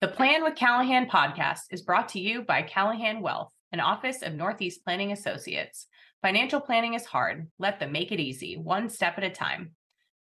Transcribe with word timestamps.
The 0.00 0.06
Plan 0.06 0.44
with 0.44 0.54
Callahan 0.54 1.08
podcast 1.08 1.62
is 1.72 1.82
brought 1.82 2.10
to 2.10 2.20
you 2.20 2.42
by 2.42 2.62
Callahan 2.62 3.20
Wealth, 3.20 3.52
an 3.72 3.80
office 3.80 4.22
of 4.22 4.32
Northeast 4.32 4.84
Planning 4.84 5.10
Associates. 5.10 5.88
Financial 6.22 6.60
planning 6.60 6.94
is 6.94 7.04
hard. 7.04 7.48
Let 7.58 7.80
them 7.80 7.90
make 7.90 8.12
it 8.12 8.20
easy, 8.20 8.56
one 8.56 8.90
step 8.90 9.14
at 9.18 9.24
a 9.24 9.30
time. 9.30 9.72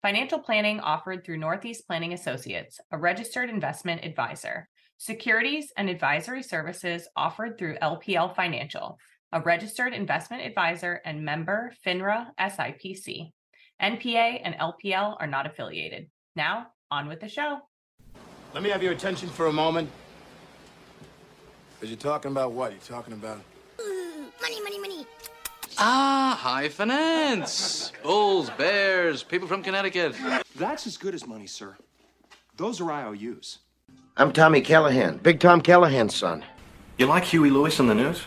Financial 0.01 0.39
planning 0.39 0.79
offered 0.79 1.23
through 1.23 1.37
Northeast 1.37 1.85
Planning 1.85 2.13
Associates, 2.13 2.79
a 2.91 2.97
registered 2.97 3.51
investment 3.51 4.03
advisor. 4.03 4.67
Securities 4.97 5.71
and 5.77 5.91
advisory 5.91 6.41
services 6.41 7.07
offered 7.15 7.59
through 7.59 7.77
LPL 7.77 8.35
Financial, 8.35 8.97
a 9.31 9.41
registered 9.41 9.93
investment 9.93 10.41
advisor 10.41 11.01
and 11.05 11.23
member 11.23 11.71
FINRA 11.85 12.29
SIPC. 12.39 13.29
NPA 13.79 14.41
and 14.43 14.55
LPL 14.55 15.17
are 15.19 15.27
not 15.27 15.45
affiliated. 15.45 16.09
Now, 16.35 16.69
on 16.89 17.07
with 17.07 17.19
the 17.19 17.29
show. 17.29 17.59
Let 18.53 18.63
me 18.63 18.69
have 18.69 18.81
your 18.81 18.93
attention 18.93 19.29
for 19.29 19.47
a 19.47 19.53
moment. 19.53 19.89
Because 21.75 21.89
you're 21.91 21.99
talking 21.99 22.31
about 22.31 22.53
what? 22.53 22.71
You're 22.71 22.79
talking 22.81 23.13
about. 23.13 23.39
Money, 24.41 24.61
money, 24.63 24.79
money. 24.79 25.05
Ah, 25.77 26.37
high 26.39 26.69
finance. 26.69 27.91
Bulls, 28.01 28.49
bears, 28.51 29.21
people 29.21 29.47
from 29.47 29.61
Connecticut. 29.61 30.15
That's 30.55 30.87
as 30.87 30.97
good 30.97 31.13
as 31.13 31.27
money, 31.27 31.45
sir. 31.45 31.75
Those 32.55 32.81
are 32.81 32.91
IOUs. 32.91 33.59
I'm 34.15 34.33
Tommy 34.33 34.61
Callahan, 34.61 35.17
Big 35.17 35.39
Tom 35.39 35.61
Callahan's 35.61 36.15
son. 36.15 36.43
You 36.97 37.05
like 37.05 37.25
Huey 37.25 37.51
Lewis 37.51 37.79
and 37.79 37.87
the 37.87 37.93
News? 37.93 38.23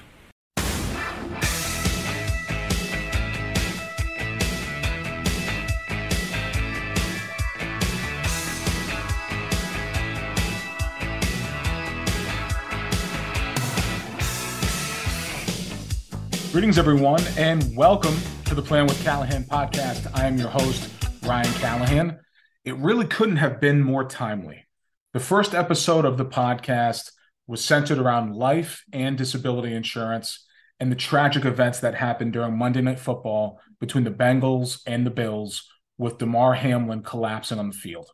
Greetings, 16.61 16.77
everyone, 16.77 17.23
and 17.39 17.75
welcome 17.75 18.15
to 18.45 18.55
the 18.55 18.61
Plan 18.61 18.85
with 18.85 19.03
Callahan 19.03 19.45
podcast. 19.45 20.07
I 20.15 20.27
am 20.27 20.37
your 20.37 20.51
host, 20.51 20.91
Ryan 21.23 21.51
Callahan. 21.55 22.19
It 22.67 22.77
really 22.77 23.07
couldn't 23.07 23.39
have 23.39 23.63
been 23.63 23.81
more 23.81 24.05
timely. 24.05 24.67
The 25.15 25.21
first 25.21 25.55
episode 25.55 26.05
of 26.05 26.19
the 26.19 26.27
podcast 26.27 27.13
was 27.47 27.65
centered 27.65 27.97
around 27.97 28.37
life 28.37 28.85
and 28.93 29.17
disability 29.17 29.73
insurance 29.73 30.47
and 30.79 30.93
the 30.93 30.97
tragic 30.97 31.47
events 31.47 31.81
that 31.81 31.95
happened 31.95 32.35
during 32.35 32.59
Monday 32.59 32.83
Night 32.83 33.01
Football 33.01 33.59
between 33.81 34.05
the 34.05 34.11
Bengals 34.11 34.83
and 34.87 35.07
the 35.07 35.11
Bills, 35.11 35.67
with 35.97 36.19
Damar 36.19 36.53
Hamlin 36.53 37.03
collapsing 37.03 37.59
on 37.59 37.71
the 37.71 37.75
field. 37.75 38.11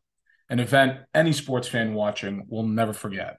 An 0.49 0.61
event 0.61 1.01
any 1.13 1.33
sports 1.33 1.67
fan 1.67 1.95
watching 1.95 2.47
will 2.49 2.63
never 2.63 2.93
forget. 2.93 3.39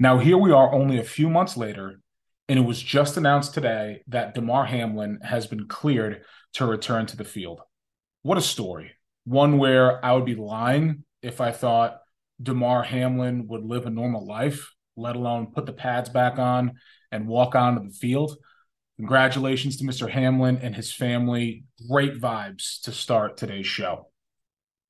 Now, 0.00 0.18
here 0.18 0.36
we 0.36 0.50
are 0.50 0.74
only 0.74 0.98
a 0.98 1.04
few 1.04 1.30
months 1.30 1.56
later, 1.56 2.00
and 2.48 2.58
it 2.58 2.62
was 2.62 2.82
just 2.82 3.16
announced 3.16 3.54
today 3.54 4.02
that 4.08 4.34
Damar 4.34 4.64
Hamlin 4.66 5.20
has 5.22 5.46
been 5.46 5.68
cleared 5.68 6.22
to 6.54 6.66
return 6.66 7.06
to 7.06 7.16
the 7.16 7.24
field. 7.24 7.60
What 8.22 8.38
a 8.38 8.42
story. 8.42 8.92
One 9.24 9.58
where 9.58 10.04
I 10.04 10.12
would 10.12 10.24
be 10.24 10.34
lying 10.34 11.04
if 11.22 11.40
I 11.40 11.52
thought 11.52 12.00
Damar 12.42 12.82
Hamlin 12.82 13.46
would 13.48 13.64
live 13.64 13.86
a 13.86 13.90
normal 13.90 14.26
life, 14.26 14.72
let 14.96 15.16
alone 15.16 15.52
put 15.54 15.66
the 15.66 15.72
pads 15.72 16.08
back 16.08 16.38
on 16.38 16.72
and 17.10 17.28
walk 17.28 17.54
onto 17.54 17.88
the 17.88 17.94
field. 17.94 18.36
Congratulations 18.96 19.76
to 19.78 19.84
Mr. 19.84 20.10
Hamlin 20.10 20.58
and 20.58 20.74
his 20.74 20.92
family. 20.92 21.64
Great 21.88 22.20
vibes 22.20 22.80
to 22.82 22.92
start 22.92 23.36
today's 23.36 23.66
show. 23.66 24.08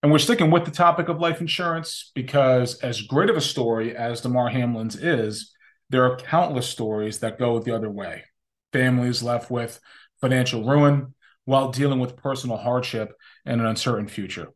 And 0.02 0.10
we're 0.10 0.18
sticking 0.18 0.50
with 0.50 0.64
the 0.64 0.70
topic 0.70 1.08
of 1.08 1.20
life 1.20 1.40
insurance 1.40 2.10
because, 2.14 2.80
as 2.80 3.02
great 3.02 3.30
of 3.30 3.36
a 3.36 3.40
story 3.40 3.96
as 3.96 4.20
Damar 4.20 4.48
Hamlin's 4.48 4.96
is, 4.96 5.52
there 5.92 6.10
are 6.10 6.16
countless 6.16 6.66
stories 6.66 7.18
that 7.18 7.38
go 7.38 7.58
the 7.58 7.76
other 7.76 7.90
way. 7.90 8.24
Families 8.72 9.22
left 9.22 9.50
with 9.50 9.78
financial 10.22 10.64
ruin 10.64 11.14
while 11.44 11.70
dealing 11.70 12.00
with 12.00 12.16
personal 12.16 12.56
hardship 12.56 13.12
and 13.44 13.60
an 13.60 13.66
uncertain 13.66 14.08
future. 14.08 14.48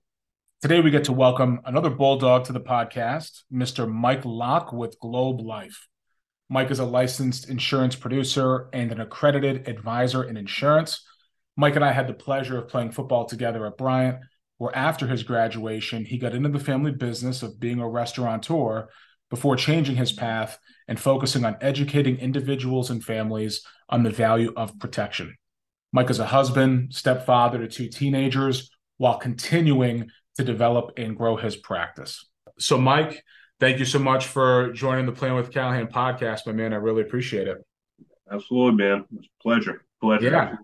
Today, 0.63 0.81
we 0.81 0.91
get 0.91 1.05
to 1.05 1.13
welcome 1.13 1.61
another 1.67 1.91
Bulldog 1.91 2.45
to 2.45 2.55
the 2.55 2.61
podcast, 2.61 3.43
Mr. 3.53 3.87
Mike 3.87 4.25
Locke 4.25 4.73
with 4.73 4.99
Globe 4.99 5.43
Life. 5.43 5.87
Mike 6.49 6.71
is 6.71 6.79
a 6.79 6.87
licensed 6.87 7.51
insurance 7.51 7.95
producer 7.95 8.71
and 8.73 8.91
an 8.91 9.03
accredited 9.03 9.69
advisor 9.69 10.25
in 10.25 10.39
insurance. 10.39 11.05
Mike 11.55 11.77
and 11.77 11.85
I 11.85 11.93
had 11.93 12.09
the 12.09 12.15
pleasure 12.15 12.57
of 12.57 12.69
playing 12.69 12.93
football 12.93 13.27
together 13.27 13.67
at 13.67 13.77
Bryant, 13.77 14.21
where 14.57 14.75
after 14.75 15.07
his 15.07 15.23
graduation, 15.23 16.07
he 16.07 16.17
got 16.17 16.35
into 16.35 16.49
the 16.49 16.59
family 16.59 16.93
business 16.93 17.43
of 17.43 17.61
being 17.61 17.81
a 17.81 17.89
restaurateur 17.89 18.89
before 19.29 19.57
changing 19.57 19.97
his 19.97 20.13
path 20.13 20.59
and 20.89 20.99
focusing 20.99 21.45
on 21.45 21.57
educating 21.61 22.19
individuals 22.19 22.91
and 22.91 23.05
families 23.05 23.63
on 23.89 24.03
the 24.03 24.11
value 24.11 24.53
of 24.57 24.79
protection. 24.79 25.37
Mike 25.93 26.11
is 26.11 26.19
a 26.19 26.27
husband, 26.27 26.95
stepfather 26.95 27.59
to 27.59 27.69
two 27.69 27.89
teenagers, 27.89 28.71
while 28.99 29.19
continuing 29.19 30.11
to 30.37 30.45
develop 30.45 30.93
and 30.97 31.17
grow 31.17 31.37
his 31.37 31.57
practice. 31.57 32.29
So, 32.59 32.79
Mike, 32.79 33.23
thank 33.61 33.79
you 33.79 33.85
so 33.85 33.99
much 33.99 34.27
for 34.27 34.73
joining 34.73 35.07
the 35.07 35.13
Plan 35.13 35.35
with 35.35 35.53
Callahan 35.53 35.87
podcast, 35.89 36.47
my 36.47 36.53
man. 36.53 36.73
I 36.73 36.77
really 36.77 37.03
appreciate 37.03 37.49
it. 37.49 37.59
Absolutely, 38.31 38.85
man. 38.85 39.05
It's 39.17 39.27
a 39.27 39.43
pleasure. 39.43 39.85
Pleasure. 40.01 40.31
Yeah. 40.31 40.57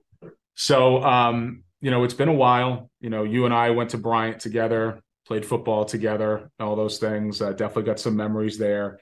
So, 0.55 1.03
um, 1.03 1.65
you 1.81 1.91
know, 1.91 2.05
it's 2.05 2.15
been 2.15 2.29
a 2.29 2.35
while. 2.35 2.91
You 3.01 3.11
know, 3.11 3.25
you 3.25 3.45
and 3.45 3.55
I 3.55 3.71
went 3.71 3.91
to 3.91 3.99
Bryant 3.99 4.41
together, 4.41 5.01
played 5.27 5.47
football 5.47 5.85
together, 5.85 6.51
all 6.61 6.77
those 6.77 6.99
things. 6.99 7.41
Uh, 7.41 7.53
definitely 7.53 7.85
got 7.85 8.01
some 8.01 8.17
memories 8.17 8.59
there. 8.59 8.99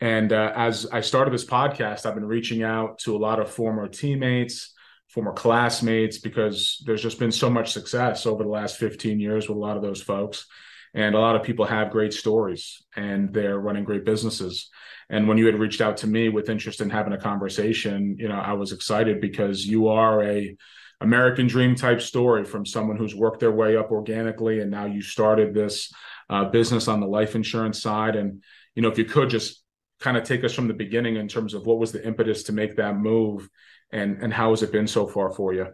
And 0.00 0.32
uh, 0.32 0.52
as 0.56 0.86
I 0.86 1.00
started 1.00 1.32
this 1.32 1.44
podcast, 1.44 2.06
I've 2.06 2.14
been 2.14 2.26
reaching 2.26 2.62
out 2.62 2.98
to 3.00 3.14
a 3.14 3.18
lot 3.18 3.38
of 3.38 3.50
former 3.50 3.86
teammates, 3.86 4.74
former 5.08 5.32
classmates, 5.32 6.18
because 6.18 6.82
there's 6.86 7.02
just 7.02 7.18
been 7.18 7.32
so 7.32 7.48
much 7.48 7.72
success 7.72 8.26
over 8.26 8.42
the 8.42 8.50
last 8.50 8.78
15 8.78 9.20
years 9.20 9.48
with 9.48 9.56
a 9.56 9.60
lot 9.60 9.76
of 9.76 9.82
those 9.82 10.02
folks. 10.02 10.46
And 10.94 11.14
a 11.14 11.18
lot 11.18 11.36
of 11.36 11.42
people 11.42 11.64
have 11.64 11.90
great 11.90 12.12
stories 12.12 12.82
and 12.96 13.32
they're 13.32 13.58
running 13.58 13.84
great 13.84 14.04
businesses. 14.04 14.70
And 15.08 15.28
when 15.28 15.38
you 15.38 15.46
had 15.46 15.58
reached 15.58 15.80
out 15.80 15.98
to 15.98 16.06
me 16.06 16.28
with 16.28 16.48
interest 16.48 16.80
in 16.80 16.90
having 16.90 17.12
a 17.12 17.18
conversation, 17.18 18.16
you 18.18 18.28
know, 18.28 18.38
I 18.38 18.52
was 18.54 18.72
excited 18.72 19.20
because 19.20 19.66
you 19.66 19.88
are 19.88 20.22
a 20.22 20.56
American 21.00 21.46
dream 21.46 21.74
type 21.74 22.00
story 22.00 22.44
from 22.44 22.64
someone 22.64 22.96
who's 22.96 23.14
worked 23.14 23.40
their 23.40 23.52
way 23.52 23.76
up 23.76 23.90
organically 23.90 24.60
and 24.60 24.70
now 24.70 24.86
you 24.86 25.02
started 25.02 25.52
this 25.52 25.92
uh, 26.30 26.44
business 26.46 26.88
on 26.88 27.00
the 27.00 27.06
life 27.06 27.34
insurance 27.34 27.82
side. 27.82 28.16
And, 28.16 28.42
you 28.74 28.82
know, 28.82 28.88
if 28.88 28.98
you 28.98 29.04
could 29.04 29.28
just 29.28 29.61
kind 30.02 30.16
of 30.16 30.24
take 30.24 30.42
us 30.42 30.52
from 30.52 30.66
the 30.66 30.74
beginning 30.74 31.16
in 31.16 31.28
terms 31.28 31.54
of 31.54 31.64
what 31.64 31.78
was 31.78 31.92
the 31.92 32.04
impetus 32.04 32.42
to 32.44 32.52
make 32.52 32.76
that 32.76 32.96
move 32.96 33.48
and 33.92 34.20
and 34.20 34.32
how 34.32 34.50
has 34.50 34.62
it 34.62 34.72
been 34.72 34.86
so 34.86 35.06
far 35.06 35.30
for 35.30 35.54
you? 35.54 35.68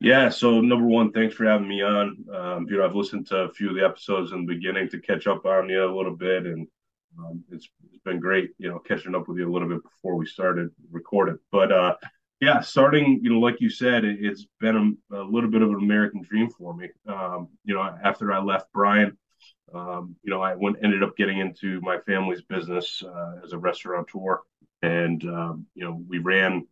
Yeah 0.00 0.28
so 0.28 0.60
number 0.60 0.86
one 0.86 1.10
thanks 1.10 1.34
for 1.34 1.44
having 1.44 1.68
me 1.68 1.82
on. 1.82 2.24
Um, 2.32 2.66
you 2.70 2.78
know 2.78 2.86
i've 2.86 2.94
listened 2.94 3.26
to 3.28 3.36
a 3.38 3.52
few 3.52 3.70
of 3.70 3.74
the 3.74 3.84
episodes 3.84 4.32
in 4.32 4.46
the 4.46 4.54
beginning 4.54 4.88
to 4.90 5.00
catch 5.00 5.26
up 5.26 5.44
on 5.44 5.68
you 5.68 5.84
a 5.84 5.94
little 5.94 6.16
bit 6.16 6.46
and 6.46 6.66
um, 7.18 7.44
it's, 7.50 7.68
it's 7.92 8.02
been 8.04 8.20
great 8.20 8.50
you 8.58 8.68
know 8.68 8.78
catching 8.78 9.14
up 9.14 9.26
with 9.26 9.38
you 9.38 9.50
a 9.50 9.52
little 9.52 9.68
bit 9.68 9.82
before 9.82 10.14
we 10.14 10.26
started 10.26 10.70
recording. 10.92 11.38
But 11.50 11.72
uh 11.72 11.96
yeah 12.40 12.60
starting 12.60 13.20
you 13.22 13.30
know 13.30 13.40
like 13.40 13.60
you 13.60 13.68
said 13.70 14.04
it, 14.04 14.24
has 14.24 14.46
been 14.60 14.96
a, 15.10 15.16
a, 15.16 15.24
little 15.24 15.50
bit 15.50 15.62
of 15.62 15.70
an 15.70 15.82
american 15.82 16.22
dream 16.22 16.50
for 16.50 16.72
me. 16.74 16.88
Um, 17.08 17.48
you 17.64 17.74
know 17.74 17.82
after 18.04 18.32
i 18.32 18.40
left 18.40 18.72
Bryant 18.72 19.16
um, 19.74 20.16
you 20.22 20.30
know, 20.30 20.42
I 20.42 20.54
went 20.54 20.76
ended 20.82 21.02
up 21.02 21.16
getting 21.16 21.38
into 21.38 21.80
my 21.80 21.98
family's 22.06 22.42
business 22.42 23.02
uh, 23.02 23.36
as 23.44 23.52
a 23.52 23.58
restaurateur, 23.58 24.40
and 24.82 25.22
um, 25.24 25.66
you 25.74 25.84
know, 25.84 26.02
we 26.08 26.18
ran 26.18 26.66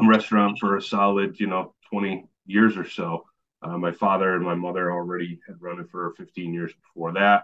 a 0.00 0.06
restaurant 0.06 0.58
for 0.58 0.76
a 0.76 0.82
solid, 0.82 1.38
you 1.40 1.46
know, 1.46 1.74
20 1.90 2.26
years 2.46 2.76
or 2.76 2.88
so. 2.88 3.24
Uh, 3.62 3.76
my 3.76 3.92
father 3.92 4.34
and 4.34 4.44
my 4.44 4.54
mother 4.54 4.92
already 4.92 5.40
had 5.46 5.60
run 5.60 5.80
it 5.80 5.90
for 5.90 6.14
15 6.16 6.54
years 6.54 6.72
before 6.82 7.12
that. 7.14 7.42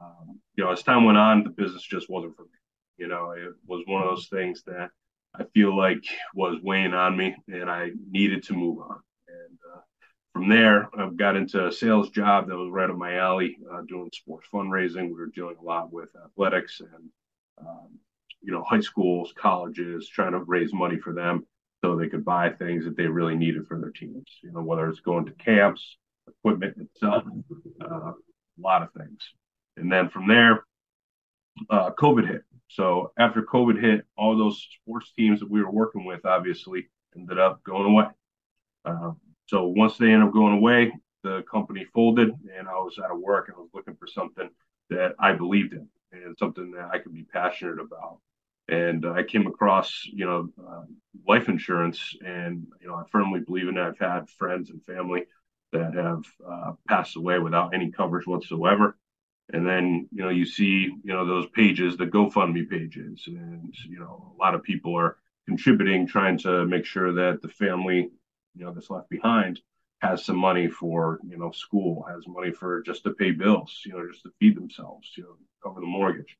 Um, 0.00 0.40
you 0.56 0.64
know, 0.64 0.72
as 0.72 0.82
time 0.82 1.04
went 1.04 1.18
on, 1.18 1.44
the 1.44 1.50
business 1.50 1.82
just 1.82 2.10
wasn't 2.10 2.36
for 2.36 2.42
me. 2.42 2.48
You 2.96 3.08
know, 3.08 3.30
it 3.30 3.52
was 3.66 3.84
one 3.86 4.02
of 4.02 4.08
those 4.08 4.28
things 4.28 4.62
that 4.66 4.90
I 5.34 5.44
feel 5.54 5.76
like 5.76 6.04
was 6.34 6.60
weighing 6.62 6.94
on 6.94 7.16
me, 7.16 7.36
and 7.48 7.70
I 7.70 7.90
needed 8.10 8.44
to 8.44 8.54
move 8.54 8.80
on 8.80 9.00
from 10.34 10.48
there, 10.48 10.90
I've 10.98 11.16
got 11.16 11.36
into 11.36 11.68
a 11.68 11.72
sales 11.72 12.10
job 12.10 12.48
that 12.48 12.56
was 12.56 12.68
right 12.70 12.90
up 12.90 12.96
my 12.96 13.16
alley, 13.18 13.56
uh, 13.72 13.82
doing 13.82 14.10
sports 14.12 14.48
fundraising. 14.52 15.06
We 15.06 15.14
were 15.14 15.28
dealing 15.28 15.56
a 15.60 15.64
lot 15.64 15.92
with 15.92 16.08
athletics 16.22 16.80
and, 16.80 17.08
um, 17.60 17.98
you 18.42 18.52
know, 18.52 18.64
high 18.64 18.80
schools, 18.80 19.32
colleges, 19.36 20.08
trying 20.08 20.32
to 20.32 20.40
raise 20.40 20.74
money 20.74 20.98
for 20.98 21.14
them 21.14 21.46
so 21.84 21.94
they 21.94 22.08
could 22.08 22.24
buy 22.24 22.50
things 22.50 22.84
that 22.84 22.96
they 22.96 23.06
really 23.06 23.36
needed 23.36 23.68
for 23.68 23.80
their 23.80 23.92
teams. 23.92 24.26
You 24.42 24.50
know, 24.50 24.62
whether 24.62 24.88
it's 24.88 25.00
going 25.00 25.26
to 25.26 25.32
camps, 25.32 25.98
equipment 26.26 26.78
itself, 26.78 27.22
uh, 27.80 28.10
a 28.10 28.14
lot 28.58 28.82
of 28.82 28.88
things. 28.92 29.20
And 29.76 29.90
then 29.90 30.08
from 30.08 30.26
there, 30.26 30.64
uh, 31.70 31.90
COVID 31.90 32.26
hit. 32.26 32.42
So 32.68 33.12
after 33.16 33.40
COVID 33.42 33.80
hit, 33.80 34.04
all 34.16 34.36
those 34.36 34.66
sports 34.80 35.12
teams 35.16 35.38
that 35.40 35.50
we 35.50 35.62
were 35.62 35.70
working 35.70 36.04
with 36.04 36.26
obviously 36.26 36.88
ended 37.16 37.38
up 37.38 37.62
going 37.62 37.86
away. 37.86 38.06
Uh, 38.84 39.12
so 39.46 39.66
once 39.68 39.96
they 39.96 40.06
ended 40.12 40.28
up 40.28 40.34
going 40.34 40.54
away, 40.54 40.92
the 41.22 41.42
company 41.50 41.84
folded 41.94 42.30
and 42.56 42.68
I 42.68 42.74
was 42.74 42.98
out 43.02 43.10
of 43.10 43.18
work 43.20 43.48
and 43.48 43.56
I 43.56 43.60
was 43.60 43.70
looking 43.74 43.96
for 43.96 44.06
something 44.06 44.48
that 44.90 45.14
I 45.18 45.32
believed 45.32 45.72
in. 45.72 45.88
and 46.12 46.36
something 46.38 46.70
that 46.72 46.90
I 46.92 46.98
could 46.98 47.12
be 47.14 47.24
passionate 47.24 47.80
about. 47.80 48.18
And 48.68 49.04
I 49.06 49.22
came 49.24 49.46
across, 49.46 50.02
you 50.06 50.24
know, 50.24 50.48
uh, 50.66 50.82
life 51.28 51.48
insurance, 51.48 52.16
and 52.24 52.66
you 52.80 52.88
know, 52.88 52.94
I 52.94 53.02
firmly 53.10 53.40
believe 53.40 53.68
in 53.68 53.76
it. 53.76 53.82
I've 53.82 53.98
had 53.98 54.30
friends 54.30 54.70
and 54.70 54.82
family 54.84 55.24
that 55.72 55.94
have 55.94 56.24
uh, 56.48 56.72
passed 56.88 57.16
away 57.16 57.38
without 57.38 57.74
any 57.74 57.90
coverage 57.90 58.26
whatsoever. 58.26 58.96
And 59.52 59.66
then, 59.66 60.08
you 60.12 60.22
know, 60.22 60.30
you 60.30 60.46
see, 60.46 60.84
you 61.04 61.12
know, 61.12 61.26
those 61.26 61.46
pages, 61.50 61.96
the 61.96 62.06
GoFundMe 62.06 62.68
pages, 62.68 63.24
and 63.26 63.74
you 63.86 63.98
know, 63.98 64.32
a 64.34 64.42
lot 64.42 64.54
of 64.54 64.62
people 64.62 64.96
are 64.96 65.18
contributing, 65.46 66.06
trying 66.06 66.38
to 66.38 66.64
make 66.64 66.86
sure 66.86 67.12
that 67.12 67.42
the 67.42 67.48
family, 67.48 68.10
you 68.56 68.64
know, 68.64 68.72
that's 68.72 68.90
left 68.90 69.08
behind 69.08 69.60
has 70.04 70.24
some 70.24 70.36
money 70.36 70.68
for, 70.68 71.18
you 71.26 71.38
know, 71.38 71.50
school, 71.50 72.04
has 72.08 72.26
money 72.28 72.52
for 72.52 72.82
just 72.82 73.04
to 73.04 73.14
pay 73.14 73.30
bills, 73.30 73.80
you 73.86 73.92
know, 73.92 74.06
just 74.10 74.22
to 74.22 74.30
feed 74.38 74.56
themselves, 74.56 75.10
you 75.16 75.22
know, 75.22 75.36
cover 75.62 75.80
the 75.80 75.86
mortgage. 75.86 76.36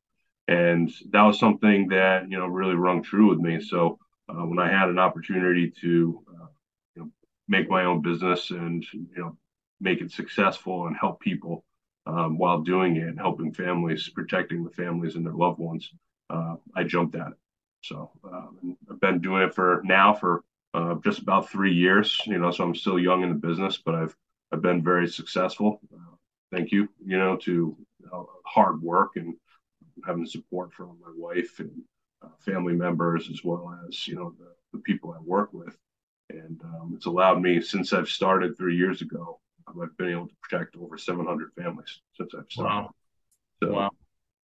And 0.46 0.92
that 1.12 1.22
was 1.22 1.38
something 1.38 1.88
that, 1.88 2.30
you 2.30 2.38
know, 2.38 2.46
really 2.46 2.74
rung 2.74 3.02
true 3.02 3.30
with 3.30 3.38
me. 3.38 3.60
So 3.60 3.98
uh, 4.28 4.42
when 4.42 4.58
I 4.58 4.70
had 4.70 4.90
an 4.90 4.98
opportunity 4.98 5.72
to, 5.80 6.22
uh, 6.28 6.46
you 6.94 7.02
know, 7.02 7.10
make 7.48 7.70
my 7.70 7.84
own 7.84 8.02
business 8.02 8.50
and, 8.50 8.84
you 8.92 9.08
know, 9.16 9.38
make 9.80 10.02
it 10.02 10.12
successful 10.12 10.86
and 10.86 10.96
help 10.96 11.20
people 11.20 11.64
um, 12.06 12.36
while 12.36 12.60
doing 12.60 12.96
it 12.96 13.08
and 13.08 13.18
helping 13.18 13.54
families, 13.54 14.10
protecting 14.10 14.62
the 14.62 14.70
families 14.70 15.16
and 15.16 15.24
their 15.24 15.32
loved 15.32 15.58
ones, 15.58 15.90
uh, 16.28 16.56
I 16.76 16.84
jumped 16.84 17.14
at 17.16 17.28
it. 17.28 17.38
So 17.82 18.10
um, 18.24 18.76
I've 18.90 19.00
been 19.00 19.20
doing 19.20 19.42
it 19.42 19.54
for 19.54 19.80
now 19.84 20.12
for 20.12 20.42
uh, 20.74 20.96
just 21.04 21.20
about 21.20 21.48
three 21.48 21.72
years. 21.72 22.20
You 22.26 22.38
know, 22.38 22.50
so 22.50 22.64
I'm 22.64 22.74
still 22.74 22.98
young 22.98 23.22
in 23.22 23.28
the 23.30 23.34
business, 23.34 23.78
but 23.78 23.94
I've 23.94 24.16
I've 24.52 24.62
been 24.62 24.82
very 24.82 25.08
successful. 25.08 25.80
Uh, 25.92 26.16
thank 26.52 26.72
you. 26.72 26.88
You 27.04 27.18
know, 27.18 27.36
to 27.38 27.76
hard 28.44 28.82
work 28.82 29.12
and 29.16 29.34
having 30.06 30.26
support 30.26 30.72
from 30.72 30.98
my 31.00 31.12
wife 31.16 31.58
and 31.60 31.70
uh, 32.22 32.28
family 32.40 32.74
members 32.74 33.30
as 33.30 33.42
well 33.42 33.78
as 33.88 34.06
you 34.06 34.16
know 34.16 34.34
the, 34.38 34.52
the 34.72 34.78
people 34.80 35.12
I 35.12 35.20
work 35.20 35.52
with, 35.52 35.76
and 36.30 36.60
um, 36.62 36.92
it's 36.96 37.06
allowed 37.06 37.40
me 37.40 37.60
since 37.60 37.92
I've 37.92 38.08
started 38.08 38.56
three 38.56 38.76
years 38.76 39.02
ago. 39.02 39.40
I've 39.66 39.96
been 39.96 40.10
able 40.10 40.28
to 40.28 40.34
protect 40.42 40.76
over 40.76 40.98
700 40.98 41.52
families 41.54 42.00
since 42.16 42.34
I've 42.34 42.50
started. 42.50 42.74
Wow. 42.74 42.94
So, 43.62 43.72
wow 43.72 43.90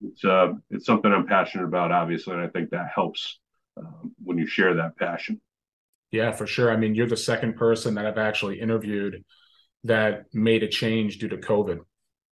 it's 0.02 0.24
uh, 0.24 0.54
it's 0.70 0.86
something 0.86 1.12
I'm 1.12 1.26
passionate 1.26 1.64
about, 1.64 1.92
obviously, 1.92 2.34
and 2.34 2.42
I 2.42 2.48
think 2.48 2.70
that 2.70 2.90
helps 2.94 3.38
um, 3.76 4.12
when 4.22 4.38
you 4.38 4.46
share 4.46 4.74
that 4.74 4.96
passion. 4.96 5.40
Yeah, 6.10 6.32
for 6.32 6.46
sure. 6.46 6.72
I 6.72 6.76
mean, 6.76 6.94
you're 6.94 7.06
the 7.06 7.16
second 7.16 7.56
person 7.56 7.94
that 7.94 8.06
I've 8.06 8.18
actually 8.18 8.60
interviewed 8.60 9.24
that 9.84 10.24
made 10.32 10.62
a 10.62 10.68
change 10.68 11.18
due 11.18 11.28
to 11.28 11.36
COVID. 11.36 11.78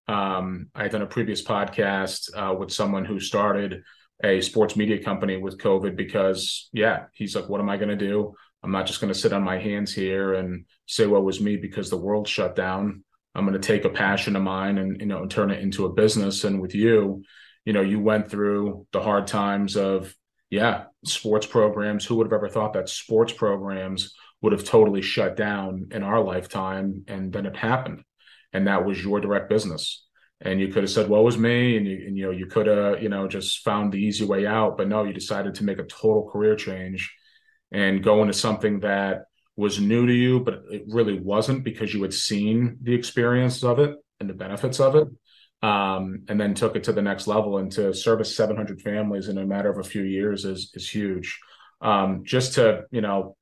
Um, 0.07 0.67
I 0.75 0.83
had 0.83 0.91
done 0.91 1.01
a 1.01 1.07
previous 1.07 1.43
podcast 1.43 2.29
uh, 2.35 2.53
with 2.53 2.71
someone 2.71 3.05
who 3.05 3.19
started 3.19 3.83
a 4.23 4.41
sports 4.41 4.75
media 4.75 5.03
company 5.03 5.37
with 5.37 5.57
COVID 5.57 5.95
because, 5.95 6.69
yeah, 6.71 7.05
he's 7.13 7.35
like, 7.35 7.49
what 7.49 7.61
am 7.61 7.69
I 7.69 7.77
going 7.77 7.89
to 7.89 7.95
do? 7.95 8.33
I'm 8.63 8.71
not 8.71 8.85
just 8.85 9.01
going 9.01 9.11
to 9.11 9.19
sit 9.19 9.33
on 9.33 9.43
my 9.43 9.59
hands 9.59 9.93
here 9.93 10.35
and 10.35 10.65
say 10.85 11.05
what 11.05 11.25
was 11.25 11.41
me 11.41 11.57
because 11.57 11.89
the 11.89 11.97
world 11.97 12.27
shut 12.27 12.55
down. 12.55 13.03
I'm 13.35 13.45
going 13.45 13.59
to 13.59 13.67
take 13.67 13.83
a 13.83 13.89
passion 13.89 14.35
of 14.35 14.43
mine 14.43 14.77
and 14.77 15.01
you 15.01 15.07
know 15.07 15.23
and 15.23 15.31
turn 15.31 15.51
it 15.51 15.61
into 15.61 15.85
a 15.85 15.93
business. 15.93 16.43
And 16.43 16.61
with 16.61 16.75
you, 16.75 17.23
you 17.65 17.73
know, 17.73 17.81
you 17.81 17.99
went 17.99 18.29
through 18.29 18.87
the 18.93 19.01
hard 19.01 19.27
times 19.27 19.75
of, 19.75 20.13
yeah, 20.53 20.83
sports 21.03 21.47
programs. 21.47 22.05
Who 22.05 22.15
would 22.17 22.27
have 22.27 22.33
ever 22.33 22.47
thought 22.47 22.73
that 22.73 22.87
sports 22.87 23.33
programs 23.33 24.13
would 24.43 24.53
have 24.53 24.63
totally 24.63 25.01
shut 25.01 25.35
down 25.35 25.87
in 25.89 26.03
our 26.03 26.21
lifetime? 26.21 27.05
And 27.07 27.33
then 27.33 27.47
it 27.47 27.55
happened. 27.55 28.03
And 28.53 28.67
that 28.67 28.85
was 28.85 29.03
your 29.03 29.19
direct 29.19 29.49
business. 29.49 30.05
And 30.41 30.61
you 30.61 30.67
could 30.67 30.83
have 30.83 30.91
said, 30.91 31.09
"What 31.09 31.23
was 31.23 31.39
me?" 31.39 31.75
And 31.75 31.87
you, 31.87 32.05
and, 32.05 32.15
you 32.15 32.25
know, 32.25 32.31
you 32.31 32.45
could 32.45 32.67
have, 32.67 33.01
you 33.01 33.09
know, 33.09 33.27
just 33.27 33.63
found 33.63 33.91
the 33.91 33.97
easy 33.97 34.25
way 34.25 34.45
out. 34.45 34.77
But 34.77 34.89
no, 34.89 35.03
you 35.03 35.11
decided 35.13 35.55
to 35.55 35.63
make 35.63 35.79
a 35.79 35.85
total 35.85 36.29
career 36.29 36.55
change 36.55 37.11
and 37.71 38.03
go 38.03 38.21
into 38.21 38.33
something 38.33 38.81
that 38.81 39.23
was 39.55 39.79
new 39.79 40.05
to 40.05 40.13
you, 40.13 40.39
but 40.39 40.61
it 40.69 40.83
really 40.87 41.19
wasn't 41.19 41.63
because 41.63 41.95
you 41.95 42.01
had 42.03 42.13
seen 42.13 42.77
the 42.83 42.93
experience 42.93 43.63
of 43.63 43.79
it 43.79 43.95
and 44.19 44.29
the 44.29 44.35
benefits 44.35 44.79
of 44.79 44.95
it 44.95 45.07
um, 45.63 46.23
and 46.27 46.39
then 46.39 46.53
took 46.53 46.75
it 46.75 46.83
to 46.83 46.91
the 46.91 47.01
next 47.01 47.25
level 47.25 47.57
and 47.57 47.71
to 47.71 47.93
service 47.93 48.35
700 48.35 48.81
families 48.81 49.29
in 49.29 49.37
a 49.37 49.45
matter 49.45 49.71
of 49.71 49.79
a 49.79 49.89
few 49.89 50.03
years 50.03 50.43
is 50.43 50.71
is 50.75 50.87
huge. 50.87 51.39
Um, 51.81 52.23
just 52.25 52.55
to 52.55 52.83
you 52.91 53.01
know 53.01 53.37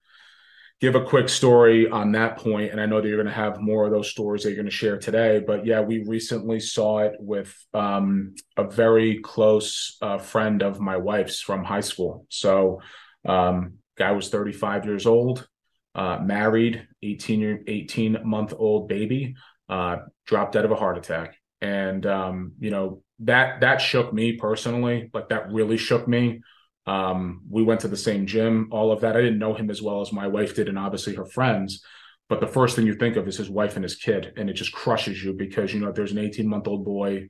give 0.80 0.94
a 0.96 1.04
quick 1.04 1.30
story 1.30 1.90
on 1.90 2.12
that 2.12 2.38
point, 2.38 2.72
and 2.72 2.80
I 2.80 2.86
know 2.86 3.02
that 3.02 3.08
you're 3.08 3.18
going 3.18 3.28
to 3.28 3.34
have 3.34 3.60
more 3.60 3.86
of 3.86 3.92
those 3.92 4.10
stories 4.10 4.44
that 4.44 4.50
you're 4.50 4.58
going 4.58 4.66
to 4.68 4.72
share 4.72 5.00
today. 5.00 5.40
But 5.46 5.66
yeah, 5.66 5.82
we 5.82 6.04
recently 6.04 6.60
saw 6.60 7.00
it 7.00 7.16
with 7.20 7.56
um, 7.74 8.36
a 8.56 8.66
very 8.66 9.20
close 9.20 9.98
uh, 10.02 10.20
friend 10.20 10.62
of 10.62 10.80
my 10.80 10.98
wife's 10.98 11.42
from 11.42 11.64
high 11.64 11.82
school. 11.82 12.28
So 12.30 12.82
um, 13.28 13.80
guy 13.98 14.12
was 14.12 14.30
35 14.30 14.86
years 14.86 15.08
old, 15.08 15.48
uh, 15.96 16.20
married, 16.22 16.88
18 17.02 17.40
year 17.40 17.64
18 17.66 18.20
month 18.24 18.54
old 18.56 18.88
baby, 18.88 19.36
uh, 19.70 19.98
dropped 20.28 20.54
dead 20.54 20.66
of 20.66 20.72
a 20.72 20.76
heart 20.76 21.00
attack 21.00 21.36
and 21.62 22.06
um, 22.06 22.54
you 22.60 22.72
know 22.72 23.04
that 23.20 23.62
that 23.62 23.82
shook 23.82 24.14
me 24.14 24.34
personally. 24.34 25.10
Like 25.14 25.30
that 25.30 25.52
really 25.52 25.78
shook 25.78 26.08
me. 26.08 26.42
Um, 26.88 27.44
we 27.50 27.64
went 27.64 27.82
to 27.82 27.88
the 27.88 27.98
same 27.98 28.26
gym, 28.26 28.70
all 28.72 28.92
of 28.92 29.02
that. 29.02 29.16
I 29.16 29.22
didn't 29.22 29.40
know 29.40 29.54
him 29.54 29.70
as 29.70 29.82
well 29.82 30.02
as 30.02 30.12
my 30.12 30.28
wife 30.28 30.56
did, 30.56 30.68
and 30.68 30.80
obviously 30.80 31.16
her 31.16 31.26
friends. 31.26 31.84
But 32.28 32.40
the 32.40 32.48
first 32.48 32.76
thing 32.76 32.88
you 32.88 32.96
think 32.96 33.18
of 33.18 33.28
is 33.28 33.38
his 33.38 33.50
wife 33.50 33.76
and 33.76 33.84
his 33.84 33.96
kid, 33.96 34.34
and 34.38 34.50
it 34.50 34.54
just 34.54 34.72
crushes 34.72 35.24
you 35.24 35.34
because 35.34 35.74
you 35.74 35.80
know 35.80 35.92
there's 35.92 36.12
an 36.12 36.18
18 36.18 36.48
month 36.48 36.68
old 36.68 36.84
boy. 36.84 37.28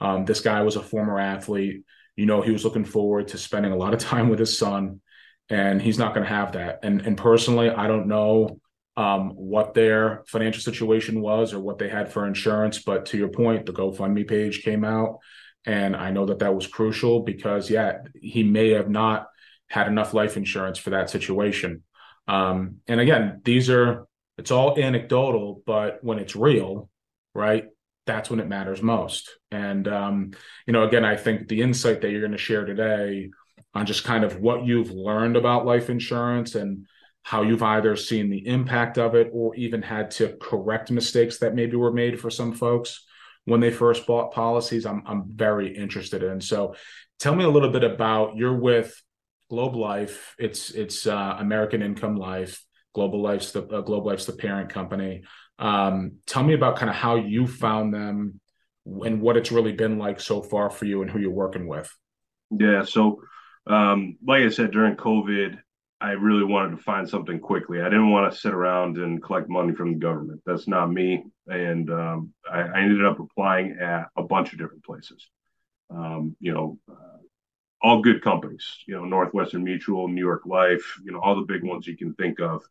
Um, 0.00 0.24
this 0.24 0.40
guy 0.40 0.62
was 0.62 0.76
a 0.76 0.82
former 0.82 1.18
athlete. 1.18 1.84
You 2.16 2.26
know 2.26 2.40
he 2.40 2.52
was 2.52 2.64
looking 2.64 2.84
forward 2.84 3.28
to 3.28 3.38
spending 3.38 3.72
a 3.72 3.76
lot 3.76 3.94
of 3.94 4.00
time 4.12 4.30
with 4.30 4.38
his 4.38 4.58
son, 4.58 5.00
and 5.50 5.82
he's 5.82 5.98
not 5.98 6.14
going 6.14 6.26
to 6.26 6.32
have 6.32 6.52
that. 6.52 6.80
And 6.82 7.02
and 7.02 7.18
personally, 7.18 7.68
I 7.68 7.86
don't 7.86 8.08
know 8.08 8.58
um, 8.96 9.30
what 9.30 9.74
their 9.74 10.22
financial 10.26 10.62
situation 10.62 11.20
was 11.20 11.52
or 11.52 11.60
what 11.60 11.78
they 11.78 11.88
had 11.88 12.12
for 12.12 12.26
insurance. 12.26 12.78
But 12.78 13.06
to 13.06 13.18
your 13.18 13.28
point, 13.28 13.66
the 13.66 13.72
GoFundMe 13.72 14.26
page 14.26 14.62
came 14.62 14.84
out. 14.84 15.18
And 15.66 15.96
I 15.96 16.10
know 16.10 16.26
that 16.26 16.40
that 16.40 16.54
was 16.54 16.66
crucial 16.66 17.20
because, 17.20 17.70
yeah, 17.70 17.98
he 18.20 18.42
may 18.42 18.70
have 18.70 18.88
not 18.88 19.28
had 19.68 19.88
enough 19.88 20.14
life 20.14 20.36
insurance 20.36 20.78
for 20.78 20.90
that 20.90 21.10
situation. 21.10 21.82
Um, 22.28 22.76
and 22.86 23.00
again, 23.00 23.40
these 23.44 23.70
are, 23.70 24.06
it's 24.38 24.50
all 24.50 24.78
anecdotal, 24.78 25.62
but 25.66 25.98
when 26.02 26.18
it's 26.18 26.36
real, 26.36 26.90
right, 27.34 27.66
that's 28.06 28.28
when 28.28 28.40
it 28.40 28.48
matters 28.48 28.82
most. 28.82 29.30
And, 29.50 29.88
um, 29.88 30.32
you 30.66 30.72
know, 30.72 30.84
again, 30.84 31.04
I 31.04 31.16
think 31.16 31.48
the 31.48 31.62
insight 31.62 32.02
that 32.02 32.10
you're 32.10 32.20
going 32.20 32.32
to 32.32 32.38
share 32.38 32.64
today 32.64 33.30
on 33.74 33.86
just 33.86 34.04
kind 34.04 34.24
of 34.24 34.40
what 34.40 34.64
you've 34.64 34.90
learned 34.90 35.36
about 35.36 35.66
life 35.66 35.88
insurance 35.88 36.54
and 36.54 36.86
how 37.24 37.40
you've 37.40 37.62
either 37.62 37.96
seen 37.96 38.28
the 38.28 38.46
impact 38.46 38.98
of 38.98 39.14
it 39.14 39.30
or 39.32 39.54
even 39.56 39.80
had 39.82 40.10
to 40.12 40.36
correct 40.40 40.90
mistakes 40.90 41.38
that 41.38 41.54
maybe 41.54 41.74
were 41.74 41.92
made 41.92 42.20
for 42.20 42.30
some 42.30 42.52
folks 42.52 43.04
when 43.46 43.60
they 43.60 43.70
first 43.70 44.06
bought 44.06 44.32
policies 44.32 44.86
i'm, 44.86 45.02
I'm 45.06 45.24
very 45.26 45.74
interested 45.76 46.22
in. 46.22 46.40
So 46.40 46.74
tell 47.18 47.34
me 47.34 47.44
a 47.44 47.48
little 47.48 47.70
bit 47.70 47.82
about 47.82 48.36
you're 48.36 48.56
with 48.56 48.94
globe 49.50 49.74
life. 49.74 50.34
It's 50.38 50.70
it's 50.70 51.06
uh, 51.06 51.36
american 51.38 51.82
income 51.82 52.16
life. 52.16 52.62
Global 52.94 53.22
life's 53.22 53.52
the 53.52 53.66
uh, 53.66 53.80
globe 53.80 54.06
life's 54.06 54.26
the 54.26 54.32
parent 54.32 54.70
company. 54.70 55.22
Um, 55.58 56.16
tell 56.26 56.42
me 56.42 56.54
about 56.54 56.76
kind 56.76 56.90
of 56.90 56.96
how 56.96 57.16
you 57.16 57.46
found 57.46 57.94
them 57.94 58.40
and 58.86 59.20
what 59.20 59.36
it's 59.36 59.50
really 59.50 59.72
been 59.72 59.98
like 59.98 60.20
so 60.20 60.42
far 60.42 60.68
for 60.68 60.84
you 60.84 61.02
and 61.02 61.10
who 61.10 61.18
you're 61.18 61.30
working 61.30 61.66
with. 61.66 61.90
Yeah 62.50 62.84
so 62.84 63.22
um, 63.66 64.18
like 64.26 64.42
i 64.42 64.50
said 64.50 64.72
during 64.72 64.94
covid 64.96 65.58
I 66.00 66.12
really 66.12 66.44
wanted 66.44 66.76
to 66.76 66.82
find 66.82 67.08
something 67.08 67.38
quickly. 67.38 67.80
I 67.80 67.84
didn't 67.84 68.10
want 68.10 68.30
to 68.30 68.38
sit 68.38 68.52
around 68.52 68.98
and 68.98 69.22
collect 69.22 69.48
money 69.48 69.74
from 69.74 69.92
the 69.92 69.98
government. 69.98 70.42
That's 70.44 70.68
not 70.68 70.92
me. 70.92 71.24
And 71.46 71.90
um, 71.90 72.34
I, 72.50 72.60
I, 72.60 72.80
ended 72.80 73.04
up 73.04 73.20
applying 73.20 73.78
at 73.80 74.08
a 74.16 74.22
bunch 74.22 74.52
of 74.52 74.58
different 74.58 74.84
places. 74.84 75.30
Um, 75.90 76.36
you 76.40 76.52
know, 76.52 76.78
uh, 76.90 77.18
all 77.80 78.02
good 78.02 78.22
companies. 78.22 78.66
You 78.86 78.96
know, 78.96 79.04
Northwestern 79.04 79.64
Mutual, 79.64 80.08
New 80.08 80.20
York 80.20 80.46
Life. 80.46 80.98
You 81.02 81.12
know, 81.12 81.20
all 81.20 81.36
the 81.36 81.42
big 81.42 81.62
ones 81.62 81.86
you 81.86 81.96
can 81.96 82.14
think 82.14 82.40
of. 82.40 82.62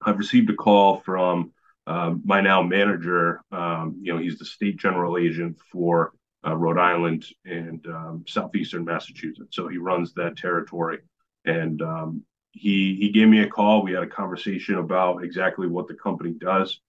I've 0.00 0.18
received 0.18 0.50
a 0.50 0.54
call 0.54 1.00
from 1.00 1.52
um, 1.86 2.22
my 2.24 2.40
now 2.40 2.62
manager. 2.62 3.40
Um, 3.50 3.98
you 4.00 4.12
know, 4.12 4.18
he's 4.18 4.38
the 4.38 4.44
state 4.44 4.78
general 4.78 5.18
agent 5.18 5.58
for 5.72 6.12
uh, 6.46 6.56
Rhode 6.56 6.78
Island 6.78 7.26
and 7.44 7.84
um, 7.86 8.24
southeastern 8.26 8.84
Massachusetts. 8.84 9.56
So 9.56 9.68
he 9.68 9.78
runs 9.78 10.14
that 10.14 10.36
territory. 10.36 10.98
And 11.44 11.80
um, 11.82 12.22
he 12.56 12.96
he 12.96 13.10
gave 13.10 13.28
me 13.28 13.40
a 13.40 13.48
call. 13.48 13.82
We 13.82 13.92
had 13.92 14.02
a 14.02 14.08
conversation 14.08 14.76
about 14.76 15.22
exactly 15.22 15.66
what 15.66 15.88
the 15.88 15.94
company 15.94 16.32
does. 16.32 16.80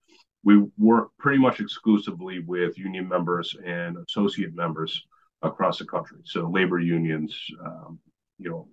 We 0.43 0.63
work 0.77 1.09
pretty 1.19 1.39
much 1.39 1.59
exclusively 1.59 2.39
with 2.39 2.77
union 2.77 3.07
members 3.07 3.55
and 3.65 3.97
associate 4.07 4.55
members 4.55 5.05
across 5.41 5.77
the 5.79 5.85
country. 5.85 6.19
So 6.23 6.49
labor 6.49 6.79
unions, 6.79 7.37
um, 7.63 7.99
you 8.37 8.49
know, 8.49 8.67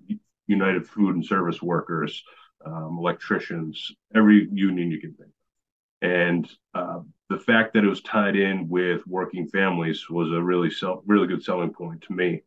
United 0.47 0.87
Food 0.87 1.17
and 1.17 1.25
Service 1.25 1.61
Workers, 1.61 2.23
um, 2.65 2.97
electricians, 2.99 3.93
every 4.15 4.49
union 4.53 4.91
you 4.91 5.01
can 5.01 5.15
think. 5.15 5.31
Of. 5.31 6.11
And 6.11 6.51
uh, 6.75 7.01
the 7.29 7.39
fact 7.39 7.75
that 7.75 7.85
it 7.85 7.89
was 7.89 8.03
tied 8.03 8.37
in 8.37 8.69
with 8.69 9.07
working 9.07 9.49
families 9.49 10.09
was 10.09 10.31
a 10.31 10.43
really 10.43 10.71
sell, 10.71 11.03
really 11.07 11.27
good 11.27 11.43
selling 11.43 11.73
point 11.73 12.03
to 12.03 12.13
me 12.13 12.43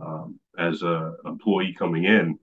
um, 0.00 0.38
as 0.58 0.82
a 0.82 1.14
employee 1.24 1.74
coming 1.78 2.04
in 2.04 2.38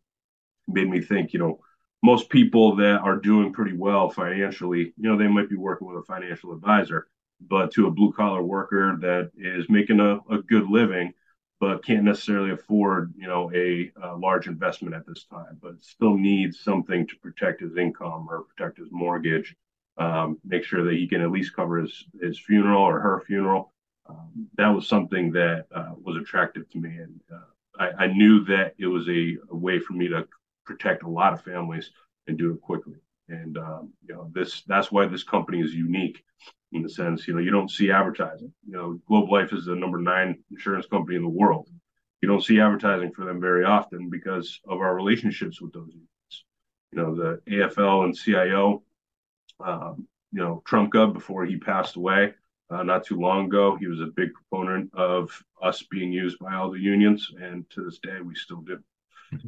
made 0.68 0.90
me 0.90 1.02
think, 1.02 1.34
you 1.34 1.40
know, 1.40 1.60
most 2.04 2.30
people 2.30 2.76
that 2.76 3.00
are 3.00 3.16
doing 3.16 3.54
pretty 3.54 3.76
well 3.76 4.10
financially, 4.10 4.94
you 4.98 5.10
know, 5.10 5.18
they 5.18 5.28
might 5.28 5.50
be 5.50 5.56
working 5.56 5.88
with 5.88 5.98
a 5.98 6.06
financial 6.06 6.52
advisor, 6.52 7.08
but 7.40 7.72
to 7.72 7.88
a 7.88 7.92
blue 7.92 8.12
collar 8.12 8.44
worker 8.44 8.98
that 9.00 9.32
is 9.38 9.70
making 9.70 10.00
a, 10.02 10.18
a 10.30 10.42
good 10.42 10.70
living, 10.70 11.14
but 11.62 11.86
can't 11.86 12.04
necessarily 12.04 12.52
afford, 12.52 13.14
you 13.18 13.26
know, 13.26 13.50
a, 13.56 13.90
a, 14.04 14.18
large 14.18 14.48
investment 14.48 14.94
at 14.94 15.08
this 15.08 15.26
time, 15.32 15.58
but 15.62 15.82
still 15.82 16.18
needs 16.18 16.60
something 16.60 17.08
to 17.08 17.16
protect 17.18 17.62
his 17.62 17.78
income 17.78 18.28
or 18.30 18.44
protect 18.44 18.78
his 18.78 18.90
mortgage, 18.92 19.56
um, 19.98 20.38
make 20.44 20.66
sure 20.66 20.84
that 20.84 20.96
he 20.96 21.08
can 21.08 21.22
at 21.22 21.32
least 21.32 21.56
cover 21.56 21.78
his, 21.78 22.04
his 22.22 22.38
funeral 22.38 22.84
or 22.84 23.00
her 23.00 23.24
funeral. 23.26 23.72
Um, 24.10 24.50
that 24.58 24.68
was 24.68 24.90
something 24.90 25.32
that 25.32 25.68
uh, 25.74 25.94
was 26.02 26.22
attractive 26.22 26.70
to 26.72 26.80
me. 26.80 26.98
And 26.98 27.22
uh, 27.34 27.80
I, 27.80 28.04
I, 28.04 28.08
knew 28.08 28.44
that 28.46 28.74
it 28.78 28.88
was 28.88 29.08
a, 29.08 29.38
a 29.50 29.56
way 29.56 29.80
for 29.80 29.94
me 29.94 30.10
to 30.10 30.28
protect 30.66 31.04
a 31.04 31.10
lot 31.10 31.34
of 31.34 31.44
families 31.44 31.92
and 32.28 32.38
do 32.38 32.54
it 32.54 32.62
quickly. 32.62 32.96
And 33.30 33.58
um, 33.58 33.94
you 34.06 34.14
know, 34.14 34.30
this 34.34 34.64
that's 34.68 34.92
why 34.92 35.08
this 35.08 35.24
company 35.24 35.62
is 35.62 35.74
unique 35.74 36.24
in 36.74 36.82
the 36.82 36.90
sense, 36.90 37.28
you 37.28 37.34
know, 37.34 37.40
you 37.40 37.52
don't 37.52 37.70
see 37.70 37.92
advertising. 37.92 38.52
You 38.66 38.74
know, 38.74 39.00
Globe 39.08 39.30
Life 39.30 39.54
is 39.54 39.66
the 39.66 39.76
number 39.76 40.00
nine 40.00 40.44
insurance 40.52 40.88
company 40.88 41.16
in 41.16 41.22
the 41.22 41.30
world. 41.30 41.70
You 42.22 42.28
don't 42.28 42.44
see 42.44 42.60
advertising 42.60 43.12
for 43.12 43.26
them 43.26 43.40
very 43.40 43.64
often 43.64 44.10
because 44.10 44.60
of 44.68 44.80
our 44.80 44.96
relationships 44.96 45.62
with 45.62 45.74
those 45.74 45.90
unions. 45.90 46.46
You 46.92 46.98
know, 46.98 47.16
the 47.16 47.42
AFL 47.52 48.06
and 48.06 48.18
CIO, 48.18 48.84
um, 49.60 50.08
you 50.32 50.40
know, 50.40 50.64
Trumka 50.66 51.14
before 51.14 51.46
he 51.46 51.58
passed 51.58 51.96
away 51.96 52.34
uh, 52.74 52.84
not 52.84 53.04
too 53.06 53.20
long 53.20 53.46
ago, 53.46 53.76
he 53.76 53.88
was 53.88 54.00
a 54.00 54.08
big 54.08 54.34
proponent 54.34 54.90
of 54.94 55.44
us 55.62 55.84
being 55.84 56.12
used 56.12 56.40
by 56.40 56.56
all 56.56 56.72
the 56.72 56.80
unions, 56.80 57.30
and 57.40 57.70
to 57.70 57.84
this 57.84 58.00
day, 58.00 58.20
we 58.22 58.36
still 58.36 58.62
do. 58.62 58.80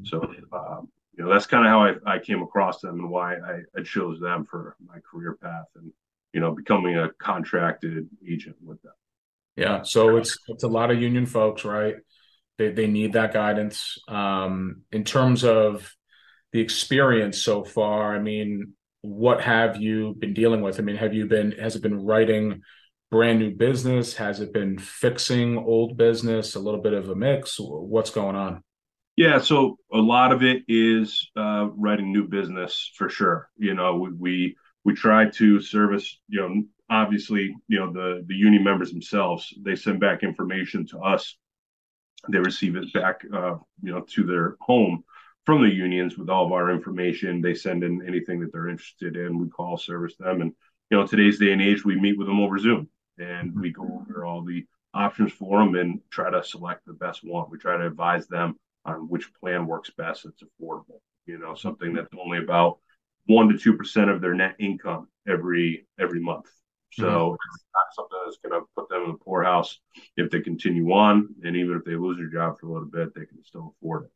So, 0.04 0.34
um, 0.52 0.90
you 1.18 1.24
know 1.24 1.32
that's 1.32 1.46
kind 1.46 1.66
of 1.66 1.70
how 1.70 1.84
I, 1.84 2.16
I 2.16 2.20
came 2.20 2.42
across 2.42 2.82
them 2.82 3.00
and 3.00 3.10
why 3.10 3.36
I, 3.36 3.60
I 3.78 3.84
chose 3.84 4.20
them 4.20 4.46
for 4.46 4.76
my 4.86 4.98
career 5.10 5.38
path 5.42 5.66
and 5.76 5.92
you 6.34 6.42
know 6.42 6.52
becoming 6.52 6.98
a 6.98 7.10
contracted 7.20 8.10
agent 8.28 8.58
with 8.64 8.82
them. 8.82 8.94
Yeah 9.56 9.84
so 9.84 10.18
it's 10.18 10.38
it's 10.48 10.64
a 10.64 10.68
lot 10.68 10.92
of 10.92 11.02
union 11.02 11.26
folks 11.26 11.64
right? 11.66 11.96
They, 12.58 12.72
they 12.72 12.88
need 12.88 13.14
that 13.14 13.34
guidance. 13.34 13.98
Um, 14.08 14.84
in 14.92 15.04
terms 15.04 15.44
of 15.44 15.92
the 16.54 16.62
experience 16.62 17.44
so 17.44 17.66
far 17.66 18.16
i 18.16 18.20
mean 18.20 18.74
what 19.06 19.42
have 19.42 19.78
you 19.78 20.16
been 20.18 20.34
dealing 20.34 20.62
with? 20.62 20.80
I 20.80 20.84
mean 20.84 20.96
have 20.96 21.14
you 21.14 21.28
been 21.28 21.52
has 21.54 21.76
it 21.76 21.84
been 21.84 22.04
writing 22.04 22.62
brand 23.12 23.40
new 23.40 23.56
business? 23.56 24.16
Has 24.16 24.40
it 24.40 24.52
been 24.52 24.78
fixing 24.80 25.58
old 25.58 25.96
business? 25.96 26.56
A 26.56 26.60
little 26.60 26.82
bit 26.82 26.94
of 26.94 27.10
a 27.10 27.16
mix? 27.16 27.58
What's 27.60 28.10
going 28.10 28.36
on 28.36 28.64
yeah, 29.16 29.40
so 29.40 29.78
a 29.94 29.98
lot 29.98 30.32
of 30.32 30.44
it 30.44 30.64
is 30.68 31.30
uh, 31.38 31.70
writing 31.76 32.12
new 32.12 32.28
business 32.28 32.92
for 32.96 33.10
sure. 33.10 33.50
You 33.58 33.74
know, 33.74 33.96
we, 33.96 34.12
we 34.12 34.56
we 34.84 34.94
try 34.94 35.30
to 35.30 35.62
service. 35.62 36.20
You 36.28 36.42
know, 36.42 36.64
obviously, 36.90 37.56
you 37.68 37.80
know 37.80 37.92
the 37.94 38.24
the 38.28 38.36
union 38.36 38.64
members 38.64 38.92
themselves. 38.92 39.54
They 39.62 39.76
send 39.76 40.00
back 40.00 40.24
information 40.24 40.86
to 40.88 41.00
us. 41.00 41.38
They 42.30 42.40
receive 42.40 42.76
it 42.76 42.92
back, 42.92 43.22
uh, 43.34 43.56
you 43.82 43.92
know, 43.92 44.02
to 44.02 44.24
their 44.24 44.56
home 44.60 45.04
from 45.46 45.62
the 45.62 45.74
unions 45.74 46.18
with 46.18 46.30
all 46.30 46.48
of 46.48 46.52
our 46.52 46.72
information. 46.72 47.42
They 47.42 47.54
send 47.54 47.84
in 47.84 48.06
anything 48.06 48.40
that 48.42 48.52
they're 48.52 48.70
interested 48.70 49.16
in. 49.16 49.40
We 49.40 49.48
call, 49.48 49.78
service 49.78 50.16
them, 50.18 50.42
and 50.42 50.52
you 50.90 50.98
know, 50.98 51.08
today's 51.08 51.40
day 51.40 51.52
and 51.52 51.62
age, 51.62 51.86
we 51.86 52.00
meet 52.00 52.18
with 52.18 52.28
them 52.28 52.40
over 52.40 52.58
Zoom 52.58 52.90
and 53.18 53.60
we 53.60 53.72
go 53.72 53.84
over 53.84 54.26
all 54.26 54.44
the 54.44 54.66
options 54.94 55.32
for 55.32 55.60
them 55.60 55.76
and 55.76 56.02
try 56.10 56.30
to 56.30 56.44
select 56.44 56.86
the 56.86 56.94
best 56.94 57.22
one. 57.24 57.50
We 57.50 57.58
try 57.58 57.78
to 57.78 57.88
advise 57.88 58.28
them 58.28 58.56
on 58.86 59.10
which 59.10 59.34
plan 59.34 59.66
works 59.66 59.92
best 59.98 60.24
that's 60.24 60.44
affordable. 60.44 61.00
You 61.26 61.40
know, 61.40 61.56
something 61.56 61.94
that's 61.94 62.14
only 62.20 62.38
about 62.38 62.80
one 63.26 63.50
to 63.50 63.58
two 63.58 63.76
percent 63.76 64.10
of 64.10 64.22
their 64.22 64.34
net 64.34 64.56
income 64.60 65.08
every 65.28 65.88
every 66.00 66.22
month. 66.22 66.46
So 66.94 67.04
mm-hmm. 67.04 67.34
it's 67.34 67.66
not 67.74 67.94
something 67.96 68.20
that's 68.26 68.38
going 68.38 68.62
to 68.62 68.68
put 68.76 68.90
them 68.90 69.04
in 69.04 69.12
the 69.12 69.18
poorhouse 69.18 69.80
if 70.16 70.30
they 70.30 70.40
continue 70.40 70.92
on, 70.92 71.30
and 71.44 71.56
even 71.56 71.76
if 71.78 71.84
they 71.84 71.96
lose 71.96 72.18
their 72.18 72.30
job 72.30 72.60
for 72.60 72.68
a 72.68 72.72
little 72.72 72.88
bit, 72.88 73.14
they 73.14 73.26
can 73.26 73.44
still 73.44 73.76
afford 73.76 74.06
it. 74.06 74.12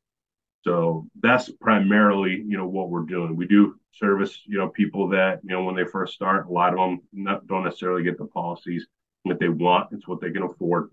So 0.63 1.07
that's 1.21 1.49
primarily, 1.49 2.43
you 2.45 2.57
know, 2.57 2.67
what 2.67 2.89
we're 2.89 3.05
doing. 3.05 3.35
We 3.35 3.47
do 3.47 3.75
service, 3.93 4.41
you 4.45 4.57
know, 4.57 4.67
people 4.69 5.07
that, 5.09 5.39
you 5.43 5.51
know, 5.51 5.63
when 5.63 5.75
they 5.75 5.85
first 5.85 6.13
start, 6.13 6.47
a 6.47 6.51
lot 6.51 6.73
of 6.73 6.79
them 6.79 7.01
not, 7.13 7.47
don't 7.47 7.63
necessarily 7.63 8.03
get 8.03 8.17
the 8.17 8.25
policies 8.25 8.85
that 9.25 9.39
they 9.39 9.49
want. 9.49 9.89
It's 9.93 10.07
what 10.07 10.19
they 10.21 10.31
can 10.31 10.43
afford. 10.43 10.89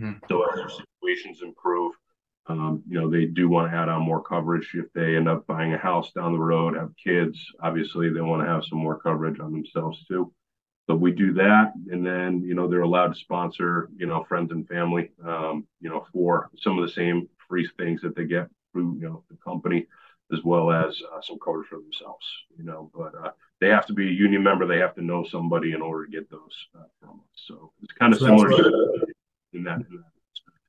Mm-hmm. 0.00 0.24
So 0.28 0.42
as 0.44 0.56
their 0.56 0.68
situations 0.68 1.42
improve, 1.42 1.92
um, 2.50 2.82
you 2.88 3.00
know, 3.00 3.08
they 3.08 3.26
do 3.26 3.48
want 3.48 3.70
to 3.70 3.76
add 3.76 3.88
on 3.88 4.02
more 4.02 4.22
coverage 4.22 4.70
if 4.74 4.92
they 4.92 5.16
end 5.16 5.28
up 5.28 5.46
buying 5.46 5.72
a 5.72 5.78
house 5.78 6.10
down 6.12 6.32
the 6.32 6.38
road, 6.38 6.76
have 6.76 6.92
kids. 7.02 7.38
Obviously, 7.62 8.10
they 8.10 8.20
want 8.20 8.42
to 8.42 8.48
have 8.48 8.64
some 8.64 8.78
more 8.78 8.98
coverage 8.98 9.38
on 9.40 9.52
themselves 9.52 10.04
too. 10.06 10.32
But 10.88 11.00
we 11.00 11.12
do 11.12 11.32
that, 11.34 11.72
and 11.90 12.04
then 12.04 12.42
you 12.42 12.54
know 12.54 12.66
they're 12.66 12.80
allowed 12.80 13.14
to 13.14 13.20
sponsor 13.20 13.88
you 13.96 14.06
know 14.06 14.24
friends 14.24 14.50
and 14.50 14.66
family, 14.66 15.12
um, 15.24 15.66
you 15.80 15.88
know, 15.88 16.04
for 16.12 16.50
some 16.58 16.78
of 16.78 16.86
the 16.86 16.92
same 16.92 17.28
free 17.48 17.68
things 17.78 18.00
that 18.02 18.16
they 18.16 18.24
get 18.24 18.48
through 18.72 18.96
you 19.00 19.08
know 19.08 19.22
the 19.30 19.36
company, 19.36 19.86
as 20.32 20.40
well 20.42 20.72
as 20.72 21.00
uh, 21.14 21.20
some 21.22 21.38
coverage 21.38 21.68
for 21.68 21.78
themselves. 21.78 22.26
You 22.58 22.64
know, 22.64 22.90
but 22.92 23.14
uh, 23.14 23.30
they 23.60 23.68
have 23.68 23.86
to 23.86 23.92
be 23.92 24.08
a 24.08 24.12
union 24.12 24.42
member. 24.42 24.66
They 24.66 24.78
have 24.78 24.96
to 24.96 25.02
know 25.02 25.24
somebody 25.24 25.72
in 25.72 25.82
order 25.82 26.06
to 26.06 26.10
get 26.10 26.28
those 26.28 26.66
uh, 26.76 26.84
from 27.00 27.20
us. 27.20 27.42
So 27.46 27.72
it's 27.82 27.92
kind 27.92 28.12
of 28.12 28.18
so 28.18 28.26
similar 28.26 28.48
to 28.48 29.06
in 29.52 29.64
that, 29.64 29.76
in 29.76 29.86
that. 29.90 30.10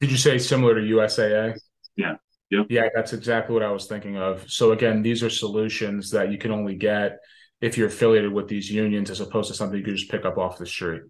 Did 0.02 0.12
you 0.12 0.18
say 0.18 0.38
similar 0.40 0.76
to 0.76 0.82
USAA? 0.82 1.58
Yeah. 1.96 2.16
Yep. 2.50 2.66
Yeah, 2.70 2.90
that's 2.94 3.14
exactly 3.14 3.54
what 3.54 3.64
I 3.64 3.72
was 3.72 3.86
thinking 3.86 4.18
of. 4.18 4.50
So 4.52 4.74
again, 4.74 5.02
these 5.02 5.24
are 5.24 5.30
solutions 5.30 6.12
that 6.12 6.32
you 6.32 6.38
can 6.38 6.52
only 6.52 6.76
get 6.76 7.20
if 7.62 7.78
you're 7.78 7.88
affiliated 7.88 8.34
with 8.34 8.48
these 8.48 8.70
unions 8.70 9.10
as 9.10 9.22
opposed 9.22 9.50
to 9.50 9.56
something 9.56 9.78
you 9.78 9.86
can 9.86 9.96
just 9.96 10.12
pick 10.12 10.26
up 10.26 10.38
off 10.38 10.58
the 10.58 10.66
street. 10.66 11.04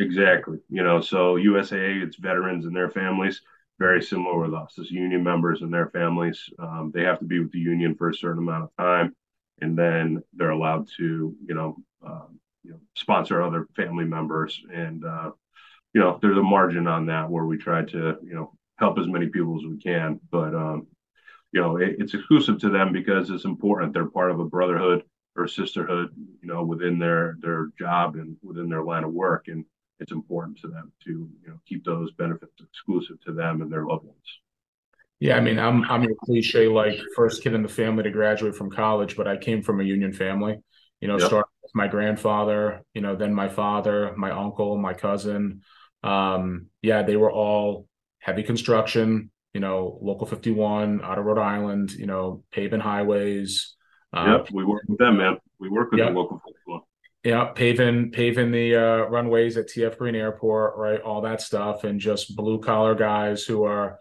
Exactly. 0.00 0.58
You 0.68 0.82
know, 0.82 1.00
so 1.00 1.36
USAA, 1.36 2.02
it's 2.02 2.16
veterans 2.16 2.64
and 2.64 2.74
their 2.74 2.90
families, 2.90 3.42
very 3.78 4.02
similar 4.02 4.40
with 4.40 4.54
us 4.54 4.78
as 4.80 4.90
union 4.90 5.22
members 5.22 5.62
and 5.62 5.72
their 5.72 5.90
families. 5.90 6.42
Um, 6.58 6.90
they 6.92 7.02
have 7.02 7.18
to 7.20 7.24
be 7.24 7.38
with 7.38 7.52
the 7.52 7.58
union 7.58 7.94
for 7.94 8.08
a 8.08 8.14
certain 8.14 8.42
amount 8.42 8.64
of 8.64 8.76
time, 8.76 9.14
and 9.60 9.78
then 9.78 10.22
they're 10.32 10.50
allowed 10.50 10.88
to, 10.96 11.36
you 11.46 11.54
know, 11.54 11.76
um, 12.04 12.40
you 12.64 12.72
know, 12.72 12.80
sponsor 12.96 13.42
other 13.42 13.68
family 13.76 14.06
members. 14.06 14.60
And 14.72 15.04
uh, 15.04 15.30
you 15.92 16.00
know, 16.00 16.18
there's 16.22 16.38
a 16.38 16.42
margin 16.42 16.86
on 16.86 17.06
that 17.06 17.28
where 17.28 17.44
we 17.44 17.58
try 17.58 17.84
to, 17.84 18.16
you 18.22 18.34
know, 18.34 18.52
help 18.80 18.98
as 18.98 19.06
many 19.06 19.28
people 19.28 19.56
as 19.58 19.66
we 19.66 19.78
can. 19.78 20.18
But 20.30 20.54
um, 20.54 20.88
you 21.52 21.60
know, 21.60 21.76
it, 21.76 21.96
it's 21.98 22.14
exclusive 22.14 22.58
to 22.60 22.70
them 22.70 22.92
because 22.92 23.30
it's 23.30 23.44
important. 23.44 23.92
They're 23.92 24.08
part 24.08 24.30
of 24.30 24.40
a 24.40 24.44
brotherhood 24.44 25.02
or 25.36 25.46
sisterhood, 25.46 26.10
you 26.42 26.48
know, 26.48 26.64
within 26.64 26.98
their 26.98 27.36
their 27.40 27.68
job 27.78 28.16
and 28.16 28.36
within 28.42 28.68
their 28.68 28.82
line 28.82 29.04
of 29.04 29.12
work, 29.12 29.46
and 29.48 29.64
it's 30.00 30.12
important 30.12 30.58
to 30.60 30.68
them 30.68 30.92
to 31.04 31.10
you 31.10 31.48
know 31.48 31.60
keep 31.68 31.84
those 31.84 32.10
benefits 32.12 32.52
exclusive 32.60 33.20
to 33.26 33.32
them 33.32 33.62
and 33.62 33.70
their 33.70 33.84
loved 33.84 34.06
ones. 34.06 34.18
Yeah, 35.20 35.36
I 35.36 35.40
mean, 35.40 35.58
I'm 35.58 35.84
I'm 35.84 36.02
a 36.04 36.14
cliche 36.24 36.66
like 36.66 36.98
first 37.14 37.42
kid 37.42 37.52
in 37.52 37.62
the 37.62 37.68
family 37.68 38.02
to 38.04 38.10
graduate 38.10 38.54
from 38.54 38.70
college, 38.70 39.16
but 39.16 39.28
I 39.28 39.36
came 39.36 39.62
from 39.62 39.80
a 39.80 39.84
union 39.84 40.12
family. 40.12 40.56
You 41.00 41.08
know, 41.08 41.18
yep. 41.18 41.28
starting 41.28 41.50
with 41.62 41.74
my 41.74 41.88
grandfather, 41.88 42.82
you 42.94 43.00
know, 43.00 43.16
then 43.16 43.34
my 43.34 43.48
father, 43.48 44.14
my 44.16 44.30
uncle, 44.30 44.76
my 44.78 44.94
cousin. 44.94 45.62
Um, 46.02 46.66
yeah, 46.82 47.02
they 47.02 47.16
were 47.16 47.30
all 47.30 47.86
heavy 48.20 48.42
construction, 48.42 49.30
you 49.52 49.60
know, 49.60 49.98
local 50.00 50.26
51 50.26 51.02
out 51.02 51.18
of 51.18 51.24
Rhode 51.24 51.38
Island, 51.38 51.92
you 51.92 52.06
know, 52.06 52.44
paving 52.52 52.80
highways. 52.80 53.74
Uh, 54.12 54.38
yep, 54.38 54.48
we 54.52 54.64
work 54.64 54.82
with 54.88 54.98
them, 54.98 55.18
man. 55.18 55.38
We 55.58 55.68
work 55.68 55.90
with 55.90 55.98
yep. 55.98 56.08
the 56.08 56.14
local 56.14 56.40
51. 56.46 56.80
Yeah, 57.22 57.44
paving 57.54 58.12
paving 58.12 58.50
the 58.50 58.76
uh, 58.76 58.96
runways 59.08 59.56
at 59.58 59.68
TF 59.68 59.98
Green 59.98 60.14
Airport, 60.14 60.76
right? 60.76 61.00
All 61.00 61.20
that 61.22 61.42
stuff, 61.42 61.84
and 61.84 62.00
just 62.00 62.34
blue 62.34 62.60
collar 62.60 62.94
guys 62.94 63.44
who 63.44 63.64
are, 63.64 63.98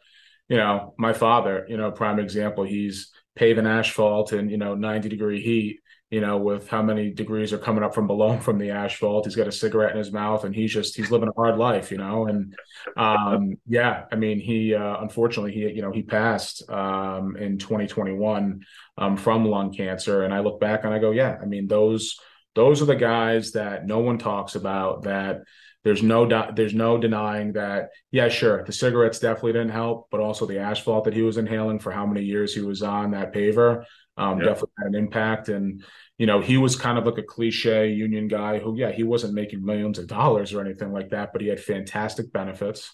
you 0.48 0.56
know, 0.56 0.94
my 0.98 1.12
father, 1.12 1.66
you 1.68 1.76
know, 1.76 1.92
prime 1.92 2.20
example. 2.20 2.64
He's 2.64 3.12
paving 3.36 3.68
asphalt 3.68 4.32
in 4.34 4.50
you 4.50 4.58
know 4.58 4.76
90 4.76 5.10
degree 5.10 5.42
heat, 5.42 5.82
you 6.10 6.22
know, 6.22 6.38
with 6.38 6.68
how 6.68 6.82
many 6.82 7.12
degrees 7.12 7.54
are 7.54 7.60
coming 7.60 7.84
up 7.84 7.94
from 7.94 8.08
below 8.08 8.38
from 8.40 8.58
the 8.58 8.72
asphalt. 8.72 9.26
He's 9.26 9.36
got 9.36 9.48
a 9.48 9.52
cigarette 9.52 9.92
in 9.92 9.98
his 9.98 10.12
mouth 10.12 10.44
and 10.44 10.56
he's 10.56 10.74
just 10.74 10.96
he's 10.96 11.12
living 11.12 11.30
a 11.30 11.34
hard 11.34 11.58
life, 11.58 11.92
you 11.92 11.98
know. 11.98 12.28
And 12.28 12.56
um, 12.98 13.58
yeah, 13.68 14.06
I 14.12 14.16
mean, 14.16 14.40
he 14.40 14.74
uh, 14.74 15.02
unfortunately 15.02 15.54
he 15.54 15.70
you 15.70 15.82
know 15.82 15.92
he 15.92 16.02
passed 16.02 16.68
um, 16.70 17.36
in 17.38 17.58
2021 17.60 18.62
um, 18.98 19.18
from 19.18 19.46
lung 19.46 19.74
cancer. 19.74 20.24
And 20.24 20.34
I 20.34 20.40
look 20.40 20.60
back 20.60 20.84
and 20.84 20.94
I 20.94 21.00
go, 21.00 21.12
yeah, 21.12 21.38
I 21.42 21.46
mean 21.46 21.68
those 21.68 22.20
those 22.56 22.82
are 22.82 22.86
the 22.86 22.96
guys 22.96 23.52
that 23.52 23.86
no 23.86 24.00
one 24.00 24.18
talks 24.18 24.56
about 24.56 25.04
that 25.04 25.42
there's 25.84 26.04
no 26.04 26.28
there's 26.54 26.74
no 26.74 26.98
denying 26.98 27.54
that 27.54 27.90
yeah 28.12 28.28
sure 28.28 28.64
the 28.66 28.72
cigarettes 28.72 29.20
definitely 29.20 29.54
didn't 29.54 29.70
help 29.70 30.08
but 30.12 30.20
also 30.20 30.46
the 30.46 30.60
asphalt 30.60 31.06
that 31.06 31.14
he 31.14 31.22
was 31.22 31.38
inhaling 31.38 31.80
for 31.80 31.92
how 31.92 32.06
many 32.06 32.26
years 32.26 32.54
he 32.54 32.62
was 32.62 32.84
on 32.84 33.12
that 33.12 33.34
paver 33.34 33.86
um, 34.20 34.40
yeah. 34.40 34.46
definitely 34.46 34.74
had 34.78 34.88
an 34.88 34.96
impact. 34.96 35.50
And 35.50 35.84
you 36.18 36.26
know, 36.26 36.42
he 36.42 36.58
was 36.58 36.76
kind 36.76 36.98
of 36.98 37.06
like 37.06 37.18
a 37.18 37.24
cliche 37.24 37.90
union 37.90 38.28
guy 38.28 38.60
who, 38.60 38.78
yeah, 38.78 38.92
he 38.92 39.04
wasn't 39.04 39.34
making 39.34 39.64
millions 39.64 39.98
of 39.98 40.08
dollars 40.08 40.54
or 40.54 40.62
anything 40.62 40.92
like 40.92 41.10
that, 41.10 41.32
but 41.32 41.42
he 41.42 41.48
had 41.48 41.60
fantastic 41.60 42.32
benefits. 42.32 42.92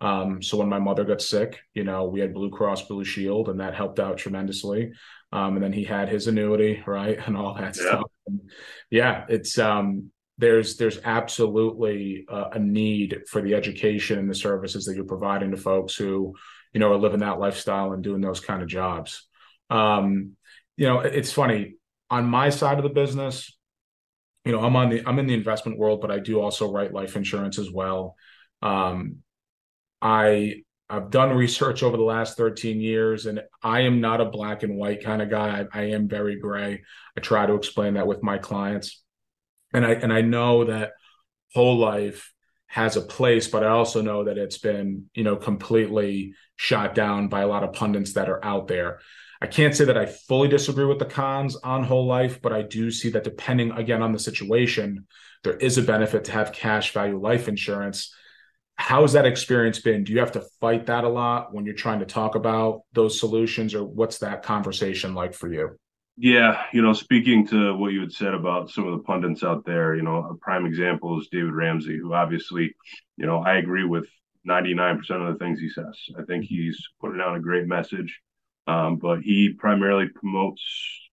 Um, 0.00 0.42
so 0.42 0.58
when 0.58 0.68
my 0.68 0.80
mother 0.80 1.04
got 1.04 1.22
sick, 1.22 1.60
you 1.72 1.84
know, 1.84 2.06
we 2.06 2.20
had 2.20 2.34
Blue 2.34 2.50
Cross 2.50 2.88
Blue 2.88 3.04
Shield, 3.04 3.48
and 3.48 3.60
that 3.60 3.74
helped 3.74 4.00
out 4.00 4.18
tremendously. 4.18 4.92
Um, 5.32 5.54
and 5.54 5.64
then 5.64 5.72
he 5.72 5.84
had 5.84 6.08
his 6.08 6.26
annuity, 6.26 6.82
right, 6.86 7.18
and 7.26 7.36
all 7.36 7.54
that 7.54 7.76
yeah. 7.76 7.82
stuff. 7.82 8.10
And 8.26 8.50
yeah, 8.90 9.24
it's 9.28 9.56
um, 9.58 10.10
there's 10.36 10.76
there's 10.76 10.98
absolutely 11.04 12.26
uh, 12.28 12.50
a 12.52 12.58
need 12.58 13.22
for 13.30 13.40
the 13.40 13.54
education 13.54 14.18
and 14.18 14.28
the 14.28 14.34
services 14.34 14.84
that 14.84 14.96
you're 14.96 15.04
providing 15.04 15.52
to 15.52 15.56
folks 15.56 15.94
who, 15.94 16.34
you 16.72 16.80
know, 16.80 16.90
are 16.92 16.98
living 16.98 17.20
that 17.20 17.38
lifestyle 17.38 17.92
and 17.92 18.02
doing 18.02 18.20
those 18.20 18.40
kind 18.40 18.62
of 18.62 18.68
jobs. 18.68 19.28
Um, 19.70 20.32
you 20.76 20.86
know, 20.86 21.00
it's 21.00 21.32
funny 21.32 21.76
on 22.10 22.26
my 22.26 22.50
side 22.50 22.78
of 22.78 22.84
the 22.84 22.90
business. 22.90 23.56
You 24.44 24.52
know, 24.52 24.60
I'm 24.60 24.76
on 24.76 24.90
the 24.90 25.02
I'm 25.06 25.18
in 25.18 25.26
the 25.26 25.34
investment 25.34 25.78
world, 25.78 26.00
but 26.00 26.10
I 26.10 26.18
do 26.18 26.40
also 26.40 26.70
write 26.70 26.92
life 26.92 27.16
insurance 27.16 27.58
as 27.58 27.70
well. 27.70 28.16
Um, 28.60 29.18
I 30.02 30.62
I've 30.90 31.10
done 31.10 31.34
research 31.34 31.82
over 31.82 31.96
the 31.96 32.02
last 32.02 32.36
13 32.36 32.80
years, 32.80 33.24
and 33.26 33.40
I 33.62 33.80
am 33.80 34.00
not 34.00 34.20
a 34.20 34.26
black 34.26 34.62
and 34.62 34.76
white 34.76 35.02
kind 35.02 35.22
of 35.22 35.30
guy. 35.30 35.66
I, 35.72 35.80
I 35.80 35.82
am 35.90 36.08
very 36.08 36.38
gray. 36.38 36.82
I 37.16 37.20
try 37.20 37.46
to 37.46 37.54
explain 37.54 37.94
that 37.94 38.06
with 38.06 38.22
my 38.22 38.36
clients, 38.36 39.02
and 39.72 39.84
I 39.84 39.92
and 39.92 40.12
I 40.12 40.20
know 40.20 40.64
that 40.64 40.92
whole 41.54 41.78
life 41.78 42.32
has 42.66 42.96
a 42.96 43.00
place, 43.00 43.48
but 43.48 43.64
I 43.64 43.68
also 43.68 44.02
know 44.02 44.24
that 44.24 44.36
it's 44.36 44.58
been 44.58 45.06
you 45.14 45.24
know 45.24 45.36
completely 45.36 46.34
shot 46.56 46.94
down 46.94 47.28
by 47.28 47.40
a 47.40 47.48
lot 47.48 47.64
of 47.64 47.72
pundits 47.72 48.12
that 48.14 48.28
are 48.28 48.44
out 48.44 48.68
there. 48.68 49.00
I 49.44 49.46
can't 49.46 49.76
say 49.76 49.84
that 49.84 49.98
I 49.98 50.06
fully 50.06 50.48
disagree 50.48 50.86
with 50.86 50.98
the 50.98 51.04
cons 51.04 51.56
on 51.56 51.84
whole 51.84 52.06
life, 52.06 52.40
but 52.42 52.52
I 52.52 52.62
do 52.62 52.90
see 52.90 53.10
that 53.10 53.24
depending 53.24 53.70
again 53.72 54.02
on 54.02 54.12
the 54.12 54.18
situation, 54.18 55.06
there 55.42 55.56
is 55.56 55.78
a 55.78 55.82
benefit 55.82 56.24
to 56.24 56.32
have 56.32 56.52
cash 56.52 56.92
value 56.92 57.20
life 57.20 57.46
insurance 57.48 58.12
how's 58.76 59.12
that 59.12 59.26
experience 59.26 59.80
been? 59.80 60.04
Do 60.04 60.12
you 60.12 60.20
have 60.20 60.32
to 60.32 60.44
fight 60.60 60.86
that 60.86 61.04
a 61.04 61.08
lot 61.08 61.54
when 61.54 61.64
you're 61.64 61.74
trying 61.74 62.00
to 62.00 62.06
talk 62.06 62.34
about 62.34 62.82
those 62.92 63.18
solutions, 63.18 63.74
or 63.74 63.84
what's 63.84 64.18
that 64.18 64.42
conversation 64.42 65.14
like 65.14 65.34
for 65.34 65.52
you? 65.52 65.78
Yeah, 66.16 66.62
you 66.72 66.80
know, 66.80 66.92
speaking 66.92 67.46
to 67.48 67.74
what 67.76 67.92
you 67.92 68.00
had 68.00 68.12
said 68.12 68.34
about 68.34 68.70
some 68.70 68.86
of 68.86 68.92
the 68.96 69.02
pundits 69.02 69.42
out 69.42 69.64
there, 69.64 69.96
you 69.96 70.02
know, 70.02 70.28
a 70.30 70.36
prime 70.36 70.64
example 70.64 71.20
is 71.20 71.28
David 71.30 71.54
Ramsey, 71.54 71.98
who 71.98 72.14
obviously, 72.14 72.74
you 73.16 73.26
know, 73.26 73.38
I 73.38 73.56
agree 73.56 73.84
with 73.84 74.06
99% 74.48 74.98
of 75.10 75.32
the 75.32 75.38
things 75.38 75.58
he 75.58 75.68
says. 75.68 75.98
I 76.18 76.22
think 76.22 76.44
he's 76.44 76.78
putting 77.00 77.20
out 77.20 77.36
a 77.36 77.40
great 77.40 77.66
message, 77.66 78.20
um, 78.66 78.96
but 78.96 79.20
he 79.20 79.52
primarily 79.52 80.08
promotes 80.08 80.62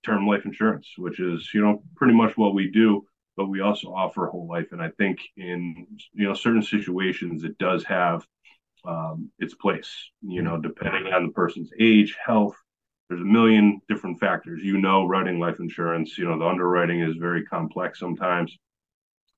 term 0.05 0.27
life 0.27 0.46
insurance, 0.46 0.88
which 0.98 1.20
is, 1.20 1.50
you 1.53 1.62
know, 1.62 1.84
pretty 1.96 2.13
much 2.13 2.38
what 2.38 2.53
we 2.53 2.72
do 2.72 3.05
but 3.38 3.48
we 3.48 3.62
also 3.62 3.88
offer 3.88 4.27
whole 4.27 4.48
life. 4.48 4.67
And 4.72 4.81
I 4.81 4.89
think 4.89 5.20
in 5.38 5.88
you 6.13 6.27
know 6.27 6.34
certain 6.34 6.62
situations, 6.62 7.43
it 7.43 7.58
does 7.58 7.84
have 7.86 8.25
um, 8.86 9.31
its 9.39 9.53
place. 9.53 9.91
You 10.22 10.41
know, 10.41 10.58
depending 10.58 11.12
on 11.13 11.27
the 11.27 11.34
person's 11.34 11.72
age, 11.79 12.15
health. 12.24 12.55
There's 13.10 13.22
a 13.22 13.25
million 13.25 13.81
different 13.89 14.20
factors. 14.20 14.62
You 14.63 14.77
know, 14.77 15.05
writing 15.05 15.39
life 15.39 15.60
insurance. 15.60 16.17
You 16.17 16.25
know, 16.25 16.39
the 16.39 16.46
underwriting 16.46 17.01
is 17.01 17.15
very 17.17 17.43
complex 17.46 18.00
sometimes, 18.00 18.58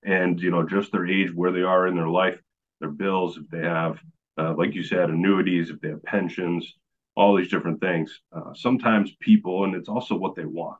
and 0.03 0.39
you 0.39 0.51
know, 0.51 0.67
just 0.67 0.91
their 0.91 1.07
age, 1.07 1.33
where 1.33 1.51
they 1.51 1.63
are 1.63 1.87
in 1.87 1.95
their 1.95 2.09
life, 2.09 2.39
their 2.79 2.91
bills, 2.91 3.37
if 3.37 3.47
they 3.49 3.61
have, 3.67 3.99
uh, 4.37 4.53
like 4.53 4.75
you 4.75 4.83
said, 4.83 5.09
annuities, 5.09 5.69
if 5.69 5.79
they 5.81 5.89
have 5.89 6.03
pensions, 6.03 6.75
all 7.15 7.35
these 7.35 7.49
different 7.49 7.79
things. 7.79 8.21
Uh, 8.31 8.53
sometimes 8.53 9.15
people, 9.19 9.65
and 9.65 9.75
it's 9.75 9.89
also 9.89 10.15
what 10.15 10.35
they 10.35 10.45
want 10.45 10.77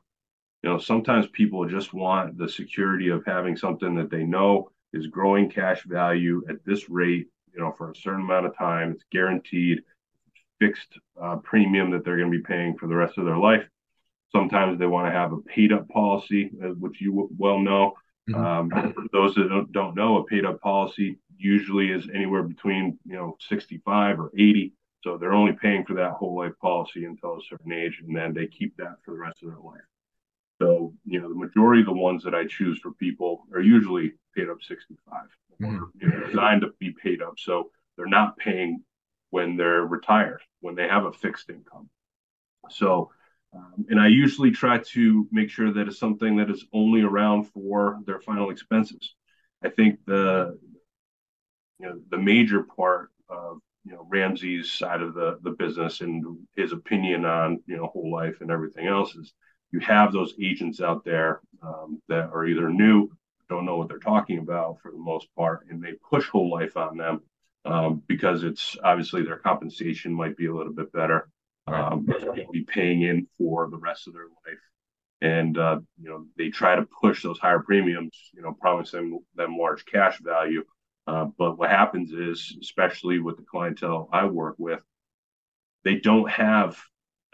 you 0.64 0.70
know, 0.70 0.78
sometimes 0.78 1.26
people 1.26 1.68
just 1.68 1.92
want 1.92 2.38
the 2.38 2.48
security 2.48 3.10
of 3.10 3.22
having 3.26 3.54
something 3.54 3.94
that 3.96 4.10
they 4.10 4.24
know 4.24 4.70
is 4.94 5.06
growing 5.08 5.50
cash 5.50 5.84
value 5.84 6.42
at 6.48 6.56
this 6.64 6.88
rate, 6.88 7.26
you 7.52 7.60
know, 7.60 7.74
for 7.76 7.90
a 7.90 7.96
certain 7.96 8.22
amount 8.22 8.46
of 8.46 8.56
time. 8.56 8.92
It's 8.92 9.04
guaranteed, 9.12 9.82
fixed 10.58 10.98
uh, 11.22 11.36
premium 11.36 11.90
that 11.90 12.02
they're 12.02 12.16
going 12.16 12.32
to 12.32 12.38
be 12.38 12.42
paying 12.42 12.78
for 12.78 12.86
the 12.86 12.94
rest 12.94 13.18
of 13.18 13.26
their 13.26 13.36
life. 13.36 13.62
Sometimes 14.32 14.78
they 14.78 14.86
want 14.86 15.06
to 15.06 15.12
have 15.12 15.34
a 15.34 15.42
paid 15.42 15.70
up 15.70 15.86
policy, 15.90 16.50
uh, 16.64 16.68
which 16.68 16.98
you 16.98 17.28
well 17.36 17.58
know. 17.58 17.92
Mm-hmm. 18.30 18.42
Um, 18.74 18.94
those 19.12 19.34
that 19.34 19.50
don't, 19.50 19.70
don't 19.70 19.94
know, 19.94 20.16
a 20.16 20.24
paid 20.24 20.46
up 20.46 20.62
policy 20.62 21.18
usually 21.36 21.90
is 21.90 22.08
anywhere 22.14 22.42
between, 22.42 22.98
you 23.04 23.16
know, 23.16 23.36
65 23.50 24.18
or 24.18 24.30
80. 24.32 24.72
So 25.04 25.18
they're 25.18 25.34
only 25.34 25.52
paying 25.52 25.84
for 25.84 25.92
that 25.94 26.12
whole 26.12 26.34
life 26.34 26.54
policy 26.62 27.04
until 27.04 27.36
a 27.36 27.42
certain 27.46 27.72
age, 27.72 28.00
and 28.04 28.16
then 28.16 28.32
they 28.32 28.46
keep 28.46 28.74
that 28.78 28.96
for 29.04 29.10
the 29.10 29.18
rest 29.18 29.42
of 29.42 29.50
their 29.50 29.58
life. 29.58 29.84
So, 30.62 30.94
you 31.04 31.20
know, 31.20 31.28
the 31.28 31.34
majority 31.34 31.82
of 31.82 31.86
the 31.86 31.92
ones 31.92 32.24
that 32.24 32.34
I 32.34 32.46
choose 32.46 32.80
for 32.80 32.92
people 32.92 33.44
are 33.52 33.60
usually 33.60 34.14
paid 34.34 34.48
up 34.48 34.62
65 34.62 35.22
mm-hmm. 35.60 35.76
or 35.76 35.88
you 36.00 36.08
know, 36.08 36.26
designed 36.26 36.62
to 36.62 36.68
be 36.78 36.94
paid 37.02 37.20
up. 37.20 37.34
So 37.36 37.70
they're 37.96 38.06
not 38.06 38.38
paying 38.38 38.82
when 39.28 39.58
they're 39.58 39.82
retired, 39.82 40.40
when 40.60 40.74
they 40.74 40.88
have 40.88 41.04
a 41.04 41.12
fixed 41.12 41.50
income. 41.50 41.90
So, 42.70 43.10
um, 43.54 43.84
and 43.90 44.00
I 44.00 44.06
usually 44.06 44.52
try 44.52 44.78
to 44.78 45.28
make 45.30 45.50
sure 45.50 45.70
that 45.70 45.86
it's 45.86 45.98
something 45.98 46.36
that 46.36 46.48
is 46.48 46.64
only 46.72 47.02
around 47.02 47.50
for 47.50 47.98
their 48.06 48.20
final 48.20 48.48
expenses. 48.48 49.14
I 49.62 49.68
think 49.68 49.98
the, 50.06 50.58
you 51.78 51.88
know, 51.88 52.00
the 52.08 52.18
major 52.18 52.62
part 52.62 53.10
of 53.28 53.58
you 53.84 53.92
know 53.92 54.06
Ramsey's 54.08 54.72
side 54.72 55.02
of 55.02 55.14
the 55.14 55.38
the 55.42 55.50
business 55.50 56.00
and 56.00 56.38
his 56.56 56.72
opinion 56.72 57.24
on 57.24 57.62
you 57.66 57.76
know 57.76 57.86
whole 57.86 58.10
life 58.12 58.40
and 58.40 58.50
everything 58.50 58.86
else 58.86 59.14
is 59.14 59.32
you 59.72 59.80
have 59.80 60.12
those 60.12 60.34
agents 60.40 60.80
out 60.80 61.04
there 61.04 61.40
um, 61.60 62.00
that 62.08 62.30
are 62.30 62.46
either 62.46 62.70
new, 62.70 63.10
don't 63.48 63.66
know 63.66 63.76
what 63.76 63.88
they're 63.88 63.98
talking 63.98 64.38
about 64.38 64.78
for 64.80 64.92
the 64.92 64.98
most 64.98 65.26
part, 65.36 65.66
and 65.68 65.82
they 65.82 65.94
push 66.08 66.28
whole 66.28 66.48
life 66.48 66.76
on 66.76 66.96
them 66.96 67.20
um, 67.64 68.02
because 68.06 68.44
it's 68.44 68.76
obviously 68.84 69.22
their 69.22 69.38
compensation 69.38 70.12
might 70.12 70.36
be 70.36 70.46
a 70.46 70.54
little 70.54 70.72
bit 70.72 70.92
better. 70.92 71.28
Um, 71.66 72.06
they'll 72.06 72.50
be 72.52 72.64
paying 72.64 73.02
in 73.02 73.26
for 73.38 73.68
the 73.68 73.78
rest 73.78 74.06
of 74.06 74.12
their 74.12 74.28
life, 74.46 74.60
and 75.22 75.58
uh, 75.58 75.80
you 76.00 76.08
know 76.08 76.26
they 76.36 76.50
try 76.50 76.76
to 76.76 76.86
push 77.00 77.22
those 77.22 77.38
higher 77.38 77.60
premiums, 77.60 78.16
you 78.32 78.42
know, 78.42 78.56
promising 78.60 79.18
them 79.34 79.56
large 79.58 79.84
cash 79.86 80.20
value. 80.20 80.62
Uh, 81.06 81.26
but 81.36 81.58
what 81.58 81.70
happens 81.70 82.12
is, 82.12 82.56
especially 82.60 83.18
with 83.18 83.36
the 83.36 83.42
clientele 83.42 84.08
I 84.12 84.26
work 84.26 84.56
with, 84.58 84.80
they 85.84 85.96
don't 85.96 86.30
have 86.30 86.80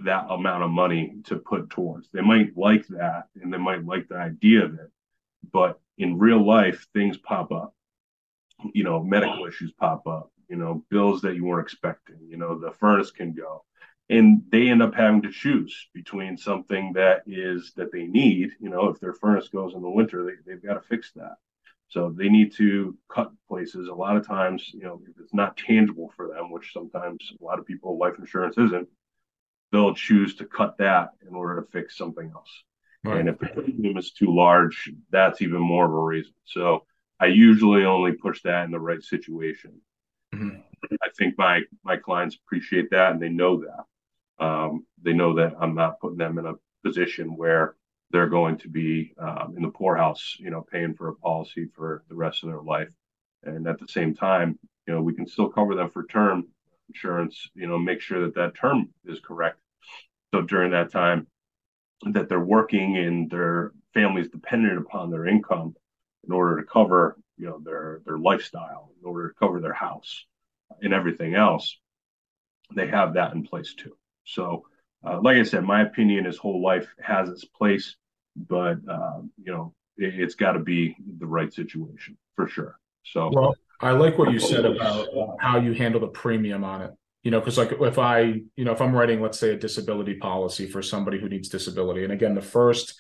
that 0.05 0.27
amount 0.29 0.65
of 0.65 0.71
money 0.71 1.15
to 1.25 1.37
put 1.37 1.71
towards. 1.71 2.09
They 2.11 2.23
might 2.23 2.57
like 2.57 2.87
that 2.89 3.25
and 3.41 3.53
they 3.53 3.59
might 3.59 3.85
like 3.85 4.09
the 4.09 4.17
idea 4.17 4.65
of 4.65 4.75
it, 4.75 4.91
but 5.53 5.79
in 5.99 6.19
real 6.19 6.45
life, 6.45 6.87
things 6.95 7.17
pop 7.17 7.53
up. 7.53 7.75
You 8.75 8.85
know, 8.85 9.03
medical 9.03 9.47
issues 9.47 9.73
pop 9.73 10.07
up, 10.07 10.31
you 10.49 10.57
know, 10.57 10.85
bills 10.91 11.23
that 11.23 11.35
you 11.35 11.45
weren't 11.45 11.67
expecting, 11.67 12.19
you 12.29 12.37
know, 12.37 12.59
the 12.59 12.73
furnace 12.73 13.11
can 13.11 13.33
go. 13.33 13.65
And 14.11 14.43
they 14.51 14.69
end 14.69 14.83
up 14.83 14.95
having 14.95 15.23
to 15.23 15.31
choose 15.31 15.89
between 15.95 16.37
something 16.37 16.95
that 16.95 17.23
is 17.27 17.73
that 17.77 17.93
they 17.93 18.05
need, 18.05 18.51
you 18.61 18.69
know, 18.69 18.89
if 18.89 18.99
their 18.99 19.15
furnace 19.15 19.49
goes 19.49 19.73
in 19.75 19.83
the 19.83 19.89
winter, 19.89 20.25
they, 20.25 20.33
they've 20.45 20.63
got 20.63 20.75
to 20.75 20.81
fix 20.81 21.13
that. 21.13 21.37
So 21.91 22.15
they 22.17 22.29
need 22.29 22.55
to 22.55 22.97
cut 23.09 23.33
places. 23.49 23.89
A 23.89 23.93
lot 23.93 24.17
of 24.17 24.27
times, 24.27 24.71
you 24.73 24.83
know, 24.83 25.03
if 25.09 25.21
it's 25.21 25.35
not 25.35 25.57
tangible 25.57 26.13
for 26.17 26.29
them, 26.29 26.53
which 26.53 26.73
sometimes 26.73 27.33
a 27.41 27.45
lot 27.45 27.59
of 27.59 27.67
people 27.67 27.99
life 27.99 28.15
insurance 28.19 28.57
isn't, 28.59 28.89
they'll 29.73 29.95
choose 29.95 30.37
to 30.37 30.45
cut 30.45 30.79
that 30.79 31.11
in 31.29 31.35
order 31.35 31.61
to 31.61 31.71
fix 31.71 31.99
something 31.99 32.31
else. 32.33 32.51
Right. 33.03 33.19
And 33.19 33.29
if 33.29 33.39
the 33.39 33.47
premium 33.47 33.97
is 33.97 34.13
too 34.13 34.33
large, 34.35 34.91
that's 35.11 35.43
even 35.43 35.61
more 35.61 35.85
of 35.85 35.93
a 35.93 36.01
reason. 36.01 36.33
So 36.45 36.85
I 37.19 37.27
usually 37.27 37.85
only 37.85 38.13
push 38.13 38.41
that 38.43 38.65
in 38.65 38.71
the 38.71 38.79
right 38.79 39.03
situation. 39.03 39.81
Mm-hmm. 40.35 40.61
I 41.03 41.09
think 41.19 41.37
my 41.37 41.63
my 41.85 41.97
clients 41.97 42.37
appreciate 42.37 42.91
that 42.91 43.13
and 43.13 43.21
they 43.21 43.29
know 43.29 43.65
that. 43.65 44.45
Um, 44.45 44.87
they 45.03 45.13
know 45.13 45.35
that 45.35 45.55
I'm 45.61 45.75
not 45.75 45.99
putting 46.01 46.19
them 46.19 46.39
in 46.39 46.47
a 46.47 46.55
position 46.85 47.37
where 47.37 47.75
they're 48.11 48.29
going 48.29 48.59
to 48.59 48.69
be 48.69 49.13
um, 49.19 49.55
in 49.57 49.63
the 49.63 49.69
poorhouse, 49.69 50.37
you 50.39 50.51
know, 50.51 50.65
paying 50.71 50.95
for 50.95 51.09
a 51.09 51.15
policy 51.15 51.69
for 51.75 52.03
the 52.09 52.15
rest 52.15 52.43
of 52.43 52.49
their 52.49 52.63
life. 52.63 52.93
And 53.45 53.67
at 53.67 53.79
the 53.79 53.89
same 53.89 54.15
time, 54.15 54.59
you 54.87 54.95
know, 54.95 55.03
we 55.03 55.15
can 55.15 55.27
still 55.27 55.49
cover 55.49 55.75
them 55.75 55.91
for 55.91 56.05
term 56.07 56.49
insurance, 56.89 57.49
you 57.55 57.67
know, 57.67 57.79
make 57.79 58.01
sure 58.01 58.23
that 58.23 58.35
that 58.35 58.57
term 58.57 58.89
is 59.05 59.21
correct. 59.21 59.59
So 60.35 60.43
during 60.43 60.73
that 60.73 60.93
time 60.93 61.27
that 62.13 62.29
they're 62.29 62.41
working 62.41 62.97
and 62.97 63.31
their 63.31 63.73
families 63.95 64.29
dependent 64.29 64.79
upon 64.79 65.11
their 65.11 65.27
income 65.27 65.75
in 66.27 66.33
order 66.33 66.61
to 66.61 66.67
cover, 66.67 67.17
you 67.37 67.47
know, 67.47 67.61
their 67.63 68.01
their 68.05 68.19
lifestyle, 68.19 68.91
in 69.01 69.07
order 69.07 69.29
to 69.29 69.35
cover 69.35 69.61
their 69.61 69.73
house 69.73 70.25
and 70.83 70.93
everything 70.93 71.35
else, 71.35 71.79
they 72.75 72.89
have 72.89 73.15
that 73.15 73.35
in 73.35 73.43
place 73.43 73.75
too. 73.75 73.97
So, 74.25 74.65
uh, 75.05 75.21
like 75.23 75.37
I 75.37 75.43
said, 75.43 75.65
my 75.65 75.83
opinion 75.83 76.27
is 76.27 76.37
whole 76.37 76.63
life 76.63 76.87
has 77.03 77.29
its 77.29 77.45
place, 77.45 77.97
but 78.37 78.79
uh, 78.89 79.21
you 79.43 79.53
know, 79.53 79.75
it, 79.97 80.15
has 80.15 80.35
got 80.35 80.53
to 80.53 80.59
be 80.59 80.97
the 81.19 81.27
right 81.27 81.53
situation 81.53 82.17
for 82.37 82.49
sure. 82.49 82.79
So, 83.05 83.31
well, 83.33 83.55
I 83.81 83.93
like 83.93 84.19
what 84.19 84.33
you 84.33 84.39
said 84.39 84.65
about 84.65 85.09
how 85.41 85.59
you 85.59 85.73
handle 85.73 86.01
the 86.01 86.09
premium 86.09 86.65
on 86.65 86.83
it. 86.83 86.93
You 87.23 87.31
know, 87.31 87.41
because 87.41 87.59
like 87.59 87.73
if 87.73 87.99
I, 87.99 88.21
you 88.57 88.65
know, 88.65 88.73
if 88.73 88.81
I'm 88.81 88.95
writing, 88.95 89.21
let's 89.21 89.39
say, 89.39 89.51
a 89.51 89.57
disability 89.57 90.15
policy 90.15 90.67
for 90.67 90.81
somebody 90.81 91.19
who 91.19 91.29
needs 91.29 91.49
disability, 91.49 92.05
and 92.05 92.13
again, 92.13 92.35
the 92.35 92.41
first 92.41 92.95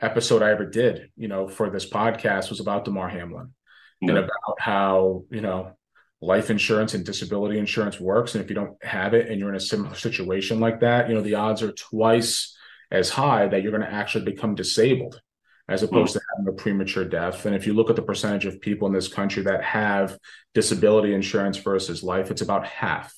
episode 0.00 0.42
I 0.42 0.50
ever 0.50 0.66
did, 0.66 1.10
you 1.16 1.28
know, 1.28 1.46
for 1.46 1.70
this 1.70 1.88
podcast 1.88 2.50
was 2.50 2.60
about 2.60 2.84
Damar 2.84 3.08
Hamlin 3.08 3.52
yeah. 4.00 4.10
and 4.10 4.18
about 4.18 4.58
how, 4.58 5.24
you 5.30 5.40
know, 5.40 5.76
life 6.20 6.50
insurance 6.50 6.94
and 6.94 7.04
disability 7.04 7.58
insurance 7.58 7.98
works. 7.98 8.34
And 8.34 8.44
if 8.44 8.50
you 8.50 8.54
don't 8.54 8.82
have 8.84 9.14
it 9.14 9.28
and 9.28 9.38
you're 9.38 9.48
in 9.48 9.54
a 9.54 9.60
similar 9.60 9.94
situation 9.94 10.60
like 10.60 10.80
that, 10.80 11.08
you 11.08 11.14
know, 11.14 11.22
the 11.22 11.36
odds 11.36 11.62
are 11.62 11.72
twice 11.72 12.56
as 12.90 13.08
high 13.08 13.46
that 13.48 13.62
you're 13.62 13.72
going 13.72 13.88
to 13.88 13.92
actually 13.92 14.24
become 14.24 14.54
disabled 14.54 15.20
as 15.68 15.82
opposed 15.82 16.10
mm. 16.10 16.18
to 16.18 16.20
having 16.36 16.52
a 16.52 16.56
premature 16.56 17.04
death. 17.04 17.46
And 17.46 17.54
if 17.54 17.66
you 17.66 17.72
look 17.72 17.88
at 17.88 17.96
the 17.96 18.02
percentage 18.02 18.44
of 18.44 18.60
people 18.60 18.86
in 18.88 18.92
this 18.92 19.08
country 19.08 19.44
that 19.44 19.62
have 19.62 20.18
disability 20.52 21.14
insurance 21.14 21.56
versus 21.56 22.02
life, 22.02 22.30
it's 22.30 22.42
about 22.42 22.66
half. 22.66 23.14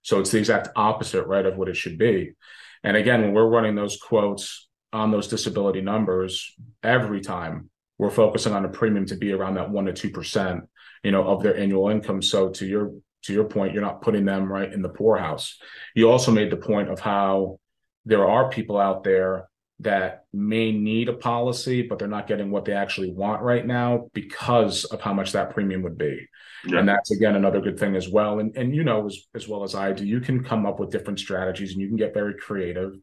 So 0.00 0.18
it's 0.18 0.30
the 0.30 0.38
exact 0.38 0.70
opposite, 0.74 1.26
right, 1.26 1.46
of 1.46 1.56
what 1.56 1.68
it 1.68 1.76
should 1.76 1.98
be. 1.98 2.32
And 2.82 2.96
again, 2.96 3.22
when 3.22 3.32
we're 3.32 3.46
running 3.46 3.76
those 3.76 3.98
quotes 3.98 4.68
on 4.92 5.10
those 5.10 5.28
disability 5.28 5.80
numbers, 5.80 6.52
every 6.82 7.20
time 7.20 7.70
we're 8.02 8.10
focusing 8.10 8.52
on 8.52 8.64
a 8.64 8.68
premium 8.68 9.06
to 9.06 9.14
be 9.14 9.30
around 9.32 9.54
that 9.54 9.70
one 9.70 9.84
to 9.84 9.92
two 9.92 10.10
percent 10.10 10.64
you 11.04 11.12
know, 11.12 11.24
of 11.24 11.42
their 11.42 11.56
annual 11.56 11.88
income. 11.88 12.20
So 12.20 12.50
to 12.50 12.66
your 12.66 12.92
to 13.22 13.32
your 13.32 13.44
point, 13.44 13.72
you're 13.72 13.82
not 13.82 14.02
putting 14.02 14.24
them 14.24 14.52
right 14.52 14.72
in 14.72 14.82
the 14.82 14.88
poorhouse. 14.88 15.60
You 15.94 16.10
also 16.10 16.32
made 16.32 16.50
the 16.50 16.56
point 16.56 16.90
of 16.90 16.98
how 16.98 17.60
there 18.04 18.28
are 18.28 18.50
people 18.50 18.78
out 18.78 19.04
there 19.04 19.48
that 19.78 20.24
may 20.32 20.72
need 20.72 21.08
a 21.08 21.12
policy, 21.12 21.82
but 21.82 22.00
they're 22.00 22.08
not 22.08 22.26
getting 22.26 22.50
what 22.50 22.64
they 22.64 22.72
actually 22.72 23.12
want 23.12 23.42
right 23.42 23.64
now 23.64 24.08
because 24.12 24.84
of 24.86 25.00
how 25.00 25.12
much 25.12 25.30
that 25.32 25.50
premium 25.50 25.82
would 25.82 25.98
be. 25.98 26.26
Yeah. 26.66 26.80
And 26.80 26.88
that's 26.88 27.12
again 27.12 27.36
another 27.36 27.60
good 27.60 27.78
thing 27.78 27.94
as 27.94 28.08
well. 28.08 28.40
And 28.40 28.56
and 28.56 28.74
you 28.74 28.82
know 28.82 29.06
as, 29.06 29.16
as 29.34 29.46
well 29.46 29.62
as 29.62 29.76
I 29.76 29.92
do, 29.92 30.04
you 30.04 30.20
can 30.20 30.42
come 30.42 30.66
up 30.66 30.80
with 30.80 30.90
different 30.90 31.20
strategies 31.20 31.72
and 31.72 31.80
you 31.80 31.86
can 31.86 31.96
get 31.96 32.14
very 32.14 32.34
creative. 32.34 32.94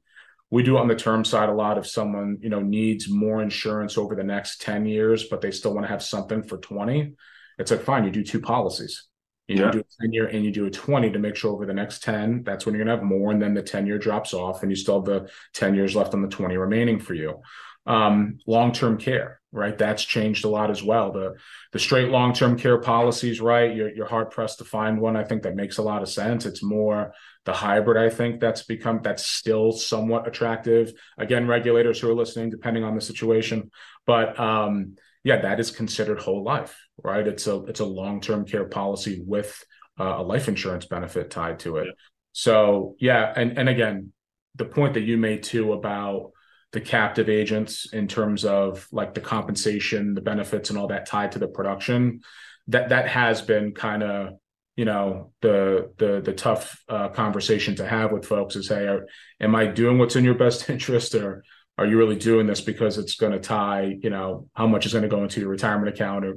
We 0.52 0.64
do 0.64 0.78
on 0.78 0.88
the 0.88 0.96
term 0.96 1.24
side 1.24 1.50
a 1.50 1.54
lot 1.54 1.78
if 1.78 1.86
someone, 1.86 2.38
you 2.42 2.50
know, 2.50 2.62
needs 2.62 3.10
more 3.10 3.42
insurance 3.42 3.98
over 3.98 4.16
the 4.16 4.24
next 4.24 4.62
10 4.62 4.86
years, 4.86 5.26
but 5.26 5.42
they 5.42 5.52
still 5.52 5.74
want 5.74 5.86
to 5.86 5.92
have 5.92 6.02
something 6.02 6.44
for 6.44 6.58
20 6.58 7.16
it's 7.60 7.72
like, 7.72 7.84
fine, 7.84 8.06
you 8.06 8.10
do 8.10 8.24
two 8.24 8.40
policies. 8.40 9.06
You 9.48 9.58
yeah. 9.58 9.72
do 9.72 9.80
a 9.80 10.02
10 10.02 10.14
year 10.14 10.28
and 10.28 10.46
you 10.46 10.52
do 10.52 10.66
a 10.66 10.72
20 10.72 11.12
to 11.12 11.20
make 11.20 11.36
sure 11.36 11.52
over 11.52 11.66
the 11.66 11.74
next 11.74 12.04
10, 12.04 12.44
that's 12.44 12.66
when 12.66 12.74
you're 12.74 12.86
going 12.86 12.96
to 12.96 13.02
have 13.02 13.10
more. 13.10 13.32
And 13.32 13.42
then 13.42 13.54
the 13.54 13.62
10 13.62 13.86
year 13.86 13.98
drops 13.98 14.34
off 14.34 14.64
and 14.64 14.72
you 14.72 14.76
still 14.76 14.96
have 14.96 15.06
the 15.06 15.30
10 15.54 15.76
years 15.76 15.96
left 15.96 16.14
on 16.14 16.22
the 16.22 16.28
20 16.30 16.56
remaining 16.56 17.00
for 17.00 17.14
you. 17.14 17.42
Um, 17.86 18.38
long 18.48 18.72
term 18.72 18.98
care, 18.98 19.39
right? 19.52 19.78
That's 19.78 20.04
changed 20.04 20.46
a 20.46 20.50
lot 20.50 20.70
as 20.70 20.84
well. 20.84 21.12
The 21.12 21.36
the 21.72 21.80
straight 21.80 22.10
long 22.10 22.34
term 22.34 22.58
care 22.58 22.78
policies, 22.80 23.42
right? 23.42 23.76
You're, 23.76 23.94
you're 23.94 24.06
hard 24.06 24.30
pressed 24.30 24.60
to 24.60 24.64
find 24.64 25.02
one. 25.02 25.16
I 25.16 25.24
think 25.24 25.44
that 25.44 25.56
makes 25.56 25.78
a 25.78 25.84
lot 25.84 26.02
of 26.02 26.10
sense. 26.10 26.46
It's 26.46 26.64
more 26.64 27.14
the 27.46 27.54
hybrid. 27.54 27.98
I 27.98 28.14
think 28.14 28.40
that's 28.40 28.64
become 28.64 29.02
that's 29.04 29.26
still 29.26 29.72
somewhat 29.72 30.28
attractive. 30.28 30.94
Again, 31.18 31.48
regulators 31.48 32.00
who 32.00 32.10
are 32.10 32.16
listening, 32.16 32.50
depending 32.50 32.84
on 32.84 32.96
the 32.96 33.02
situation, 33.02 33.72
but 34.06 34.40
um, 34.40 34.96
yeah, 35.24 35.42
that 35.42 35.60
is 35.60 35.72
considered 35.72 36.20
whole 36.20 36.44
life, 36.44 36.78
right? 37.04 37.26
It's 37.26 37.48
a 37.48 37.64
it's 37.66 37.80
a 37.80 37.86
long 37.86 38.22
term 38.22 38.46
care 38.46 38.66
policy 38.66 39.22
with 39.26 39.64
uh, 40.00 40.16
a 40.18 40.24
life 40.24 40.48
insurance 40.48 40.86
benefit 40.86 41.32
tied 41.32 41.60
to 41.60 41.78
it. 41.78 41.88
Yeah. 41.88 41.94
So 42.34 42.96
yeah, 43.00 43.34
and 43.36 43.58
and 43.58 43.68
again, 43.68 44.14
the 44.56 44.66
point 44.66 44.94
that 44.94 45.02
you 45.02 45.18
made 45.18 45.44
too 45.44 45.74
about 45.74 46.32
the 46.72 46.82
captive 46.82 47.30
agents 47.30 47.92
in 47.94 48.08
terms 48.08 48.46
of 48.46 48.88
like 48.92 49.14
the 49.14 49.22
compensation, 49.22 50.14
the 50.14 50.22
benefits, 50.22 50.70
and 50.70 50.78
all 50.78 50.88
that 50.88 51.06
tied 51.06 51.32
to 51.34 51.40
the 51.40 51.48
production, 51.48 52.22
that 52.68 52.90
that 52.90 53.08
has 53.08 53.42
been 53.42 53.74
kind 53.74 54.04
of 54.04 54.34
you 54.76 54.86
know 54.86 55.32
the 55.42 55.92
the 55.98 56.22
the 56.22 56.34
tough 56.34 56.84
uh, 56.88 57.10
conversation 57.10 57.76
to 57.76 57.86
have 57.86 58.12
with 58.12 58.26
folks 58.26 58.56
is 58.56 58.70
hey, 58.70 58.88
are, 58.88 59.08
am 59.40 59.56
I 59.56 59.68
doing 59.68 59.98
what's 59.98 60.16
in 60.16 60.24
your 60.24 60.36
best 60.36 60.70
interest 60.72 61.16
or 61.16 61.44
are 61.78 61.86
you 61.86 61.98
really 61.98 62.18
doing 62.18 62.46
this 62.46 62.60
because 62.60 62.98
it's 62.98 63.16
going 63.16 63.32
to 63.32 63.40
tie 63.40 63.98
you 64.02 64.10
know 64.10 64.48
how 64.54 64.68
much 64.68 64.86
is 64.86 64.92
going 64.92 65.04
to 65.04 65.10
go 65.10 65.24
into 65.24 65.40
your 65.40 65.50
retirement 65.50 65.90
account 65.90 66.26
or 66.26 66.36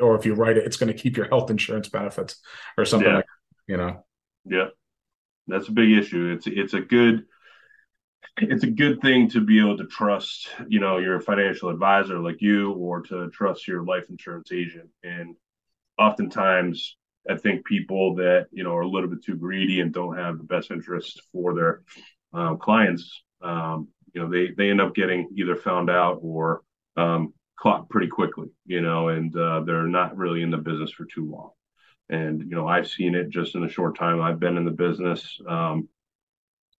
or 0.00 0.16
if 0.16 0.26
you 0.26 0.34
write 0.34 0.56
it 0.56 0.66
it's 0.66 0.76
going 0.76 0.92
to 0.92 0.98
keep 0.98 1.16
your 1.16 1.28
health 1.28 1.50
insurance 1.50 1.88
benefits 1.88 2.40
or 2.76 2.84
something 2.84 3.08
yeah. 3.08 3.16
like 3.16 3.26
you 3.66 3.76
know? 3.76 4.04
Yeah. 4.44 4.68
That's 5.46 5.68
a 5.68 5.72
big 5.72 5.92
issue. 5.92 6.32
It's 6.34 6.46
it's 6.46 6.74
a 6.74 6.80
good 6.80 7.26
it's 8.38 8.64
a 8.64 8.70
good 8.70 9.00
thing 9.00 9.28
to 9.30 9.40
be 9.40 9.60
able 9.60 9.76
to 9.76 9.86
trust 9.86 10.48
you 10.68 10.80
know 10.80 10.98
your 10.98 11.20
financial 11.20 11.68
advisor 11.68 12.18
like 12.18 12.40
you 12.40 12.72
or 12.72 13.00
to 13.02 13.30
trust 13.30 13.68
your 13.68 13.84
life 13.84 14.08
insurance 14.10 14.50
agent. 14.52 14.88
And 15.02 15.36
oftentimes 15.98 16.96
i 17.30 17.36
think 17.36 17.64
people 17.64 18.16
that 18.16 18.46
you 18.50 18.64
know 18.64 18.74
are 18.74 18.82
a 18.82 18.88
little 18.88 19.08
bit 19.08 19.24
too 19.24 19.36
greedy 19.36 19.80
and 19.80 19.92
don't 19.92 20.16
have 20.16 20.38
the 20.38 20.44
best 20.44 20.70
interest 20.70 21.22
for 21.32 21.54
their 21.54 21.82
uh, 22.32 22.54
clients 22.56 23.22
um, 23.42 23.88
you 24.12 24.20
know 24.20 24.28
they 24.28 24.50
they 24.56 24.70
end 24.70 24.80
up 24.80 24.94
getting 24.94 25.28
either 25.36 25.56
found 25.56 25.88
out 25.88 26.18
or 26.22 26.62
um, 26.96 27.32
caught 27.58 27.88
pretty 27.88 28.08
quickly 28.08 28.48
you 28.66 28.80
know 28.80 29.08
and 29.08 29.36
uh, 29.36 29.60
they're 29.60 29.86
not 29.86 30.16
really 30.16 30.42
in 30.42 30.50
the 30.50 30.56
business 30.56 30.90
for 30.90 31.06
too 31.06 31.30
long. 31.30 31.50
And 32.10 32.40
you 32.40 32.56
know 32.56 32.66
i've 32.66 32.88
seen 32.88 33.14
it 33.14 33.30
just 33.30 33.54
in 33.54 33.62
the 33.62 33.68
short 33.68 33.96
time 33.96 34.20
i've 34.20 34.40
been 34.40 34.56
in 34.56 34.64
the 34.64 34.70
business 34.70 35.38
um, 35.48 35.88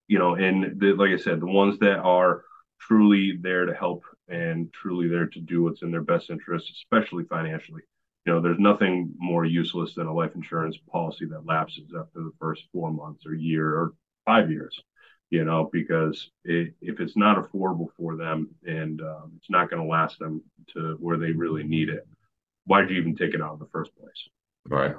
you 0.07 0.19
know 0.19 0.35
and 0.35 0.79
the, 0.79 0.93
like 0.93 1.11
i 1.11 1.17
said 1.17 1.39
the 1.39 1.45
ones 1.45 1.77
that 1.79 1.99
are 1.99 2.43
truly 2.79 3.37
there 3.41 3.65
to 3.65 3.73
help 3.73 4.03
and 4.27 4.71
truly 4.73 5.07
there 5.07 5.27
to 5.27 5.39
do 5.39 5.63
what's 5.63 5.81
in 5.81 5.91
their 5.91 6.03
best 6.03 6.29
interest 6.29 6.69
especially 6.71 7.23
financially 7.25 7.81
you 8.25 8.33
know 8.33 8.41
there's 8.41 8.59
nothing 8.59 9.11
more 9.17 9.45
useless 9.45 9.93
than 9.95 10.07
a 10.07 10.13
life 10.13 10.31
insurance 10.35 10.77
policy 10.91 11.25
that 11.25 11.45
lapses 11.45 11.91
after 11.97 12.19
the 12.19 12.33
first 12.39 12.63
four 12.73 12.91
months 12.91 13.25
or 13.25 13.33
year 13.33 13.67
or 13.67 13.93
five 14.25 14.49
years 14.51 14.79
you 15.29 15.43
know, 15.43 15.69
because 15.71 16.29
it, 16.43 16.73
if 16.81 16.99
it's 16.99 17.17
not 17.17 17.37
affordable 17.37 17.87
for 17.97 18.15
them 18.15 18.49
and 18.65 19.01
um, 19.01 19.33
it's 19.37 19.49
not 19.49 19.69
going 19.69 19.81
to 19.81 19.87
last 19.87 20.19
them 20.19 20.41
to 20.73 20.97
where 20.99 21.17
they 21.17 21.31
really 21.31 21.63
need 21.63 21.89
it, 21.89 22.07
why 22.65 22.81
did 22.81 22.91
you 22.91 22.97
even 22.97 23.15
take 23.15 23.33
it 23.33 23.41
out 23.41 23.53
in 23.53 23.59
the 23.59 23.67
first 23.71 23.91
place? 23.95 24.29
Right. 24.67 24.95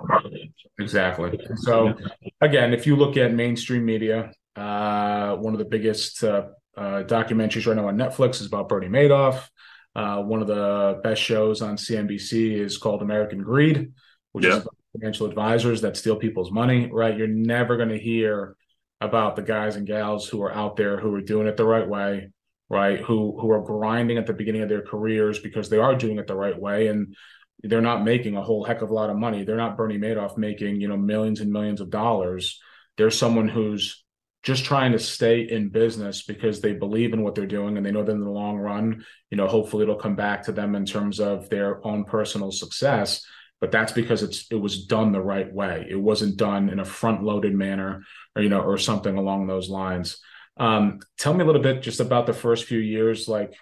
Exactly. 0.78 1.40
So, 1.56 1.94
again, 2.40 2.72
if 2.72 2.86
you 2.86 2.96
look 2.96 3.16
at 3.16 3.32
mainstream 3.32 3.84
media, 3.84 4.32
uh, 4.56 5.36
one 5.36 5.52
of 5.52 5.58
the 5.58 5.64
biggest 5.64 6.24
uh, 6.24 6.46
uh, 6.76 7.02
documentaries 7.02 7.66
right 7.66 7.76
now 7.76 7.88
on 7.88 7.96
Netflix 7.96 8.40
is 8.40 8.46
about 8.46 8.68
Bernie 8.68 8.88
Madoff. 8.88 9.48
Uh, 9.94 10.22
one 10.22 10.42
of 10.42 10.46
the 10.46 11.00
best 11.02 11.22
shows 11.22 11.62
on 11.62 11.76
CNBC 11.76 12.52
is 12.52 12.76
called 12.76 13.02
American 13.02 13.42
Greed, 13.42 13.92
which 14.32 14.44
yeah. 14.44 14.56
is 14.56 14.66
financial 14.98 15.26
advisors 15.26 15.80
that 15.82 15.96
steal 15.96 16.16
people's 16.16 16.50
money. 16.50 16.90
Right. 16.92 17.16
You're 17.16 17.28
never 17.28 17.76
going 17.76 17.88
to 17.90 17.98
hear 17.98 18.56
about 19.00 19.36
the 19.36 19.42
guys 19.42 19.76
and 19.76 19.86
gals 19.86 20.28
who 20.28 20.42
are 20.42 20.52
out 20.52 20.76
there 20.76 20.98
who 20.98 21.14
are 21.14 21.20
doing 21.20 21.46
it 21.46 21.56
the 21.56 21.64
right 21.64 21.86
way, 21.86 22.30
right? 22.68 23.00
Who 23.00 23.38
who 23.38 23.50
are 23.50 23.62
grinding 23.62 24.18
at 24.18 24.26
the 24.26 24.32
beginning 24.32 24.62
of 24.62 24.68
their 24.68 24.82
careers 24.82 25.38
because 25.38 25.68
they 25.68 25.78
are 25.78 25.94
doing 25.94 26.18
it 26.18 26.26
the 26.26 26.34
right 26.34 26.58
way 26.58 26.88
and 26.88 27.14
they're 27.62 27.80
not 27.80 28.04
making 28.04 28.36
a 28.36 28.42
whole 28.42 28.64
heck 28.64 28.82
of 28.82 28.90
a 28.90 28.94
lot 28.94 29.10
of 29.10 29.16
money. 29.16 29.44
They're 29.44 29.56
not 29.56 29.76
Bernie 29.76 29.98
Madoff 29.98 30.36
making, 30.36 30.80
you 30.80 30.88
know, 30.88 30.96
millions 30.96 31.40
and 31.40 31.52
millions 31.52 31.80
of 31.80 31.90
dollars. 31.90 32.60
They're 32.96 33.10
someone 33.10 33.48
who's 33.48 34.04
just 34.46 34.64
trying 34.64 34.92
to 34.92 34.98
stay 34.98 35.42
in 35.42 35.68
business 35.68 36.22
because 36.22 36.60
they 36.60 36.72
believe 36.72 37.12
in 37.12 37.22
what 37.22 37.34
they're 37.34 37.46
doing 37.46 37.76
and 37.76 37.84
they 37.84 37.90
know 37.90 38.02
that 38.02 38.12
in 38.12 38.20
the 38.20 38.30
long 38.30 38.56
run, 38.56 39.04
you 39.28 39.36
know, 39.36 39.46
hopefully 39.46 39.82
it'll 39.82 39.96
come 39.96 40.16
back 40.16 40.44
to 40.44 40.52
them 40.52 40.74
in 40.74 40.86
terms 40.86 41.20
of 41.20 41.50
their 41.50 41.84
own 41.86 42.04
personal 42.04 42.50
success 42.50 43.26
but 43.60 43.72
that's 43.72 43.92
because 43.92 44.22
it's 44.22 44.46
it 44.50 44.56
was 44.56 44.84
done 44.86 45.12
the 45.12 45.20
right 45.20 45.52
way. 45.52 45.86
It 45.88 45.96
wasn't 45.96 46.36
done 46.36 46.68
in 46.68 46.78
a 46.78 46.84
front 46.84 47.22
loaded 47.22 47.54
manner 47.54 48.02
or 48.34 48.42
you 48.42 48.48
know 48.48 48.60
or 48.60 48.78
something 48.78 49.16
along 49.16 49.46
those 49.46 49.68
lines. 49.68 50.18
Um, 50.58 51.00
tell 51.18 51.34
me 51.34 51.42
a 51.42 51.46
little 51.46 51.62
bit 51.62 51.82
just 51.82 52.00
about 52.00 52.26
the 52.26 52.32
first 52.32 52.64
few 52.64 52.78
years, 52.78 53.28
like 53.28 53.54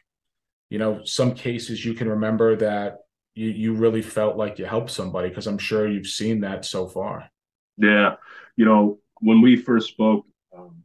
you 0.69 0.79
know 0.79 1.05
some 1.05 1.35
cases 1.35 1.85
you 1.85 1.95
can 1.95 2.09
remember 2.09 2.57
that 2.57 2.99
you 3.35 3.51
you 3.51 3.75
really 3.75 4.03
felt 4.03 4.37
like 4.37 4.59
you 4.59 4.65
helped 4.65 4.91
somebody 4.91 5.29
because 5.29 5.47
I'm 5.47 5.59
sure 5.59 5.89
you've 5.89 6.07
seen 6.07 6.41
that 6.41 6.65
so 6.65 6.89
far. 6.89 7.31
Yeah, 7.77 8.17
you 8.57 8.65
know 8.65 8.99
when 9.21 9.41
we 9.43 9.57
first 9.57 9.89
spoke, 9.89 10.27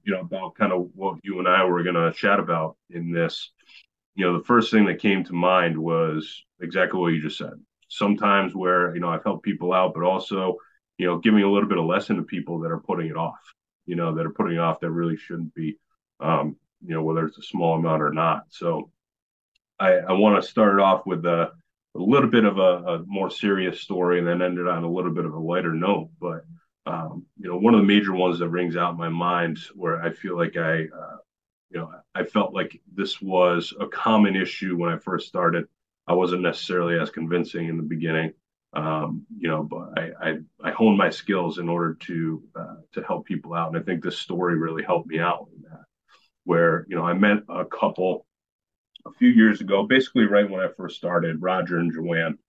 you 0.10 0.16
know 0.16 0.22
about 0.22 0.56
kind 0.56 0.74
of 0.74 0.90
what 0.96 1.20
you 1.24 1.40
and 1.40 1.48
I 1.48 1.64
were 1.66 1.84
going 1.84 1.96
to 1.96 2.14
chat 2.14 2.40
about 2.40 2.78
in 2.90 3.12
this. 3.12 3.52
You 4.16 4.26
know, 4.26 4.38
the 4.38 4.44
first 4.44 4.72
thing 4.72 4.86
that 4.86 5.00
came 5.00 5.24
to 5.24 5.34
mind 5.34 5.78
was 5.78 6.44
exactly 6.60 7.00
what 7.00 7.14
you 7.14 7.22
just 7.22 7.38
said 7.38 7.54
sometimes 7.90 8.56
where 8.56 8.94
you 8.94 9.02
know 9.02 9.10
I've 9.10 9.24
helped 9.24 9.44
people 9.44 9.74
out, 9.74 9.94
but 9.94 10.04
also 10.04 10.58
you 10.98 11.06
know 11.06 11.18
giving 11.18 11.44
a 11.44 11.52
little 11.52 11.68
bit 11.68 11.78
of 11.78 11.86
lesson 11.86 12.16
to 12.16 12.24
people 12.24 12.60
that 12.60 12.72
are 12.72 12.80
putting 12.80 13.08
it 13.08 13.18
off, 13.18 13.40
you 13.86 13.96
know, 13.96 14.16
that 14.16 14.26
are 14.26 14.32
putting 14.32 14.56
it 14.56 14.60
off 14.60 14.80
that 14.80 14.92
really 14.92 15.18
shouldn't 15.18 15.54
be, 15.54 15.78
um, 16.20 16.56
you 16.86 16.94
know, 16.94 17.04
whether 17.04 17.26
it's 17.26 17.38
a 17.38 17.44
small 17.44 17.78
amount 17.78 18.02
or 18.02 18.14
not. 18.14 18.44
So 18.50 18.92
I, 19.80 19.94
I 19.94 20.12
want 20.14 20.42
to 20.42 20.50
start 20.50 20.80
off 20.80 21.06
with 21.06 21.26
a, 21.26 21.52
a 21.96 22.00
little 22.00 22.30
bit 22.30 22.46
of 22.46 22.58
a, 22.58 22.62
a, 22.62 23.04
more 23.06 23.32
serious 23.32 23.82
story 23.82 24.20
and 24.20 24.28
then 24.28 24.42
ended 24.42 24.68
on 24.68 24.84
a 24.84 24.92
little 24.92 25.12
bit 25.12 25.26
of 25.26 25.34
a 25.34 25.40
lighter 25.40 25.74
note. 25.74 26.10
But 26.22 26.44
um, 26.86 27.26
you 27.38 27.50
know, 27.50 27.58
one 27.58 27.74
of 27.74 27.82
the 27.82 27.88
major 27.88 28.14
ones 28.14 28.40
that 28.40 28.50
rings 28.50 28.76
out 28.76 28.92
in 28.92 28.98
my 28.98 29.10
mind 29.10 29.60
where 29.76 30.02
I 30.02 30.12
feel 30.12 30.38
like 30.38 30.58
I, 30.58 30.84
uh, 30.84 31.18
you 31.70 31.80
know, 31.80 31.92
I 32.16 32.24
felt 32.24 32.54
like 32.54 32.82
this 32.94 33.22
was 33.22 33.74
a 33.80 33.88
common 33.88 34.36
issue 34.36 34.76
when 34.78 34.92
I 34.92 34.98
first 34.98 35.28
started 35.28 35.66
I 36.10 36.14
wasn't 36.14 36.42
necessarily 36.42 37.00
as 37.00 37.12
convincing 37.12 37.70
in 37.70 37.78
the 37.78 37.84
beginning, 37.84 38.34
um, 38.74 39.28
you 39.38 39.48
know, 39.48 39.62
but 39.62 39.90
I, 39.96 40.10
I, 40.20 40.38
I 40.64 40.72
honed 40.72 40.98
my 40.98 41.12
skills 41.12 41.60
in 41.60 41.70
order 41.70 41.94
to 42.08 42.44
uh, 42.56 42.76
to 42.94 43.04
help 43.04 43.28
people 43.28 43.54
out, 43.54 43.68
and 43.68 43.78
I 43.78 43.86
think 43.86 44.04
this 44.04 44.18
story 44.18 44.58
really 44.58 44.84
helped 44.84 45.08
me 45.08 45.20
out 45.20 45.50
in 45.56 45.62
that. 45.70 45.84
Where 46.46 46.88
you 46.90 46.96
know 46.96 47.04
I 47.04 47.14
met 47.14 47.44
a 47.48 47.64
couple 47.64 48.26
a 49.06 49.12
few 49.20 49.30
years 49.30 49.62
ago, 49.62 49.84
basically 49.84 50.26
right 50.26 50.50
when 50.50 50.62
I 50.62 50.70
first 50.76 50.98
started, 50.98 51.44
Roger 51.44 51.78
and 51.78 51.94
Joanne. 51.94 52.40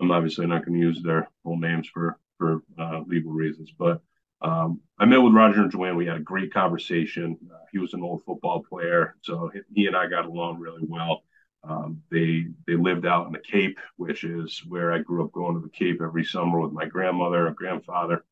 I'm 0.00 0.10
obviously 0.10 0.46
not 0.46 0.64
going 0.64 0.80
to 0.80 0.86
use 0.86 1.02
their 1.02 1.28
full 1.42 1.58
names 1.58 1.90
for 1.92 2.18
for 2.40 2.62
uh, 2.78 3.02
legal 3.06 3.32
reasons. 3.32 3.70
But 3.78 4.00
um, 4.40 4.80
I 4.98 5.04
met 5.04 5.18
with 5.18 5.34
Roger 5.34 5.60
and 5.60 5.70
Joanne. 5.70 5.96
We 5.96 6.06
had 6.06 6.16
a 6.16 6.20
great 6.20 6.52
conversation. 6.52 7.36
Uh, 7.52 7.58
he 7.70 7.78
was 7.78 7.92
an 7.92 8.02
old 8.02 8.24
football 8.24 8.64
player, 8.64 9.16
so 9.22 9.50
he 9.74 9.86
and 9.86 9.96
I 9.96 10.06
got 10.06 10.24
along 10.24 10.58
really 10.58 10.82
well. 10.88 11.22
Um, 11.62 12.02
they 12.10 12.46
they 12.66 12.74
lived 12.74 13.04
out 13.04 13.26
in 13.26 13.32
the 13.32 13.38
Cape, 13.38 13.78
which 13.96 14.24
is 14.24 14.62
where 14.66 14.92
I 14.92 14.98
grew 14.98 15.22
up 15.24 15.32
going 15.32 15.54
to 15.54 15.60
the 15.60 15.68
Cape 15.68 16.00
every 16.02 16.24
summer 16.24 16.58
with 16.58 16.72
my 16.72 16.86
grandmother 16.86 17.46
and 17.46 17.54
grandfather. 17.54 18.24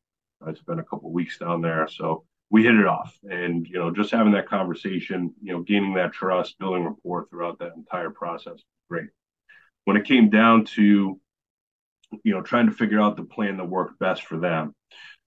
I 0.45 0.53
spent 0.55 0.79
a 0.79 0.83
couple 0.83 1.11
weeks 1.11 1.37
down 1.37 1.61
there, 1.61 1.87
so 1.87 2.25
we 2.49 2.63
hit 2.63 2.73
it 2.75 2.87
off. 2.87 3.15
And 3.29 3.67
you 3.67 3.77
know, 3.77 3.91
just 3.91 4.09
having 4.11 4.33
that 4.33 4.49
conversation, 4.49 5.35
you 5.43 5.53
know, 5.53 5.61
gaining 5.61 5.93
that 5.93 6.13
trust, 6.13 6.57
building 6.57 6.85
rapport 6.85 7.27
throughout 7.29 7.59
that 7.59 7.75
entire 7.75 8.09
process, 8.09 8.63
great. 8.89 9.09
When 9.85 9.95
it 9.95 10.05
came 10.05 10.31
down 10.31 10.65
to, 10.75 11.19
you 12.23 12.33
know, 12.33 12.41
trying 12.41 12.67
to 12.67 12.73
figure 12.73 13.01
out 13.01 13.17
the 13.17 13.23
plan 13.23 13.57
that 13.57 13.65
worked 13.65 13.99
best 13.99 14.23
for 14.23 14.39
them, 14.39 14.73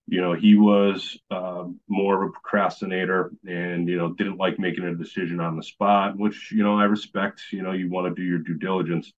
you 0.06 0.20
know, 0.20 0.34
he 0.34 0.56
was 0.56 1.18
uh, 1.30 1.64
more 1.88 2.22
of 2.22 2.28
a 2.28 2.32
procrastinator 2.32 3.32
and, 3.46 3.88
you 3.88 3.96
know, 3.96 4.12
didn't 4.12 4.36
like 4.36 4.58
making 4.58 4.84
a 4.84 4.94
decision 4.94 5.40
on 5.40 5.56
the 5.56 5.62
spot, 5.62 6.18
which, 6.18 6.50
you 6.52 6.62
know, 6.62 6.78
I 6.78 6.84
respect, 6.84 7.42
you 7.52 7.62
know, 7.62 7.72
you 7.72 7.88
want 7.88 8.08
to 8.08 8.20
do 8.20 8.26
your 8.26 8.40
due 8.40 8.58
diligence, 8.58 9.12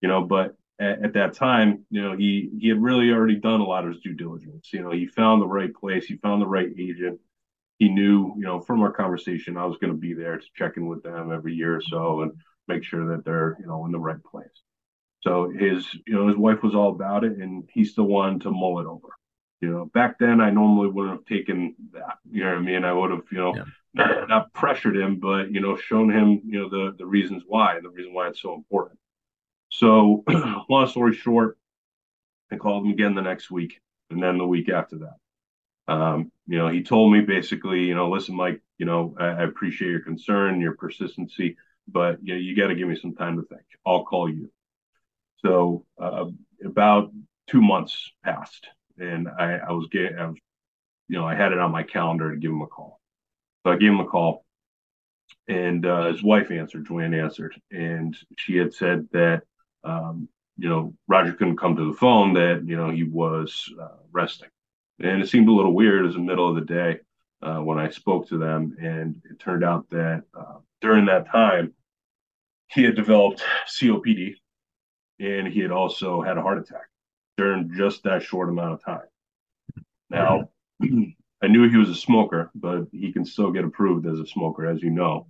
you 0.00 0.08
know, 0.08 0.22
but 0.22 0.54
at, 0.78 1.04
at, 1.04 1.12
that 1.14 1.34
time, 1.34 1.84
you 1.90 2.02
know, 2.02 2.16
he, 2.16 2.50
he 2.60 2.68
had 2.68 2.80
really 2.80 3.10
already 3.10 3.34
done 3.34 3.60
a 3.60 3.66
lot 3.66 3.84
of 3.84 3.92
his 3.92 4.00
due 4.00 4.14
diligence. 4.14 4.70
You 4.72 4.82
know, 4.82 4.92
he 4.92 5.06
found 5.06 5.42
the 5.42 5.46
right 5.46 5.74
place, 5.74 6.06
he 6.06 6.16
found 6.16 6.40
the 6.40 6.46
right 6.46 6.68
agent. 6.78 7.18
He 7.78 7.88
knew, 7.88 8.32
you 8.36 8.44
know, 8.44 8.60
from 8.60 8.80
our 8.80 8.92
conversation, 8.92 9.56
I 9.56 9.64
was 9.64 9.78
going 9.78 9.92
to 9.92 9.98
be 9.98 10.14
there 10.14 10.36
to 10.36 10.46
check 10.54 10.76
in 10.76 10.86
with 10.86 11.02
them 11.02 11.32
every 11.32 11.54
year 11.54 11.76
or 11.76 11.82
so 11.82 12.22
and 12.22 12.32
make 12.68 12.84
sure 12.84 13.08
that 13.08 13.24
they're, 13.24 13.56
you 13.60 13.66
know, 13.66 13.84
in 13.86 13.92
the 13.92 13.98
right 13.98 14.22
place. 14.22 14.46
So 15.20 15.50
his, 15.50 15.86
you 16.06 16.14
know, 16.14 16.28
his 16.28 16.36
wife 16.36 16.62
was 16.62 16.74
all 16.74 16.90
about 16.90 17.24
it 17.24 17.38
and 17.38 17.68
he 17.72 17.84
still 17.84 18.04
wanted 18.04 18.42
to 18.42 18.50
mull 18.50 18.80
it 18.80 18.86
over 18.86 19.08
you 19.60 19.70
know, 19.70 19.86
back 19.86 20.18
then 20.18 20.40
I 20.40 20.50
normally 20.50 20.88
wouldn't 20.88 21.16
have 21.16 21.24
taken 21.24 21.74
that. 21.92 22.18
You 22.30 22.44
know 22.44 22.50
what 22.50 22.58
I 22.58 22.62
mean? 22.62 22.84
I 22.84 22.92
would 22.92 23.10
have, 23.10 23.22
you 23.30 23.38
know, 23.38 23.56
yeah. 23.56 23.64
not, 23.94 24.28
not, 24.28 24.52
pressured 24.52 24.96
him, 24.96 25.16
but 25.16 25.52
you 25.52 25.60
know, 25.60 25.76
shown 25.76 26.10
him, 26.10 26.40
you 26.44 26.60
know, 26.60 26.68
the 26.68 26.94
the 26.96 27.06
reasons 27.06 27.42
why 27.46 27.76
and 27.76 27.84
the 27.84 27.90
reason 27.90 28.14
why 28.14 28.28
it's 28.28 28.40
so 28.40 28.54
important. 28.54 28.98
So, 29.70 30.24
long 30.68 30.86
story 30.86 31.14
short, 31.14 31.58
I 32.52 32.56
called 32.56 32.86
him 32.86 32.92
again 32.92 33.14
the 33.14 33.22
next 33.22 33.50
week, 33.50 33.80
and 34.10 34.22
then 34.22 34.38
the 34.38 34.46
week 34.46 34.68
after 34.68 34.98
that. 34.98 35.92
Um, 35.92 36.30
you 36.46 36.58
know, 36.58 36.68
he 36.68 36.82
told 36.82 37.12
me 37.12 37.20
basically, 37.20 37.80
you 37.80 37.94
know, 37.94 38.10
listen, 38.10 38.36
Mike, 38.36 38.60
you 38.76 38.86
know, 38.86 39.16
I, 39.18 39.26
I 39.26 39.42
appreciate 39.42 39.90
your 39.90 40.00
concern, 40.00 40.60
your 40.60 40.76
persistency, 40.76 41.56
but 41.88 42.18
you 42.22 42.34
know, 42.34 42.40
you 42.40 42.54
got 42.54 42.68
to 42.68 42.74
give 42.74 42.88
me 42.88 42.96
some 42.96 43.14
time 43.14 43.36
to 43.36 43.42
think. 43.42 43.62
I'll 43.84 44.04
call 44.04 44.28
you. 44.28 44.50
So, 45.44 45.84
uh, 46.00 46.26
about 46.64 47.10
two 47.46 47.62
months 47.62 48.12
passed 48.24 48.68
and 48.98 49.28
I, 49.28 49.58
I 49.68 49.72
was 49.72 49.88
getting, 49.90 50.18
I 50.18 50.32
you 51.08 51.18
know, 51.18 51.26
I 51.26 51.34
had 51.34 51.52
it 51.52 51.58
on 51.58 51.72
my 51.72 51.82
calendar 51.82 52.30
to 52.30 52.40
give 52.40 52.50
him 52.50 52.62
a 52.62 52.66
call. 52.66 53.00
So 53.64 53.72
I 53.72 53.76
gave 53.76 53.90
him 53.90 54.00
a 54.00 54.06
call, 54.06 54.44
and 55.48 55.84
uh, 55.84 56.12
his 56.12 56.22
wife 56.22 56.50
answered, 56.50 56.86
Joanne 56.86 57.14
answered, 57.14 57.54
and 57.70 58.16
she 58.36 58.56
had 58.56 58.74
said 58.74 59.08
that, 59.12 59.42
um, 59.84 60.28
you 60.58 60.68
know, 60.68 60.94
Roger 61.06 61.32
couldn't 61.32 61.56
come 61.56 61.76
to 61.76 61.90
the 61.90 61.96
phone, 61.96 62.34
that, 62.34 62.62
you 62.66 62.76
know, 62.76 62.90
he 62.90 63.04
was 63.04 63.72
uh, 63.80 63.96
resting. 64.12 64.50
And 65.00 65.22
it 65.22 65.28
seemed 65.28 65.48
a 65.48 65.52
little 65.52 65.74
weird. 65.74 66.00
It 66.00 66.06
was 66.06 66.14
the 66.14 66.20
middle 66.20 66.48
of 66.48 66.56
the 66.56 66.72
day 66.72 66.98
uh, 67.42 67.58
when 67.58 67.78
I 67.78 67.88
spoke 67.90 68.28
to 68.28 68.38
them, 68.38 68.76
and 68.80 69.22
it 69.30 69.38
turned 69.38 69.64
out 69.64 69.88
that 69.90 70.24
uh, 70.38 70.58
during 70.80 71.06
that 71.06 71.30
time, 71.30 71.72
he 72.68 72.82
had 72.82 72.96
developed 72.96 73.42
COPD, 73.66 74.34
and 75.20 75.48
he 75.48 75.60
had 75.60 75.70
also 75.70 76.22
had 76.22 76.38
a 76.38 76.42
heart 76.42 76.58
attack 76.58 76.88
during 77.36 77.72
just 77.76 78.02
that 78.04 78.22
short 78.22 78.48
amount 78.48 78.74
of 78.74 78.84
time. 78.84 79.06
Now, 80.10 80.50
I 81.42 81.46
knew 81.46 81.68
he 81.68 81.76
was 81.76 81.90
a 81.90 81.94
smoker, 81.94 82.50
but 82.54 82.88
he 82.92 83.12
can 83.12 83.24
still 83.24 83.52
get 83.52 83.64
approved 83.64 84.06
as 84.06 84.18
a 84.18 84.26
smoker, 84.26 84.66
as 84.66 84.82
you 84.82 84.90
know. 84.90 85.28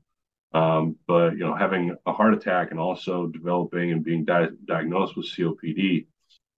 Um, 0.53 0.96
but 1.07 1.33
you 1.33 1.40
know, 1.40 1.55
having 1.55 1.94
a 2.07 2.12
heart 2.12 2.33
attack 2.33 2.70
and 2.70 2.81
also 2.81 3.27
developing 3.27 3.92
and 3.92 4.03
being 4.03 4.24
di- 4.24 4.48
diagnosed 4.64 5.16
with 5.16 5.27
COPD 5.27 6.07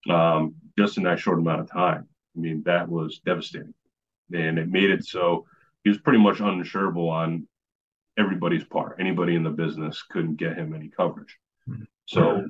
um, 0.09 0.55
just 0.79 0.97
in 0.97 1.03
that 1.05 1.19
short 1.19 1.41
amount 1.41 1.61
of 1.61 1.71
time, 1.71 2.07
I 2.37 2.41
mean, 2.41 2.63
that 2.67 2.89
was 2.89 3.21
devastating, 3.27 3.75
and 4.33 4.59
it 4.59 4.69
made 4.69 4.91
it 4.91 5.05
so 5.05 5.47
he 5.83 5.91
was 5.91 5.99
pretty 5.99 6.21
much 6.21 6.39
uninsurable 6.39 7.11
on 7.11 7.49
everybody's 8.19 8.65
part. 8.65 8.97
Anybody 9.01 9.35
in 9.35 9.43
the 9.43 9.51
business 9.51 10.03
couldn't 10.09 10.37
get 10.37 10.57
him 10.57 10.75
any 10.75 10.89
coverage. 10.89 11.37
So 12.07 12.45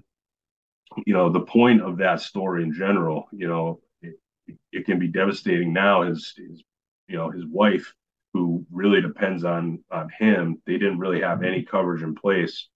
you 1.06 1.14
know, 1.14 1.30
the 1.30 1.40
point 1.40 1.82
of 1.82 1.98
that 1.98 2.20
story 2.20 2.62
in 2.62 2.72
general, 2.72 3.28
you 3.32 3.48
know, 3.48 3.80
it, 4.02 4.16
it 4.72 4.86
can 4.86 4.98
be 4.98 5.08
devastating 5.08 5.72
now. 5.72 6.02
His, 6.02 6.34
you 7.08 7.16
know, 7.16 7.30
his 7.30 7.44
wife, 7.46 7.94
who 8.32 8.64
really 8.70 9.00
depends 9.00 9.44
on 9.44 9.82
on 9.90 10.08
him, 10.18 10.62
they 10.66 10.74
didn't 10.74 10.98
really 10.98 11.20
have 11.20 11.42
any 11.42 11.62
coverage 11.62 12.02
in 12.02 12.14
place. 12.14 12.68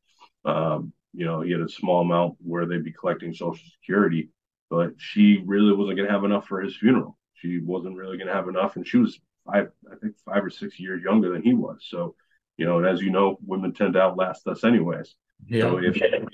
Um, 0.44 0.92
you 1.12 1.24
know, 1.24 1.40
he 1.40 1.52
had 1.52 1.60
a 1.60 1.68
small 1.68 2.00
amount 2.00 2.36
where 2.40 2.66
they'd 2.66 2.84
be 2.84 2.92
collecting 2.92 3.32
Social 3.32 3.64
Security, 3.80 4.30
but 4.68 4.94
she 4.98 5.42
really 5.46 5.72
wasn't 5.72 5.96
going 5.96 6.08
to 6.08 6.12
have 6.12 6.24
enough 6.24 6.46
for 6.46 6.60
his 6.60 6.76
funeral. 6.76 7.16
She 7.34 7.60
wasn't 7.60 7.96
really 7.96 8.16
going 8.16 8.26
to 8.26 8.34
have 8.34 8.48
enough, 8.48 8.76
and 8.76 8.86
she 8.86 8.98
was 8.98 9.18
five, 9.46 9.68
I 9.90 9.96
think, 9.96 10.14
five 10.24 10.44
or 10.44 10.50
six 10.50 10.80
years 10.80 11.02
younger 11.02 11.30
than 11.30 11.42
he 11.42 11.54
was. 11.54 11.86
So, 11.88 12.16
you 12.56 12.66
know, 12.66 12.78
and 12.78 12.86
as 12.86 13.00
you 13.00 13.10
know, 13.10 13.38
women 13.46 13.72
tend 13.72 13.94
to 13.94 14.00
outlast 14.00 14.46
us 14.48 14.64
anyways. 14.64 15.14
Yeah. 15.46 15.62
So 15.62 15.78
if, 15.78 15.96
if 15.96 16.24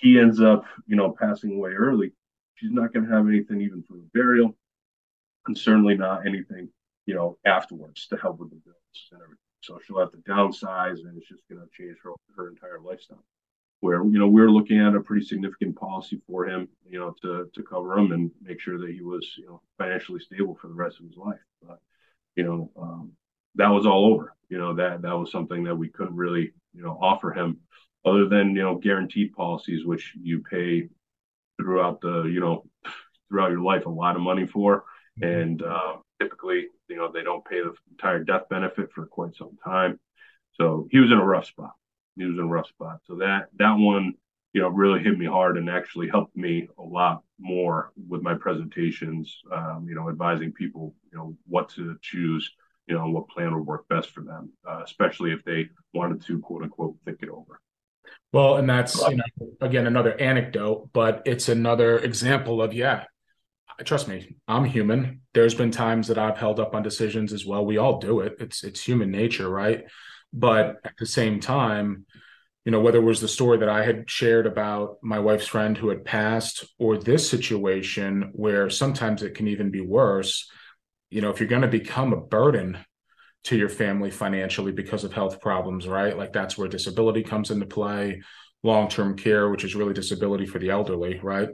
he 0.00 0.18
ends 0.18 0.40
up, 0.40 0.64
you 0.86 0.96
know, 0.96 1.14
passing 1.18 1.56
away 1.56 1.72
early, 1.72 2.12
she's 2.54 2.72
not 2.72 2.92
going 2.92 3.06
to 3.06 3.12
have 3.12 3.28
anything 3.28 3.60
even 3.60 3.82
for 3.82 3.94
the 3.94 4.08
burial, 4.14 4.56
and 5.46 5.56
certainly 5.56 5.96
not 5.96 6.26
anything, 6.26 6.68
you 7.06 7.14
know, 7.14 7.38
afterwards 7.44 8.06
to 8.08 8.16
help 8.16 8.38
with 8.38 8.50
the 8.50 8.56
bills 8.56 9.08
and 9.12 9.20
everything. 9.20 9.36
So 9.62 9.78
she'll 9.84 10.00
have 10.00 10.12
to 10.12 10.18
downsize, 10.18 11.00
and 11.00 11.16
it's 11.18 11.28
just 11.28 11.42
going 11.50 11.60
to 11.60 11.68
change 11.76 11.98
her 12.02 12.12
her 12.36 12.48
entire 12.48 12.80
lifestyle. 12.80 13.24
Where 13.80 14.02
you 14.04 14.18
know 14.18 14.28
we're 14.28 14.50
looking 14.50 14.78
at 14.78 14.94
a 14.94 15.00
pretty 15.00 15.24
significant 15.24 15.76
policy 15.76 16.20
for 16.26 16.46
him, 16.46 16.68
you 16.88 16.98
know, 16.98 17.14
to 17.22 17.50
to 17.54 17.62
cover 17.62 17.98
him 17.98 18.12
and 18.12 18.30
make 18.42 18.60
sure 18.60 18.78
that 18.78 18.90
he 18.90 19.02
was, 19.02 19.26
you 19.38 19.46
know, 19.46 19.62
financially 19.78 20.20
stable 20.20 20.54
for 20.60 20.68
the 20.68 20.74
rest 20.74 20.98
of 20.98 21.06
his 21.06 21.16
life. 21.16 21.40
But 21.66 21.78
you 22.36 22.44
know, 22.44 22.70
um, 22.80 23.12
that 23.56 23.68
was 23.68 23.86
all 23.86 24.06
over. 24.12 24.34
You 24.48 24.58
know 24.58 24.74
that 24.74 25.02
that 25.02 25.18
was 25.18 25.30
something 25.30 25.64
that 25.64 25.76
we 25.76 25.88
couldn't 25.88 26.16
really, 26.16 26.52
you 26.74 26.82
know, 26.82 26.98
offer 27.00 27.32
him 27.32 27.58
other 28.04 28.28
than 28.28 28.54
you 28.56 28.62
know 28.62 28.76
guaranteed 28.76 29.32
policies 29.32 29.84
which 29.84 30.14
you 30.20 30.42
pay 30.42 30.88
throughout 31.58 32.00
the 32.00 32.22
you 32.24 32.40
know 32.40 32.64
throughout 33.28 33.50
your 33.50 33.60
life 33.60 33.86
a 33.86 33.90
lot 33.90 34.16
of 34.16 34.22
money 34.22 34.46
for. 34.46 34.84
Mm-hmm. 35.20 35.40
and 35.40 35.62
uh, 35.62 35.96
typically 36.20 36.68
you 36.88 36.96
know 36.96 37.10
they 37.12 37.22
don't 37.22 37.44
pay 37.44 37.60
the 37.60 37.74
entire 37.90 38.22
death 38.22 38.48
benefit 38.48 38.92
for 38.92 39.06
quite 39.06 39.34
some 39.34 39.56
time. 39.64 39.98
So 40.54 40.88
he 40.90 40.98
was 40.98 41.10
in 41.10 41.18
a 41.18 41.24
rough 41.24 41.46
spot. 41.46 41.72
He 42.16 42.24
was 42.24 42.34
in 42.38 42.44
a 42.44 42.46
rough 42.46 42.68
spot. 42.68 43.00
So 43.06 43.16
that 43.16 43.48
that 43.58 43.74
one 43.74 44.14
you 44.52 44.60
know 44.60 44.68
really 44.68 45.00
hit 45.00 45.18
me 45.18 45.26
hard 45.26 45.56
and 45.56 45.70
actually 45.70 46.08
helped 46.08 46.36
me 46.36 46.68
a 46.78 46.82
lot 46.82 47.22
more 47.38 47.92
with 48.08 48.22
my 48.22 48.34
presentations 48.34 49.40
um, 49.52 49.86
you 49.88 49.94
know 49.94 50.08
advising 50.08 50.52
people 50.52 50.94
you 51.12 51.18
know 51.18 51.36
what 51.46 51.68
to 51.70 51.96
choose 52.02 52.50
you 52.86 52.94
know 52.94 53.08
what 53.08 53.28
plan 53.28 53.54
would 53.54 53.66
work 53.66 53.88
best 53.88 54.10
for 54.10 54.22
them 54.22 54.52
uh, 54.68 54.80
especially 54.84 55.32
if 55.32 55.44
they 55.44 55.68
wanted 55.94 56.20
to 56.20 56.40
quote 56.40 56.62
unquote 56.62 56.96
think 57.04 57.18
it 57.22 57.28
over 57.28 57.60
well, 58.32 58.56
and 58.56 58.68
that's 58.68 59.00
you 59.08 59.16
know 59.16 59.24
again 59.60 59.86
another 59.86 60.18
anecdote, 60.20 60.90
but 60.92 61.22
it's 61.26 61.48
another 61.48 61.98
example 61.98 62.62
of 62.62 62.72
yeah. 62.72 63.04
Trust 63.84 64.08
me, 64.08 64.36
I'm 64.46 64.64
human. 64.64 65.22
There's 65.32 65.54
been 65.54 65.70
times 65.70 66.08
that 66.08 66.18
I've 66.18 66.36
held 66.36 66.60
up 66.60 66.74
on 66.74 66.82
decisions 66.82 67.32
as 67.32 67.46
well. 67.46 67.64
We 67.64 67.78
all 67.78 67.98
do 67.98 68.20
it. 68.20 68.36
It's 68.38 68.62
it's 68.62 68.82
human 68.82 69.10
nature, 69.10 69.48
right? 69.48 69.84
But 70.32 70.76
at 70.84 70.92
the 70.98 71.06
same 71.06 71.40
time, 71.40 72.06
you 72.64 72.72
know, 72.72 72.80
whether 72.80 72.98
it 72.98 73.04
was 73.04 73.20
the 73.20 73.28
story 73.28 73.58
that 73.58 73.68
I 73.68 73.84
had 73.84 74.08
shared 74.08 74.46
about 74.46 74.98
my 75.02 75.18
wife's 75.18 75.46
friend 75.46 75.76
who 75.76 75.88
had 75.88 76.04
passed, 76.04 76.64
or 76.78 76.98
this 76.98 77.28
situation 77.28 78.30
where 78.34 78.68
sometimes 78.70 79.22
it 79.22 79.34
can 79.34 79.48
even 79.48 79.70
be 79.70 79.80
worse. 79.80 80.48
You 81.08 81.22
know, 81.22 81.30
if 81.30 81.40
you're 81.40 81.48
going 81.48 81.62
to 81.62 81.68
become 81.68 82.12
a 82.12 82.20
burden 82.20 82.78
to 83.44 83.56
your 83.56 83.68
family 83.68 84.10
financially 84.10 84.72
because 84.72 85.04
of 85.04 85.12
health 85.12 85.40
problems, 85.40 85.88
right? 85.88 86.16
Like 86.16 86.32
that's 86.32 86.58
where 86.58 86.68
disability 86.68 87.22
comes 87.22 87.50
into 87.50 87.66
play, 87.66 88.22
long 88.62 88.88
term 88.88 89.16
care, 89.16 89.48
which 89.48 89.64
is 89.64 89.74
really 89.74 89.94
disability 89.94 90.46
for 90.46 90.58
the 90.58 90.70
elderly, 90.70 91.18
right? 91.22 91.48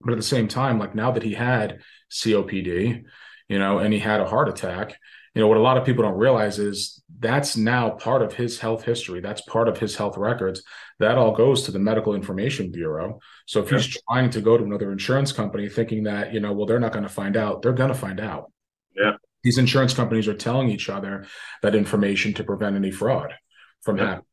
But 0.00 0.12
at 0.12 0.18
the 0.18 0.22
same 0.22 0.48
time, 0.48 0.78
like 0.78 0.94
now 0.94 1.10
that 1.12 1.22
he 1.22 1.34
had 1.34 1.80
COPD, 2.10 3.02
you 3.48 3.58
know, 3.58 3.78
and 3.78 3.92
he 3.92 3.98
had 3.98 4.20
a 4.20 4.28
heart 4.28 4.48
attack, 4.48 4.96
you 5.34 5.40
know, 5.40 5.48
what 5.48 5.56
a 5.56 5.62
lot 5.62 5.76
of 5.76 5.84
people 5.84 6.04
don't 6.04 6.18
realize 6.18 6.58
is 6.58 7.02
that's 7.18 7.56
now 7.56 7.90
part 7.90 8.22
of 8.22 8.34
his 8.34 8.58
health 8.58 8.84
history. 8.84 9.20
That's 9.20 9.40
part 9.42 9.68
of 9.68 9.78
his 9.78 9.96
health 9.96 10.16
records. 10.16 10.62
That 10.98 11.16
all 11.16 11.32
goes 11.32 11.62
to 11.62 11.72
the 11.72 11.78
Medical 11.78 12.14
Information 12.14 12.70
Bureau. 12.70 13.20
So 13.46 13.60
if 13.60 13.70
yeah. 13.70 13.78
he's 13.78 14.02
trying 14.08 14.30
to 14.30 14.40
go 14.40 14.56
to 14.56 14.64
another 14.64 14.92
insurance 14.92 15.32
company 15.32 15.68
thinking 15.68 16.04
that, 16.04 16.32
you 16.32 16.40
know, 16.40 16.52
well, 16.52 16.66
they're 16.66 16.80
not 16.80 16.92
going 16.92 17.04
to 17.04 17.08
find 17.08 17.36
out, 17.36 17.62
they're 17.62 17.72
going 17.72 17.92
to 17.92 17.98
find 17.98 18.20
out. 18.20 18.52
Yeah 18.96 19.12
these 19.42 19.58
insurance 19.58 19.94
companies 19.94 20.28
are 20.28 20.34
telling 20.34 20.70
each 20.70 20.88
other 20.88 21.26
that 21.62 21.74
information 21.74 22.34
to 22.34 22.44
prevent 22.44 22.76
any 22.76 22.90
fraud 22.90 23.34
from 23.82 23.96
yeah. 23.96 24.04
happening. 24.04 24.24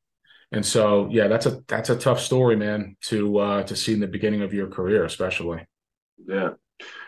And 0.51 0.65
so, 0.65 1.09
yeah, 1.11 1.27
that's 1.27 1.45
a 1.47 1.61
that's 1.67 1.89
a 1.89 1.95
tough 1.95 2.19
story, 2.19 2.55
man, 2.55 2.95
to 3.05 3.37
uh, 3.37 3.63
to 3.63 3.75
see 3.75 3.93
in 3.93 3.99
the 3.99 4.07
beginning 4.07 4.41
of 4.41 4.53
your 4.53 4.67
career, 4.67 5.03
especially. 5.03 5.65
Yeah, 6.25 6.51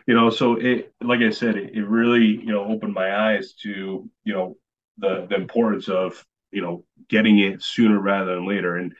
you 0.08 0.16
know, 0.16 0.30
so 0.30 0.56
it, 0.56 0.94
like 1.02 1.22
I 1.22 1.30
said, 1.30 1.56
it, 1.56 1.76
it 1.76 1.86
really, 1.86 2.26
you 2.26 2.52
know, 2.52 2.66
opened 2.66 2.94
my 2.94 3.16
eyes 3.16 3.54
to, 3.64 4.10
you 4.24 4.34
know, 4.34 4.58
the 4.98 5.28
the 5.30 5.36
importance 5.36 5.88
of, 5.88 6.24
you 6.52 6.62
know, 6.62 6.84
getting 7.10 7.40
it 7.40 7.62
sooner 7.62 8.00
rather 8.00 8.36
than 8.36 8.48
later. 8.48 8.76
And 8.76 8.94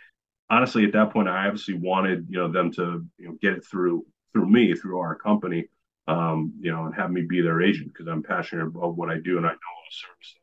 honestly, 0.50 0.86
at 0.86 0.94
that 0.94 1.12
point, 1.12 1.30
I 1.30 1.48
obviously 1.48 1.76
wanted, 1.76 2.28
you 2.30 2.38
know, 2.38 2.52
them 2.52 2.72
to, 2.74 3.06
you 3.18 3.28
know, 3.28 3.38
get 3.42 3.54
it 3.54 3.66
through 3.66 4.06
through 4.34 4.50
me, 4.50 4.76
through 4.76 5.00
our 5.00 5.16
company, 5.16 5.68
um, 6.08 6.54
you 6.60 6.72
know, 6.72 6.86
and 6.86 6.96
have 6.96 7.12
me 7.12 7.22
be 7.22 7.42
their 7.42 7.62
agent 7.62 7.88
because 7.94 8.08
I'm 8.08 8.24
passionate 8.24 8.68
about 8.68 8.96
what 8.96 9.10
I 9.10 9.18
do 9.20 9.38
and 9.38 9.46
I 9.46 9.50
know 9.50 9.56
how 9.56 9.90
to 9.90 9.96
service 9.96 10.36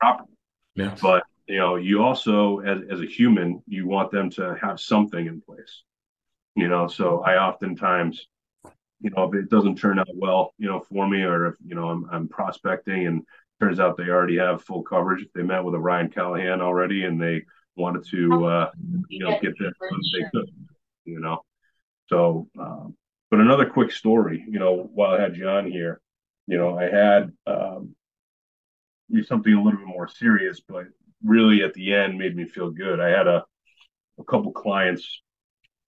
properly. 0.00 0.36
Yeah. 0.74 0.96
But 1.00 1.24
you 1.46 1.58
know, 1.58 1.76
you 1.76 2.02
also, 2.02 2.60
as 2.60 2.80
as 2.90 3.00
a 3.00 3.06
human, 3.06 3.62
you 3.66 3.86
want 3.86 4.10
them 4.10 4.30
to 4.30 4.56
have 4.60 4.80
something 4.80 5.26
in 5.26 5.40
place. 5.40 5.82
You 6.54 6.68
know, 6.68 6.86
so 6.86 7.20
I 7.20 7.36
oftentimes, 7.36 8.26
you 9.00 9.10
know, 9.10 9.24
if 9.24 9.34
it 9.34 9.50
doesn't 9.50 9.76
turn 9.76 9.98
out 9.98 10.06
well, 10.14 10.52
you 10.58 10.68
know, 10.68 10.80
for 10.80 11.08
me, 11.08 11.22
or 11.22 11.46
if 11.46 11.54
you 11.64 11.74
know 11.74 11.88
I'm 11.88 12.08
I'm 12.10 12.28
prospecting 12.28 13.06
and 13.06 13.22
turns 13.60 13.80
out 13.80 13.96
they 13.96 14.08
already 14.08 14.38
have 14.38 14.62
full 14.62 14.82
coverage, 14.82 15.26
they 15.34 15.42
met 15.42 15.64
with 15.64 15.74
a 15.74 15.78
Ryan 15.78 16.08
Callahan 16.08 16.60
already 16.60 17.04
and 17.04 17.20
they 17.20 17.42
wanted 17.76 18.04
to, 18.10 18.44
uh, 18.46 18.70
you 19.08 19.20
know, 19.20 19.38
get 19.40 19.56
that 19.58 19.72
they 19.80 20.24
could, 20.32 20.50
you 21.04 21.20
know. 21.20 21.42
So, 22.08 22.48
um, 22.58 22.96
but 23.32 23.40
another 23.40 23.64
quick 23.64 23.90
story, 23.90 24.44
you 24.46 24.58
know, 24.58 24.90
while 24.92 25.12
I 25.12 25.22
had 25.22 25.38
you 25.38 25.48
on 25.48 25.64
here, 25.64 26.02
you 26.46 26.58
know, 26.58 26.78
I 26.78 26.82
had 26.82 27.32
um, 27.46 27.96
something 29.24 29.54
a 29.54 29.56
little 29.56 29.78
bit 29.78 29.88
more 29.88 30.06
serious, 30.06 30.60
but 30.60 30.84
really 31.24 31.62
at 31.62 31.72
the 31.72 31.94
end 31.94 32.18
made 32.18 32.36
me 32.36 32.44
feel 32.44 32.70
good. 32.70 33.00
I 33.00 33.08
had 33.08 33.26
a 33.26 33.42
a 34.18 34.24
couple 34.24 34.52
clients, 34.52 35.22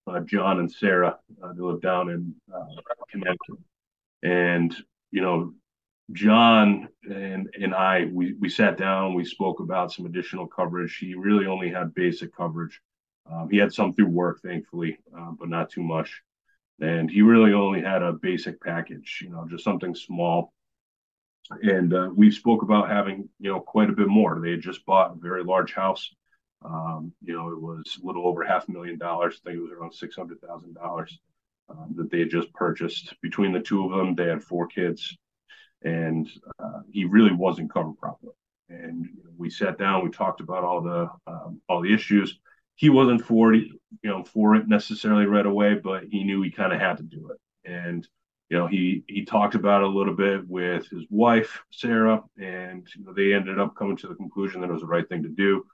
uh, 0.07 0.21
John 0.21 0.59
and 0.59 0.73
Sarah, 0.73 1.19
uh, 1.43 1.53
they 1.53 1.61
live 1.61 1.83
down 1.83 2.09
in 2.09 2.35
uh, 2.51 2.65
Connecticut, 3.11 3.59
and 4.23 4.75
you 5.11 5.21
know, 5.21 5.53
John 6.13 6.89
and 7.03 7.51
and 7.61 7.75
I 7.75 8.07
we 8.11 8.33
we 8.41 8.49
sat 8.49 8.79
down, 8.79 9.13
we 9.13 9.27
spoke 9.27 9.61
about 9.61 9.93
some 9.93 10.07
additional 10.07 10.47
coverage. 10.47 10.97
He 10.97 11.15
really 11.15 11.45
only 11.45 11.69
had 11.69 11.95
basic 11.95 12.35
coverage. 12.35 12.81
Um, 13.31 13.51
he 13.51 13.59
had 13.59 13.75
some 13.75 13.93
through 13.93 14.09
work, 14.09 14.41
thankfully, 14.41 14.97
uh, 15.15 15.33
but 15.39 15.51
not 15.51 15.69
too 15.69 15.83
much. 15.83 16.23
And 16.81 17.11
he 17.11 17.23
really 17.23 17.53
only 17.53 17.83
had 17.83 18.03
a 18.03 18.13
basic 18.13 18.61
package, 18.61 19.21
you 19.23 19.31
know, 19.31 19.47
just 19.49 19.65
something 19.65 19.95
small 19.95 20.53
and 21.51 21.93
uh, 21.93 22.11
we 22.15 22.31
spoke 22.31 22.63
about 22.63 22.89
having 22.91 23.29
you 23.39 23.53
know 23.53 23.61
quite 23.61 23.91
a 23.91 23.95
bit 23.95 24.09
more. 24.09 24.41
They 24.41 24.53
had 24.53 24.61
just 24.61 24.85
bought 24.87 25.13
a 25.13 25.21
very 25.21 25.45
large 25.45 25.75
house. 25.75 26.11
Um, 26.65 27.13
you 27.23 27.35
know, 27.35 27.51
it 27.51 27.61
was 27.61 27.99
a 28.03 28.07
little 28.07 28.27
over 28.27 28.43
half 28.43 28.69
a 28.69 28.73
million 28.73 28.99
dollars. 28.99 29.41
I 29.45 29.51
think 29.51 29.59
it 29.59 29.63
was 29.63 29.73
around 29.73 29.93
six 29.93 30.17
hundred 30.17 30.41
thousand 30.41 30.77
um, 30.81 30.83
dollars 30.83 31.19
that 31.97 32.11
they 32.11 32.21
had 32.21 32.31
just 32.31 32.53
purchased. 32.55 33.15
Between 33.21 33.53
the 33.53 33.61
two 33.61 33.85
of 33.85 33.91
them, 33.91 34.15
they 34.15 34.27
had 34.27 34.43
four 34.43 34.67
kids, 34.67 35.17
and 35.83 36.29
uh, 36.59 36.81
he 36.91 37.05
really 37.05 37.33
wasn't 37.33 37.73
covered 37.73 37.99
properly. 37.99 38.33
And 38.71 39.05
you 39.05 39.25
know, 39.25 39.31
we 39.37 39.51
sat 39.51 39.79
down, 39.79 40.05
we 40.05 40.11
talked 40.11 40.41
about 40.41 40.65
all 40.65 40.81
the 40.81 41.11
um, 41.27 41.61
all 41.69 41.83
the 41.83 41.93
issues. 41.93 42.39
He 42.77 42.89
wasn't 42.91 43.25
for 43.25 43.55
it, 43.55 43.65
you 44.03 44.11
know, 44.11 44.25
for 44.25 44.57
it 44.57 44.69
necessarily 44.69 45.27
right 45.27 45.47
away, 45.47 45.75
but 45.75 46.05
he 46.05 46.25
knew 46.25 46.43
he 46.43 46.51
kind 46.51 46.73
of 46.73 46.81
had 46.81 46.97
to 46.99 47.03
do 47.03 47.31
it. 47.31 47.71
And 47.71 48.07
you 48.51 48.59
know, 48.59 48.67
he 48.67 49.05
he 49.09 49.25
talked 49.25 49.55
about 49.55 49.83
it 49.83 49.89
a 49.89 49.91
little 49.91 50.15
bit 50.15 50.47
with 50.47 50.89
his 50.89 51.05
wife 51.11 51.63
Sarah, 51.71 52.23
and 52.39 52.87
you 52.97 53.05
know, 53.05 53.13
they 53.13 53.33
ended 53.33 53.59
up 53.59 53.75
coming 53.77 53.97
to 53.99 54.09
the 54.09 54.15
conclusion 54.15 54.61
that 54.61 54.71
it 54.71 54.73
was 54.73 54.83
the 54.83 54.87
right 54.89 55.09
thing 55.09 55.23
to 55.23 55.29
do. 55.29 55.65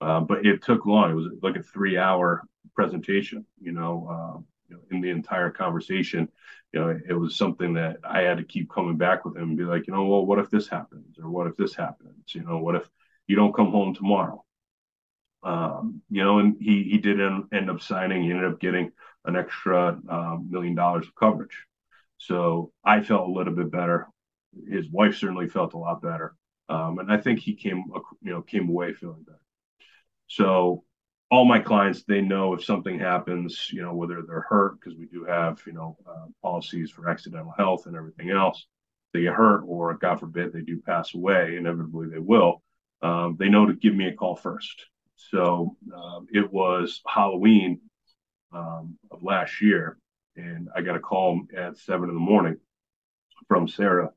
Uh, 0.00 0.20
but 0.20 0.44
it 0.44 0.62
took 0.62 0.86
long. 0.86 1.10
It 1.10 1.14
was 1.14 1.28
like 1.42 1.56
a 1.56 1.62
three-hour 1.62 2.42
presentation. 2.74 3.46
You 3.60 3.72
know, 3.72 4.08
uh, 4.10 4.38
you 4.68 4.76
know, 4.76 4.82
in 4.90 5.00
the 5.00 5.10
entire 5.10 5.50
conversation, 5.50 6.28
you 6.72 6.80
know, 6.80 6.98
it 7.08 7.12
was 7.14 7.36
something 7.36 7.74
that 7.74 7.98
I 8.04 8.22
had 8.22 8.38
to 8.38 8.44
keep 8.44 8.70
coming 8.70 8.96
back 8.96 9.24
with 9.24 9.36
him 9.36 9.50
and 9.50 9.58
be 9.58 9.64
like, 9.64 9.86
you 9.86 9.92
know, 9.94 10.04
well, 10.06 10.26
what 10.26 10.38
if 10.38 10.50
this 10.50 10.68
happens, 10.68 11.18
or 11.18 11.30
what 11.30 11.46
if 11.46 11.56
this 11.56 11.74
happens? 11.74 12.34
You 12.34 12.42
know, 12.42 12.58
what 12.58 12.74
if 12.76 12.88
you 13.26 13.36
don't 13.36 13.54
come 13.54 13.70
home 13.70 13.94
tomorrow? 13.94 14.43
Um, 15.44 16.00
you 16.10 16.24
know, 16.24 16.38
and 16.38 16.56
he 16.58 16.84
he 16.84 16.98
did 16.98 17.20
end, 17.20 17.44
end 17.52 17.70
up 17.70 17.80
signing. 17.80 18.22
He 18.22 18.30
ended 18.30 18.50
up 18.50 18.60
getting 18.60 18.90
an 19.26 19.36
extra 19.36 19.98
um, 20.08 20.48
million 20.50 20.74
dollars 20.74 21.06
of 21.06 21.14
coverage. 21.14 21.56
So 22.18 22.72
I 22.84 23.02
felt 23.02 23.28
a 23.28 23.32
little 23.32 23.54
bit 23.54 23.70
better. 23.70 24.08
His 24.68 24.88
wife 24.88 25.16
certainly 25.16 25.48
felt 25.48 25.74
a 25.74 25.78
lot 25.78 26.00
better, 26.00 26.34
um, 26.68 26.98
and 26.98 27.12
I 27.12 27.18
think 27.18 27.40
he 27.40 27.54
came, 27.54 27.84
you 28.22 28.32
know, 28.32 28.42
came 28.42 28.68
away 28.68 28.94
feeling 28.94 29.24
better. 29.26 29.38
So 30.28 30.84
all 31.30 31.44
my 31.44 31.58
clients, 31.58 32.04
they 32.04 32.20
know 32.20 32.54
if 32.54 32.64
something 32.64 32.98
happens, 32.98 33.68
you 33.72 33.82
know, 33.82 33.94
whether 33.94 34.22
they're 34.22 34.46
hurt 34.48 34.78
because 34.78 34.96
we 34.96 35.06
do 35.06 35.24
have, 35.24 35.60
you 35.66 35.72
know, 35.72 35.96
uh, 36.06 36.26
policies 36.42 36.90
for 36.90 37.08
accidental 37.08 37.52
health 37.56 37.86
and 37.86 37.96
everything 37.96 38.30
else. 38.30 38.66
They 39.12 39.22
get 39.22 39.34
hurt, 39.34 39.64
or 39.66 39.94
God 39.94 40.20
forbid, 40.20 40.52
they 40.52 40.62
do 40.62 40.80
pass 40.80 41.14
away. 41.14 41.56
Inevitably, 41.56 42.08
they 42.08 42.18
will. 42.18 42.62
Um, 43.02 43.36
they 43.38 43.48
know 43.48 43.66
to 43.66 43.74
give 43.74 43.94
me 43.94 44.08
a 44.08 44.14
call 44.14 44.36
first. 44.36 44.86
So 45.16 45.76
um, 45.94 46.26
it 46.32 46.52
was 46.52 47.00
Halloween 47.06 47.80
um, 48.52 48.98
of 49.10 49.22
last 49.22 49.60
year 49.60 49.98
and 50.36 50.68
I 50.74 50.82
got 50.82 50.96
a 50.96 51.00
call 51.00 51.42
at 51.56 51.78
seven 51.78 52.08
in 52.08 52.14
the 52.14 52.20
morning 52.20 52.56
from 53.48 53.68
Sarah, 53.68 54.10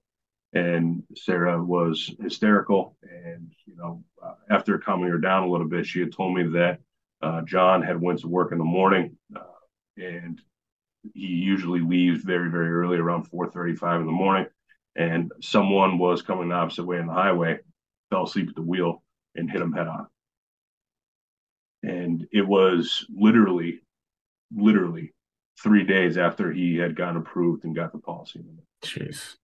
and 0.54 1.04
Sarah 1.16 1.64
was 1.64 2.12
hysterical. 2.22 2.98
And 3.04 3.52
you 3.66 3.76
know, 3.76 4.04
uh, 4.24 4.34
after 4.50 4.78
calming 4.80 5.10
her 5.10 5.18
down 5.18 5.44
a 5.44 5.50
little 5.50 5.68
bit, 5.68 5.86
she 5.86 6.00
had 6.00 6.14
told 6.14 6.36
me 6.36 6.44
that 6.54 6.80
uh, 7.22 7.42
John 7.42 7.82
had 7.82 8.02
went 8.02 8.20
to 8.20 8.28
work 8.28 8.52
in 8.52 8.58
the 8.58 8.64
morning, 8.64 9.18
uh, 9.36 9.42
and 9.98 10.42
he 11.14 11.28
usually 11.28 11.80
leaves 11.80 12.24
very 12.24 12.50
very 12.50 12.72
early, 12.72 12.98
around 12.98 13.26
four 13.26 13.50
thirty-five 13.50 14.00
in 14.00 14.08
the 14.08 14.12
morning. 14.12 14.48
And 14.96 15.32
someone 15.42 16.00
was 16.00 16.24
coming 16.24 16.50
the 16.50 16.56
opposite 16.56 16.86
way 16.86 16.98
on 16.98 17.06
the 17.06 17.14
highway, 17.14 17.60
fell 18.10 18.24
asleep 18.24 18.50
at 18.50 18.56
the 18.56 18.64
wheel, 18.64 19.04
and 19.36 19.50
hit 19.50 19.62
him 19.62 19.74
head 19.74 19.88
on. 19.88 20.08
And 21.84 22.28
it 22.32 22.48
was 22.48 23.06
literally, 23.10 23.82
literally 24.56 25.14
three 25.62 25.84
days 25.84 26.18
after 26.18 26.52
he 26.52 26.76
had 26.78 26.96
gotten 26.96 27.18
approved 27.18 27.66
and 27.66 27.76
got 27.76 27.92
the 27.92 28.00
policy. 28.00 28.42
Jeez. 28.84 29.36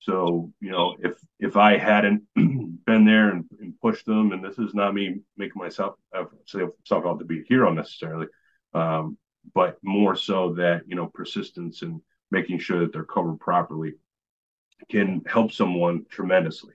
So 0.00 0.52
you 0.60 0.70
know, 0.70 0.96
if 1.00 1.18
if 1.38 1.56
I 1.56 1.76
hadn't 1.76 2.22
been 2.34 3.04
there 3.04 3.30
and, 3.30 3.44
and, 3.60 3.78
pushed 3.80 4.06
them, 4.06 4.32
and 4.32 4.42
this 4.42 4.58
is 4.58 4.74
not 4.74 4.94
me 4.94 5.20
making 5.36 5.60
myself 5.60 5.96
uh, 6.16 6.24
myself 6.54 7.04
out 7.04 7.18
to 7.18 7.24
be 7.24 7.40
a 7.40 7.44
hero 7.46 7.72
necessarily, 7.72 8.26
um, 8.74 9.18
but 9.54 9.76
more 9.82 10.16
so 10.16 10.54
that 10.54 10.82
you 10.86 10.96
know 10.96 11.10
persistence 11.12 11.82
and 11.82 12.00
making 12.30 12.58
sure 12.58 12.80
that 12.80 12.92
they're 12.92 13.04
covered 13.04 13.38
properly 13.40 13.94
can 14.90 15.22
help 15.26 15.52
someone 15.52 16.06
tremendously. 16.08 16.72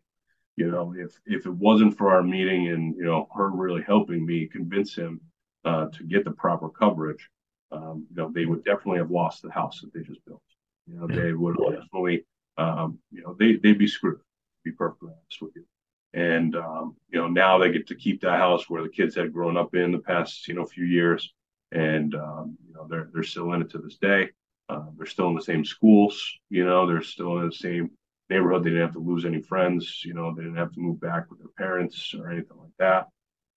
You 0.55 0.69
know, 0.69 0.93
if 0.97 1.19
if 1.25 1.45
it 1.45 1.53
wasn't 1.53 1.97
for 1.97 2.11
our 2.11 2.23
meeting 2.23 2.67
and 2.69 2.95
you 2.95 3.05
know 3.05 3.27
her 3.35 3.49
really 3.49 3.81
helping 3.81 4.25
me 4.25 4.47
convince 4.47 4.95
him 4.95 5.19
uh, 5.65 5.87
to 5.87 6.03
get 6.03 6.25
the 6.25 6.31
proper 6.31 6.69
coverage, 6.69 7.29
um, 7.71 8.05
you 8.09 8.15
know, 8.15 8.31
they 8.31 8.45
would 8.45 8.63
definitely 8.63 8.99
have 8.99 9.11
lost 9.11 9.41
the 9.41 9.51
house 9.51 9.81
that 9.81 9.93
they 9.93 10.01
just 10.01 10.23
built. 10.25 10.41
You 10.87 10.99
know, 10.99 11.07
they 11.07 11.33
would 11.33 11.57
definitely, 11.57 12.25
um, 12.57 12.99
you 13.11 13.23
know, 13.23 13.35
they 13.39 13.55
they'd 13.55 13.79
be 13.79 13.87
screwed. 13.87 14.19
To 14.19 14.23
be 14.63 14.71
perfectly 14.71 15.09
honest 15.09 15.41
with 15.41 15.55
you. 15.55 15.65
And 16.13 16.55
um, 16.55 16.95
you 17.09 17.19
know, 17.19 17.27
now 17.27 17.57
they 17.57 17.71
get 17.71 17.87
to 17.87 17.95
keep 17.95 18.21
that 18.21 18.37
house 18.37 18.69
where 18.69 18.83
the 18.83 18.89
kids 18.89 19.15
had 19.15 19.33
grown 19.33 19.57
up 19.57 19.73
in 19.73 19.91
the 19.91 19.99
past, 19.99 20.47
you 20.47 20.53
know, 20.53 20.65
few 20.65 20.85
years, 20.85 21.33
and 21.71 22.13
um, 22.13 22.57
you 22.67 22.73
know, 22.73 22.85
they're 22.87 23.09
they're 23.13 23.23
still 23.23 23.53
in 23.53 23.61
it 23.63 23.71
to 23.71 23.79
this 23.79 23.97
day. 23.97 24.29
Uh, 24.69 24.85
they're 24.95 25.07
still 25.07 25.29
in 25.29 25.35
the 25.35 25.41
same 25.41 25.65
schools. 25.65 26.23
You 26.49 26.65
know, 26.65 26.85
they're 26.85 27.01
still 27.01 27.39
in 27.39 27.47
the 27.47 27.55
same 27.55 27.91
neighborhood. 28.33 28.63
They 28.63 28.69
didn't 28.71 28.87
have 28.87 28.93
to 28.93 28.99
lose 29.11 29.25
any 29.25 29.41
friends. 29.41 30.01
You 30.03 30.13
know, 30.13 30.33
they 30.33 30.43
didn't 30.43 30.57
have 30.57 30.73
to 30.73 30.79
move 30.79 30.99
back 30.99 31.29
with 31.29 31.39
their 31.39 31.53
parents 31.57 32.13
or 32.17 32.31
anything 32.31 32.57
like 32.57 32.77
that. 32.79 33.07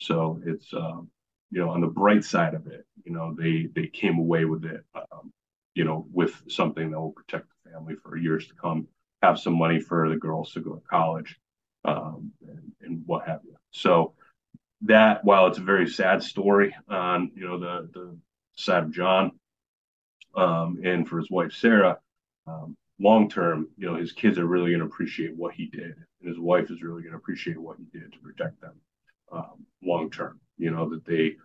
So 0.00 0.40
it's 0.44 0.72
um, 0.74 1.10
you 1.50 1.60
know, 1.60 1.70
on 1.70 1.80
the 1.80 1.86
bright 1.86 2.24
side 2.24 2.54
of 2.54 2.66
it, 2.66 2.84
you 3.04 3.12
know, 3.12 3.34
they 3.38 3.68
they 3.74 3.86
came 3.86 4.18
away 4.18 4.44
with 4.44 4.64
it, 4.64 4.82
um, 4.94 5.32
you 5.74 5.84
know, 5.84 6.06
with 6.12 6.34
something 6.48 6.90
that 6.90 7.00
will 7.00 7.12
protect 7.12 7.46
the 7.48 7.70
family 7.70 7.94
for 8.02 8.16
years 8.16 8.46
to 8.48 8.54
come, 8.54 8.88
have 9.22 9.38
some 9.38 9.56
money 9.56 9.80
for 9.80 10.08
the 10.08 10.16
girls 10.16 10.52
to 10.52 10.60
go 10.60 10.74
to 10.74 10.82
college, 10.88 11.38
um, 11.84 12.32
and, 12.46 12.72
and 12.82 13.02
what 13.06 13.26
have 13.28 13.40
you. 13.44 13.56
So 13.70 14.14
that, 14.82 15.24
while 15.24 15.46
it's 15.46 15.58
a 15.58 15.62
very 15.62 15.88
sad 15.88 16.22
story 16.22 16.74
on, 16.88 17.30
you 17.34 17.46
know, 17.46 17.58
the 17.58 17.88
the 17.92 18.18
side 18.56 18.84
of 18.84 18.92
John, 18.92 19.32
um, 20.34 20.80
and 20.84 21.08
for 21.08 21.18
his 21.18 21.30
wife 21.30 21.52
Sarah, 21.52 21.98
um, 22.46 22.76
long 22.98 23.28
term, 23.28 23.68
you 23.76 23.86
know, 23.86 23.96
his 23.96 24.12
kids 24.12 24.38
are 24.38 24.46
really 24.46 24.70
going 24.70 24.80
to 24.80 24.86
appreciate 24.86 25.36
what 25.36 25.54
he 25.54 25.66
did, 25.66 25.94
and 26.20 26.28
his 26.28 26.38
wife 26.38 26.70
is 26.70 26.82
really 26.82 27.02
going 27.02 27.12
to 27.12 27.18
appreciate 27.18 27.58
what 27.58 27.76
he 27.78 27.98
did 27.98 28.12
to 28.12 28.18
protect 28.18 28.60
them 28.60 28.74
um, 29.32 29.66
long 29.82 30.10
term 30.10 30.40
you 30.58 30.70
know 30.70 30.88
that 30.90 31.04
they 31.04 31.36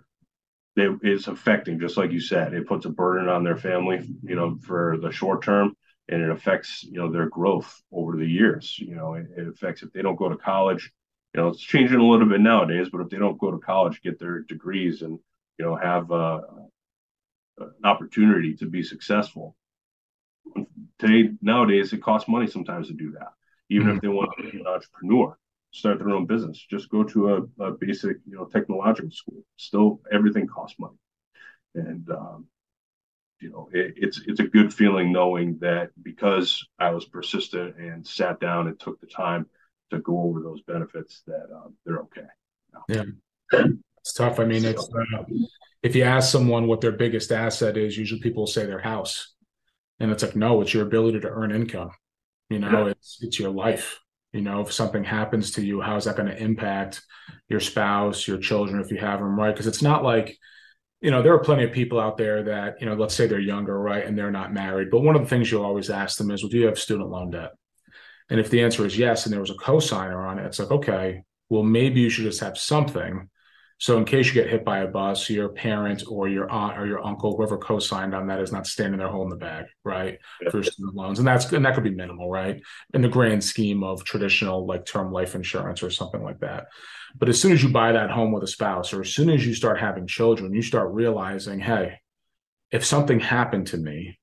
they 0.76 0.88
it's 1.02 1.28
affecting 1.28 1.80
just 1.80 1.98
like 1.98 2.12
you 2.12 2.20
said 2.20 2.54
it 2.54 2.68
puts 2.68 2.86
a 2.86 2.90
burden 2.90 3.28
on 3.28 3.44
their 3.44 3.58
family 3.58 4.08
you 4.24 4.36
know 4.36 4.58
for 4.62 4.98
the 5.02 5.12
short 5.12 5.44
term 5.44 5.76
and 6.10 6.22
it 6.22 6.30
affects 6.30 6.84
you 6.84 7.00
know 7.00 7.12
their 7.12 7.30
growth 7.30 7.82
over 7.92 8.16
the 8.16 8.26
years 8.26 8.78
you 8.80 8.96
know 8.96 9.16
it, 9.16 9.26
it 9.38 9.48
affects 9.48 9.84
if 9.84 9.92
they 9.92 10.02
don't 10.02 10.16
go 10.16 10.30
to 10.30 10.38
college 10.38 10.92
you 11.34 11.42
know 11.42 11.50
it's 11.50 11.62
changing 11.62 12.00
a 12.00 12.06
little 12.06 12.28
bit 12.28 12.42
nowadays 12.42 12.88
but 12.92 13.02
if 13.02 13.10
they 13.10 13.18
don't 13.18 13.40
go 13.40 13.52
to 13.52 13.58
college 13.58 14.02
get 14.02 14.20
their 14.20 14.40
degrees 14.42 15.02
and 15.02 15.20
you 15.58 15.66
know 15.66 15.76
have 15.76 16.12
uh, 16.12 16.42
an 17.58 17.72
opportunity 17.84 18.56
to 18.56 18.66
be 18.66 18.84
successful 18.84 19.56
today 21.02 21.32
nowadays 21.42 21.92
it 21.94 22.02
costs 22.02 22.30
money 22.30 22.48
sometimes 22.48 22.88
to 22.88 22.94
do 22.94 23.12
that. 23.12 23.34
Even 23.70 23.88
Mhm. 23.88 23.96
if 23.96 24.02
they 24.02 24.08
want 24.08 24.32
to 24.38 24.52
be 24.52 24.60
an 24.60 24.68
entrepreneur, 24.68 25.38
start 25.72 26.00
their 26.00 26.10
own 26.10 26.26
business, 26.26 26.58
just 26.70 26.90
go 26.90 27.04
to 27.04 27.20
a, 27.36 27.64
a 27.64 27.72
basic, 27.72 28.18
you 28.28 28.36
know, 28.36 28.46
technological 28.46 29.12
school. 29.12 29.44
Still, 29.58 30.02
everything 30.12 30.48
costs 30.48 30.78
money, 30.80 30.98
and 31.76 32.10
um, 32.12 32.48
you 33.40 33.50
know, 33.50 33.70
it, 33.74 33.94
it's 33.98 34.22
it's 34.28 34.40
a 34.40 34.48
good 34.48 34.74
feeling 34.74 35.12
knowing 35.12 35.58
that 35.60 35.90
because 36.04 36.66
I 36.78 36.92
was 36.92 37.06
persistent 37.06 37.78
and 37.78 38.06
sat 38.06 38.40
down 38.40 38.68
and 38.68 38.80
took 38.80 39.00
the 39.02 39.08
time 39.08 39.50
to 39.90 40.00
go 40.00 40.22
over 40.22 40.42
those 40.42 40.62
benefits, 40.62 41.24
that 41.28 41.48
um, 41.54 41.76
they're 41.86 42.02
okay. 42.02 42.28
Yeah. 42.88 43.04
It's 44.00 44.14
tough. 44.14 44.40
I 44.40 44.46
mean, 44.46 44.66
it's 44.66 44.90
uh, 44.94 45.24
if 45.84 45.96
you 45.96 46.04
ask 46.04 46.32
someone 46.32 46.68
what 46.68 46.82
their 46.82 46.92
biggest 46.92 47.32
asset 47.32 47.78
is, 47.78 47.98
usually 47.98 48.22
people 48.22 48.48
say 48.48 48.66
their 48.66 48.80
house, 48.80 49.34
and 50.02 50.12
it's 50.12 50.24
like, 50.24 50.36
no, 50.36 50.62
it's 50.62 50.74
your 50.74 50.86
ability 50.86 51.20
to 51.22 51.30
earn 51.30 51.52
income. 51.52 51.92
You 52.50 52.60
know, 52.60 52.86
Yeah. 52.86 52.92
it's 52.92 53.20
it's 53.22 53.40
your 53.40 53.52
life. 53.52 54.00
You 54.34 54.42
know, 54.42 54.62
if 54.62 54.72
something 54.72 55.04
happens 55.04 55.52
to 55.52 55.66
you, 55.66 55.82
how's 55.82 56.06
that 56.06 56.16
going 56.16 56.30
to 56.30 56.42
impact 56.42 57.02
your 57.50 57.60
spouse, 57.60 58.28
your 58.28 58.38
children, 58.38 58.82
if 58.82 58.90
you 58.92 58.98
have 58.98 59.20
them, 59.20 59.38
right? 59.38 59.54
Because 59.54 59.68
it's 59.68 59.82
not 59.82 60.04
like, 60.04 60.38
you 61.02 61.12
know, 61.12 61.22
there 61.22 61.34
are 61.34 61.40
plenty 61.44 61.66
of 61.66 61.74
people 61.74 62.00
out 62.00 62.18
there 62.18 62.44
that, 62.44 62.80
you 62.80 62.86
know, 62.86 62.94
let's 62.96 63.14
say 63.14 63.28
they're 63.28 63.40
younger, 63.40 63.78
right, 63.78 64.06
and 64.06 64.18
they're 64.18 64.32
not 64.32 64.54
married. 64.54 64.90
But 64.90 65.02
one 65.02 65.16
of 65.16 65.22
the 65.22 65.28
things 65.28 65.52
you'll 65.52 65.66
always 65.66 65.90
ask 65.90 66.18
them 66.18 66.32
is, 66.32 66.44
well, 66.44 66.50
do 66.50 66.58
you 66.60 66.68
have 66.68 66.80
student 66.80 67.10
loan 67.10 67.32
debt? 67.32 67.52
And 68.30 68.40
if 68.40 68.50
the 68.50 68.62
answer 68.64 68.86
is 68.86 68.98
yes, 68.98 69.26
and 69.26 69.34
there 69.34 69.42
was 69.42 69.50
a 69.50 69.56
cosigner 69.56 70.26
on 70.26 70.40
it, 70.40 70.46
it's 70.46 70.60
like, 70.60 70.72
okay, 70.72 71.24
well, 71.50 71.64
maybe 71.64 72.00
you 72.00 72.10
should 72.10 72.24
just 72.24 72.40
have 72.40 72.58
something. 72.58 73.30
So 73.82 73.98
in 73.98 74.06
case 74.06 74.28
you 74.28 74.34
get 74.34 74.48
hit 74.48 74.64
by 74.64 74.82
a 74.82 74.88
bus, 74.88 75.28
your 75.28 75.50
parent 75.50 76.04
or 76.08 76.30
your 76.30 76.48
aunt 76.52 76.78
or 76.78 76.86
your 76.86 77.04
uncle, 77.04 77.36
whoever 77.36 77.58
co-signed 77.58 78.14
on 78.14 78.28
that 78.28 78.40
is 78.40 78.52
not 78.52 78.68
standing 78.68 79.00
there 79.00 79.08
holding 79.08 79.32
the 79.32 79.44
bag, 79.44 79.66
right? 79.84 80.20
Yeah. 80.40 80.52
For 80.52 80.62
student 80.62 80.94
loans. 80.94 81.18
And 81.18 81.28
that's 81.28 81.52
and 81.52 81.66
that 81.66 81.74
could 81.74 81.84
be 81.84 81.90
minimal, 81.90 82.30
right? 82.30 82.62
In 82.94 83.02
the 83.02 83.10
grand 83.10 83.44
scheme 83.44 83.84
of 83.84 84.04
traditional 84.04 84.68
like 84.68 84.86
term 84.86 85.12
life 85.12 85.34
insurance 85.34 85.82
or 85.82 85.90
something 85.90 86.22
like 86.22 86.42
that. 86.42 86.68
But 87.18 87.28
as 87.28 87.42
soon 87.42 87.54
as 87.54 87.64
you 87.64 87.70
buy 87.70 87.94
that 87.94 88.12
home 88.12 88.32
with 88.32 88.44
a 88.44 88.48
spouse, 88.48 88.94
or 88.94 89.02
as 89.02 89.16
soon 89.16 89.32
as 89.32 89.44
you 89.44 89.56
start 89.56 89.80
having 89.80 90.06
children, 90.06 90.54
you 90.54 90.62
start 90.62 90.94
realizing, 90.94 91.60
hey, 91.60 92.02
if 92.70 92.86
something 92.86 93.20
happened 93.20 93.66
to 93.68 93.78
me, 93.78 94.20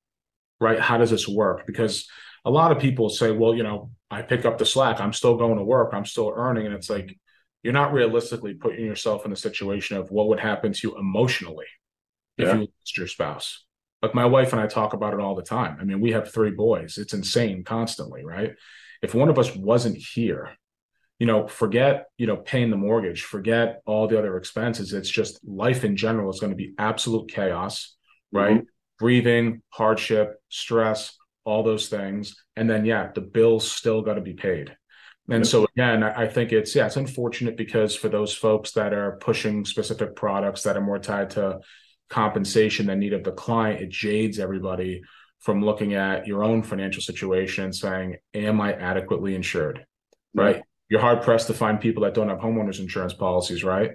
right, 0.61 0.79
how 0.79 0.97
does 0.97 1.11
this 1.11 1.27
work? 1.27 1.67
Because 1.67 2.07
a 2.45 2.49
lot 2.49 2.71
of 2.71 2.79
people 2.79 3.09
say, 3.09 3.31
well, 3.31 3.53
you 3.53 3.63
know, 3.63 3.91
I 4.09 4.21
pick 4.21 4.45
up 4.45 4.57
the 4.57 4.65
slack, 4.65 5.01
I'm 5.01 5.11
still 5.11 5.35
going 5.35 5.57
to 5.57 5.65
work, 5.65 5.93
I'm 5.93 6.05
still 6.05 6.31
earning. 6.33 6.65
And 6.65 6.73
it's 6.73 6.89
like, 6.89 7.13
you're 7.63 7.73
not 7.73 7.93
realistically 7.93 8.53
putting 8.53 8.85
yourself 8.85 9.25
in 9.25 9.31
the 9.31 9.37
situation 9.37 9.97
of 9.97 10.11
what 10.11 10.27
would 10.29 10.39
happen 10.39 10.73
to 10.73 10.87
you 10.87 10.97
emotionally 10.97 11.65
if 12.37 12.47
Yeah. 12.47 12.55
you 12.55 12.59
lost 12.61 12.97
your 12.97 13.07
spouse. 13.07 13.65
Like 14.01 14.15
my 14.15 14.25
wife 14.25 14.53
and 14.53 14.61
I 14.61 14.67
talk 14.67 14.93
about 14.93 15.13
it 15.13 15.19
all 15.19 15.35
the 15.35 15.43
time. 15.43 15.77
I 15.79 15.83
mean, 15.83 15.99
we 15.99 16.13
have 16.13 16.31
three 16.31 16.51
boys. 16.51 16.97
It's 16.97 17.13
insane 17.13 17.63
constantly, 17.63 18.23
right? 18.23 18.53
If 19.01 19.13
one 19.13 19.29
of 19.29 19.37
us 19.37 19.53
wasn't 19.55 19.97
here, 19.97 20.51
you 21.19 21.27
know, 21.27 21.47
forget, 21.47 22.05
you 22.17 22.27
know, 22.27 22.37
paying 22.37 22.69
the 22.69 22.77
mortgage, 22.77 23.23
forget 23.23 23.81
all 23.85 24.07
the 24.07 24.17
other 24.17 24.37
expenses. 24.37 24.93
It's 24.93 25.09
just 25.09 25.45
life 25.45 25.83
in 25.83 25.97
general 25.97 26.29
is 26.29 26.39
going 26.39 26.51
to 26.51 26.55
be 26.55 26.73
absolute 26.77 27.29
chaos, 27.29 27.97
mm-hmm. 28.33 28.37
right? 28.37 28.63
Grieving, 28.99 29.61
hardship, 29.69 30.35
stress, 30.47 31.17
all 31.43 31.63
those 31.63 31.89
things. 31.89 32.35
And 32.55 32.69
then, 32.69 32.85
yeah, 32.85 33.11
the 33.13 33.21
bills 33.21 33.69
still 33.69 34.01
got 34.01 34.13
to 34.13 34.21
be 34.21 34.33
paid. 34.33 34.75
And 35.31 35.43
Yep. 35.43 35.45
so 35.45 35.67
again, 35.75 36.03
I 36.03 36.27
think 36.27 36.51
it's 36.51 36.75
yeah, 36.75 36.87
it's 36.87 36.97
unfortunate 36.97 37.55
because 37.55 37.95
for 37.95 38.09
those 38.09 38.33
folks 38.33 38.71
that 38.71 38.93
are 38.93 39.17
pushing 39.17 39.63
specific 39.65 40.15
products 40.15 40.63
that 40.63 40.75
are 40.75 40.81
more 40.81 40.99
tied 40.99 41.29
to 41.31 41.59
compensation 42.09 42.87
than 42.87 42.99
need 42.99 43.13
of 43.13 43.23
the 43.23 43.31
client, 43.31 43.81
it 43.81 43.89
jades 43.89 44.39
everybody 44.39 45.01
from 45.39 45.63
looking 45.63 45.93
at 45.93 46.27
your 46.27 46.43
own 46.43 46.63
financial 46.63 47.01
situation 47.01 47.65
and 47.65 47.75
saying, 47.75 48.17
Am 48.33 48.59
I 48.59 48.73
adequately 48.73 49.35
insured? 49.35 49.85
Right. 50.33 50.63
You're 50.89 51.01
hard 51.01 51.21
pressed 51.21 51.47
to 51.47 51.53
find 51.53 51.79
people 51.79 52.03
that 52.03 52.15
don't 52.15 52.29
have 52.29 52.39
homeowners 52.39 52.79
insurance 52.79 53.13
policies, 53.13 53.63
right? 53.63 53.91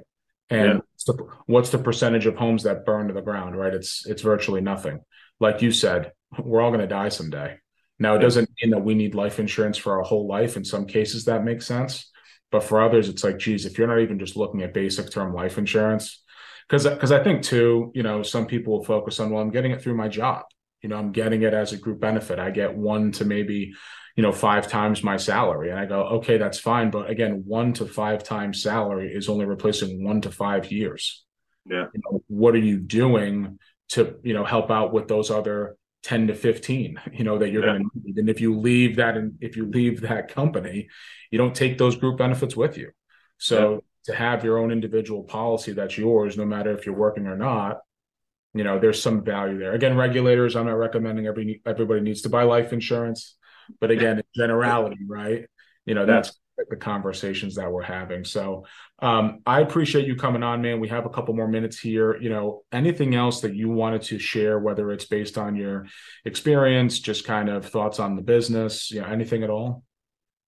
And 0.50 0.66
Yeah. 0.66 0.74
what's, 0.76 1.04
the, 1.04 1.26
what's 1.46 1.70
the 1.70 1.78
percentage 1.78 2.26
of 2.26 2.36
homes 2.36 2.62
that 2.62 2.84
burn 2.86 3.08
to 3.08 3.14
the 3.14 3.22
ground, 3.22 3.56
right? 3.56 3.74
It's 3.74 4.06
it's 4.06 4.22
virtually 4.22 4.60
nothing. 4.60 5.00
Like 5.40 5.62
you 5.62 5.72
said, 5.72 6.12
we're 6.38 6.60
all 6.60 6.70
going 6.70 6.80
to 6.80 6.86
die 6.86 7.08
someday. 7.08 7.58
Now, 8.04 8.16
it 8.16 8.18
doesn't 8.18 8.50
mean 8.60 8.70
that 8.72 8.84
we 8.84 8.94
need 8.94 9.14
life 9.14 9.40
insurance 9.40 9.78
for 9.78 9.96
our 9.96 10.02
whole 10.02 10.26
life. 10.26 10.58
In 10.58 10.64
some 10.64 10.84
cases, 10.84 11.24
that 11.24 11.42
makes 11.42 11.66
sense. 11.66 12.10
But 12.52 12.62
for 12.62 12.82
others, 12.82 13.08
it's 13.08 13.24
like, 13.24 13.38
geez, 13.38 13.64
if 13.64 13.78
you're 13.78 13.88
not 13.88 14.00
even 14.00 14.18
just 14.18 14.36
looking 14.36 14.60
at 14.60 14.74
basic 14.74 15.10
term 15.10 15.32
life 15.32 15.56
insurance, 15.56 16.22
because 16.68 16.86
because 16.86 17.12
I 17.12 17.24
think 17.24 17.42
too, 17.42 17.90
you 17.94 18.02
know, 18.02 18.22
some 18.22 18.44
people 18.46 18.74
will 18.74 18.84
focus 18.84 19.20
on, 19.20 19.30
well, 19.30 19.42
I'm 19.42 19.50
getting 19.50 19.72
it 19.72 19.80
through 19.80 19.96
my 19.96 20.08
job. 20.08 20.42
You 20.82 20.90
know, 20.90 20.98
I'm 20.98 21.12
getting 21.12 21.40
it 21.44 21.54
as 21.54 21.72
a 21.72 21.78
group 21.78 21.98
benefit. 21.98 22.38
I 22.38 22.50
get 22.50 22.76
one 22.76 23.10
to 23.12 23.24
maybe, 23.24 23.72
you 24.16 24.22
know, 24.22 24.32
five 24.32 24.68
times 24.68 25.02
my 25.02 25.16
salary. 25.16 25.70
And 25.70 25.80
I 25.80 25.86
go, 25.86 26.02
okay, 26.18 26.36
that's 26.36 26.60
fine. 26.60 26.90
But 26.90 27.08
again, 27.08 27.44
one 27.46 27.72
to 27.72 27.86
five 27.86 28.22
times 28.22 28.62
salary 28.62 29.14
is 29.14 29.30
only 29.30 29.46
replacing 29.46 30.04
one 30.04 30.20
to 30.20 30.30
five 30.30 30.70
years. 30.70 31.24
Yeah. 31.64 31.86
You 31.94 32.02
know, 32.04 32.22
what 32.28 32.54
are 32.54 32.58
you 32.58 32.80
doing 32.80 33.58
to, 33.92 34.16
you 34.22 34.34
know, 34.34 34.44
help 34.44 34.70
out 34.70 34.92
with 34.92 35.08
those 35.08 35.30
other 35.30 35.78
10 36.04 36.28
to 36.28 36.34
15, 36.34 37.00
you 37.12 37.24
know, 37.24 37.38
that 37.38 37.50
you're 37.50 37.64
Yeah. 37.64 37.72
going 37.78 37.90
to 37.90 38.00
need. 38.04 38.18
And 38.18 38.28
if 38.28 38.40
you 38.40 38.58
leave 38.58 38.96
that 38.96 39.16
and 39.16 39.36
if 39.40 39.56
you 39.56 39.66
leave 39.66 40.02
that 40.02 40.28
company, 40.28 40.88
you 41.30 41.38
don't 41.38 41.54
take 41.54 41.78
those 41.78 41.96
group 41.96 42.18
benefits 42.18 42.54
with 42.54 42.76
you. 42.78 42.90
So 43.38 43.82
to 44.04 44.14
have 44.14 44.44
your 44.44 44.58
own 44.58 44.70
individual 44.70 45.24
policy 45.24 45.72
that's 45.72 45.96
yours, 45.98 46.36
no 46.36 46.44
matter 46.44 46.76
if 46.76 46.86
you're 46.86 46.94
working 46.94 47.26
or 47.26 47.36
not, 47.36 47.78
you 48.52 48.62
know, 48.62 48.78
there's 48.78 49.02
some 49.02 49.24
value 49.24 49.58
there. 49.58 49.72
Again, 49.72 49.96
regulators, 49.96 50.54
I'm 50.54 50.66
not 50.66 50.78
recommending 50.78 51.26
every 51.26 51.60
everybody 51.66 52.00
needs 52.02 52.22
to 52.22 52.28
buy 52.28 52.44
life 52.44 52.72
insurance, 52.72 53.36
but 53.80 53.90
again, 53.90 54.18
in 54.18 54.24
generality, 54.36 54.98
right? 55.08 55.46
You 55.86 55.94
know, 55.94 56.06
that's 56.06 56.38
the 56.56 56.76
conversations 56.76 57.56
that 57.56 57.70
we're 57.70 57.82
having. 57.82 58.24
So 58.24 58.64
um, 59.00 59.40
I 59.46 59.60
appreciate 59.60 60.06
you 60.06 60.16
coming 60.16 60.42
on, 60.42 60.62
man. 60.62 60.80
We 60.80 60.88
have 60.88 61.06
a 61.06 61.10
couple 61.10 61.34
more 61.34 61.48
minutes 61.48 61.78
here. 61.78 62.16
You 62.20 62.30
know, 62.30 62.64
anything 62.72 63.14
else 63.14 63.40
that 63.40 63.54
you 63.54 63.70
wanted 63.70 64.02
to 64.02 64.18
share, 64.18 64.58
whether 64.58 64.90
it's 64.92 65.04
based 65.04 65.36
on 65.36 65.56
your 65.56 65.86
experience, 66.24 67.00
just 67.00 67.24
kind 67.24 67.48
of 67.48 67.66
thoughts 67.66 67.98
on 67.98 68.16
the 68.16 68.22
business, 68.22 68.90
you 68.90 69.00
know, 69.00 69.08
anything 69.08 69.42
at 69.42 69.50
all? 69.50 69.84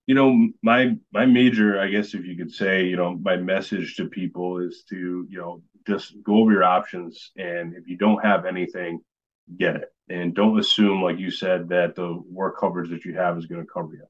you 0.07 0.15
know 0.15 0.49
my 0.63 0.97
my 1.13 1.27
major 1.27 1.79
i 1.81 1.89
guess 1.89 2.15
if 2.15 2.25
you 2.25 2.37
could 2.37 2.53
say 2.53 2.85
you 2.85 2.97
know 2.97 3.17
my 3.17 3.37
message 3.37 3.97
to 3.97 4.09
people 4.09 4.59
is 4.59 4.85
to 4.89 5.27
you 5.29 5.39
know 5.39 5.63
just 5.87 6.15
go 6.23 6.37
over 6.37 6.53
your 6.53 6.65
options 6.65 7.33
and 7.37 7.75
if 7.75 7.87
you 7.87 7.97
don't 7.97 8.25
have 8.25 8.47
anything 8.47 9.01
get 9.59 9.77
it 9.77 9.89
and 10.09 10.35
don't 10.35 10.59
assume 10.59 11.03
like 11.03 11.19
you 11.19 11.31
said 11.31 11.69
that 11.69 11.95
the 11.95 12.21
work 12.31 12.59
coverage 12.59 12.91
that 12.91 13.05
you 13.05 13.15
have 13.15 13.37
is 13.37 13.47
going 13.47 13.61
to 13.61 13.73
cover 13.73 13.95
you 13.95 14.05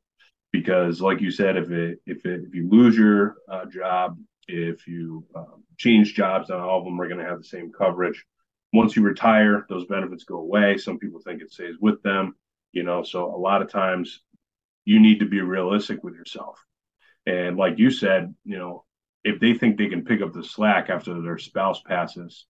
because 0.61 1.01
like 1.01 1.21
you 1.21 1.31
said 1.31 1.57
if 1.57 1.71
it 1.71 1.99
if 2.07 2.25
it 2.27 2.43
if 2.47 2.55
you 2.55 2.69
lose 2.69 2.97
your 2.97 3.37
uh, 3.51 3.67
job 3.67 4.19
if 4.49 4.87
you 4.87 5.25
um, 5.35 5.65
change 5.77 6.15
jobs 6.15 6.49
not 6.49 6.61
all 6.61 6.79
of 6.79 6.85
them 6.85 7.01
are 7.01 7.09
going 7.09 7.21
to 7.21 7.27
have 7.27 7.39
the 7.39 7.45
same 7.45 7.73
coverage 7.73 8.25
once 8.73 8.97
you 8.97 9.03
retire 9.03 9.67
those 9.69 9.87
benefits 9.87 10.25
go 10.25 10.37
away 10.37 10.77
some 10.77 10.99
people 10.99 11.21
think 11.21 11.43
it 11.43 11.53
stays 11.53 11.77
with 11.81 12.03
them 12.03 12.35
you 12.73 12.83
know 12.83 13.03
so 13.03 13.35
a 13.35 13.37
lot 13.37 13.63
of 13.63 13.71
times 13.71 14.21
you 14.87 15.01
need 15.01 15.19
to 15.19 15.27
be 15.27 15.43
realistic 15.43 16.03
with 16.03 16.15
yourself. 16.15 16.59
And 17.27 17.59
like 17.59 17.79
you 17.79 17.91
said, 17.91 18.35
you 18.45 18.57
know, 18.57 18.85
if 19.25 19.41
they 19.41 19.53
think 19.53 19.77
they 19.77 19.89
can 19.89 20.05
pick 20.05 20.23
up 20.23 20.33
the 20.33 20.45
slack 20.45 20.89
after 20.89 21.21
their 21.21 21.39
spouse 21.39 21.83
passes, 21.83 22.47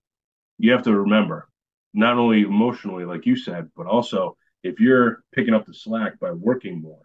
you 0.59 0.73
have 0.73 0.83
to 0.85 0.95
remember 0.95 1.49
not 1.95 2.19
only 2.19 2.43
emotionally, 2.43 3.07
like 3.07 3.25
you 3.25 3.37
said, 3.37 3.71
but 3.75 3.87
also 3.87 4.37
if 4.63 4.79
you're 4.79 5.25
picking 5.35 5.55
up 5.55 5.65
the 5.65 5.73
slack 5.73 6.21
by 6.21 6.31
working 6.31 6.83
more, 6.83 7.01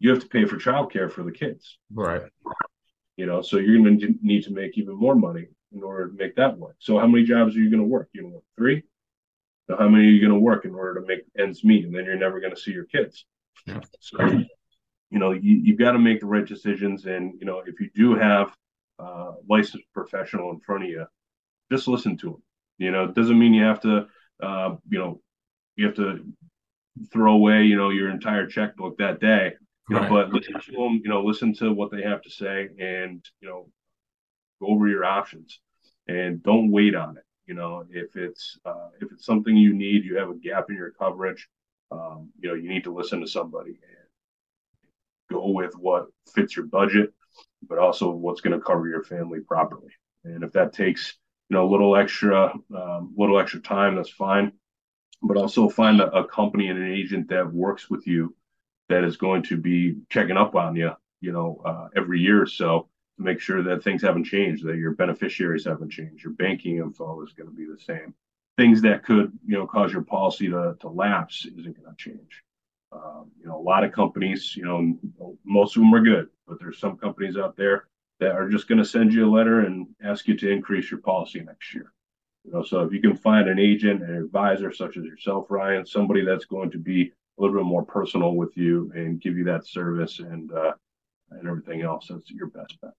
you 0.00 0.10
have 0.10 0.20
to 0.20 0.28
pay 0.28 0.44
for 0.46 0.56
childcare 0.56 1.10
for 1.10 1.22
the 1.22 1.30
kids. 1.30 1.78
Right. 1.92 2.22
You 3.16 3.26
know, 3.26 3.42
so 3.42 3.58
you're 3.58 3.78
going 3.78 4.00
to 4.00 4.14
need 4.22 4.44
to 4.44 4.52
make 4.52 4.76
even 4.76 4.96
more 4.96 5.14
money 5.14 5.46
in 5.72 5.82
order 5.82 6.08
to 6.08 6.14
make 6.16 6.34
that 6.36 6.58
work. 6.58 6.76
So 6.78 6.98
how 6.98 7.06
many 7.06 7.24
jobs 7.24 7.54
are 7.54 7.60
you 7.60 7.70
going 7.70 7.82
to 7.82 7.86
work? 7.86 8.08
You're 8.12 8.24
going 8.24 8.32
to 8.32 8.36
work 8.36 8.44
three. 8.56 8.82
So 9.68 9.76
how 9.76 9.88
many 9.88 10.06
are 10.06 10.10
you 10.10 10.20
going 10.20 10.32
to 10.32 10.38
work 10.40 10.64
in 10.64 10.74
order 10.74 11.00
to 11.00 11.06
make 11.06 11.20
ends 11.38 11.62
meet? 11.62 11.84
And 11.84 11.94
then 11.94 12.06
you're 12.06 12.16
never 12.16 12.40
going 12.40 12.54
to 12.54 12.60
see 12.60 12.72
your 12.72 12.86
kids. 12.86 13.24
Yeah. 13.66 13.80
So, 14.00 14.24
you 15.10 15.18
know, 15.18 15.32
you, 15.32 15.60
you've 15.62 15.78
got 15.78 15.92
to 15.92 15.98
make 15.98 16.20
the 16.20 16.26
right 16.26 16.46
decisions. 16.46 17.04
And, 17.04 17.34
you 17.38 17.46
know, 17.46 17.62
if 17.66 17.78
you 17.78 17.90
do 17.94 18.16
have 18.16 18.52
a 18.98 19.32
licensed 19.48 19.86
professional 19.92 20.50
in 20.50 20.60
front 20.60 20.84
of 20.84 20.88
you, 20.88 21.04
just 21.70 21.88
listen 21.88 22.16
to 22.18 22.30
them. 22.30 22.42
You 22.78 22.90
know, 22.90 23.04
it 23.04 23.14
doesn't 23.14 23.38
mean 23.38 23.52
you 23.52 23.64
have 23.64 23.80
to, 23.82 24.06
uh, 24.42 24.76
you 24.88 24.98
know, 24.98 25.20
you 25.76 25.86
have 25.86 25.96
to 25.96 26.24
throw 27.12 27.34
away, 27.34 27.64
you 27.64 27.76
know, 27.76 27.90
your 27.90 28.10
entire 28.10 28.46
checkbook 28.46 28.98
that 28.98 29.20
day. 29.20 29.54
You 29.90 29.96
know, 29.96 30.02
Right. 30.02 30.10
but 30.10 30.32
listen 30.32 30.54
to 30.60 30.72
them, 30.72 31.00
you 31.04 31.10
know, 31.10 31.22
listen 31.24 31.54
to 31.56 31.72
what 31.72 31.90
they 31.90 32.02
have 32.02 32.22
to 32.22 32.30
say 32.30 32.70
and, 32.78 33.24
you 33.40 33.48
know, 33.48 33.68
go 34.60 34.68
over 34.68 34.88
your 34.88 35.04
options 35.04 35.60
and 36.08 36.42
don't 36.42 36.70
wait 36.70 36.94
on 36.94 37.16
it. 37.18 37.24
You 37.46 37.54
know, 37.54 37.84
if 37.90 38.16
it's, 38.16 38.58
uh, 38.64 38.90
if 39.00 39.10
it's 39.12 39.26
something 39.26 39.56
you 39.56 39.74
need, 39.74 40.04
you 40.04 40.16
have 40.18 40.30
a 40.30 40.34
gap 40.36 40.70
in 40.70 40.76
your 40.76 40.92
coverage, 40.92 41.48
um, 41.90 42.30
you 42.40 42.48
know, 42.48 42.54
you 42.54 42.68
need 42.68 42.84
to 42.84 42.94
listen 42.94 43.20
to 43.20 43.26
somebody 43.26 43.70
and 43.70 44.08
go 45.30 45.48
with 45.50 45.74
what 45.76 46.06
fits 46.34 46.56
your 46.56 46.66
budget, 46.66 47.12
but 47.68 47.78
also 47.78 48.10
what's 48.10 48.40
going 48.42 48.58
to 48.58 48.64
cover 48.64 48.88
your 48.88 49.02
family 49.04 49.40
properly. 49.40 49.90
And 50.24 50.44
if 50.44 50.52
that 50.52 50.72
takes, 50.72 51.16
you 51.48 51.56
know, 51.56 51.68
a 51.68 51.70
little 51.70 51.96
extra, 51.96 52.54
um, 52.76 53.14
little 53.16 53.40
extra 53.40 53.60
time, 53.60 53.96
that's 53.96 54.10
fine. 54.10 54.52
but 55.22 55.36
also 55.36 55.68
find 55.68 56.00
a, 56.00 56.10
a 56.16 56.26
company 56.28 56.68
and 56.68 56.78
an 56.78 56.92
agent 56.92 57.28
that 57.30 57.52
works 57.52 57.90
with 57.90 58.06
you 58.06 58.34
that 58.90 59.04
is 59.04 59.16
going 59.16 59.42
to 59.44 59.56
be 59.56 59.96
checking 60.10 60.36
up 60.36 60.54
on 60.54 60.76
you, 60.76 60.90
you 61.20 61.32
know, 61.32 61.62
uh, 61.64 61.88
every 61.96 62.20
year 62.20 62.42
or 62.42 62.46
so 62.46 62.88
to 63.16 63.22
make 63.22 63.40
sure 63.40 63.62
that 63.62 63.82
things 63.82 64.02
haven't 64.02 64.24
changed, 64.24 64.66
that 64.66 64.76
your 64.76 64.92
beneficiaries 64.92 65.64
haven't 65.64 65.90
changed, 65.90 66.24
your 66.24 66.32
banking 66.34 66.76
info 66.78 67.22
is 67.22 67.32
going 67.32 67.48
to 67.48 67.56
be 67.56 67.64
the 67.64 67.78
same. 67.78 68.12
Things 68.58 68.82
that 68.82 69.04
could, 69.04 69.32
you 69.46 69.56
know, 69.56 69.66
cause 69.66 69.92
your 69.92 70.02
policy 70.02 70.48
to, 70.48 70.76
to 70.80 70.88
lapse 70.88 71.46
isn't 71.46 71.80
going 71.80 71.96
to 71.96 71.96
change. 71.96 72.42
Um, 72.92 73.30
you 73.40 73.46
know, 73.46 73.58
a 73.58 73.62
lot 73.62 73.84
of 73.84 73.92
companies, 73.92 74.54
you 74.56 74.64
know, 74.64 75.34
most 75.44 75.76
of 75.76 75.82
them 75.82 75.94
are 75.94 76.02
good, 76.02 76.28
but 76.48 76.58
there's 76.58 76.78
some 76.78 76.96
companies 76.96 77.36
out 77.36 77.56
there 77.56 77.86
that 78.18 78.32
are 78.32 78.48
just 78.48 78.66
going 78.66 78.78
to 78.78 78.84
send 78.84 79.12
you 79.12 79.28
a 79.28 79.34
letter 79.34 79.60
and 79.60 79.86
ask 80.02 80.26
you 80.26 80.36
to 80.36 80.50
increase 80.50 80.90
your 80.90 81.00
policy 81.00 81.40
next 81.40 81.72
year. 81.72 81.92
You 82.44 82.52
know, 82.52 82.64
so 82.64 82.80
if 82.80 82.92
you 82.92 83.00
can 83.00 83.16
find 83.16 83.48
an 83.48 83.60
agent, 83.60 84.02
an 84.02 84.16
advisor 84.16 84.72
such 84.72 84.96
as 84.96 85.04
yourself, 85.04 85.46
Ryan, 85.48 85.86
somebody 85.86 86.24
that's 86.24 86.46
going 86.46 86.72
to 86.72 86.78
be 86.78 87.12
a 87.40 87.42
little 87.42 87.58
bit 87.58 87.66
more 87.66 87.84
personal 87.84 88.34
with 88.34 88.56
you 88.56 88.92
and 88.94 89.20
give 89.20 89.36
you 89.36 89.44
that 89.44 89.66
service 89.66 90.18
and 90.18 90.52
uh, 90.52 90.72
and 91.30 91.48
everything 91.48 91.82
else, 91.82 92.08
that's 92.08 92.30
your 92.30 92.48
best 92.48 92.76
bet. 92.82 92.90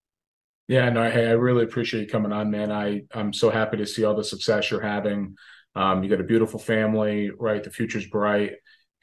Yeah, 0.68 0.90
no, 0.90 1.10
hey, 1.10 1.28
I 1.28 1.32
really 1.32 1.64
appreciate 1.64 2.02
you 2.02 2.08
coming 2.08 2.32
on, 2.32 2.50
man. 2.50 2.72
I 2.72 3.04
I'm 3.14 3.34
so 3.34 3.50
happy 3.50 3.78
to 3.78 3.86
see 3.86 4.04
all 4.04 4.16
the 4.16 4.24
success 4.24 4.72
you're 4.72 4.82
having. 4.82 5.36
Um, 5.76 6.04
you 6.04 6.10
got 6.10 6.22
a 6.22 6.26
beautiful 6.26 6.60
family, 6.60 7.30
right? 7.38 7.64
The 7.64 7.70
future's 7.70 8.08
bright, 8.08 8.54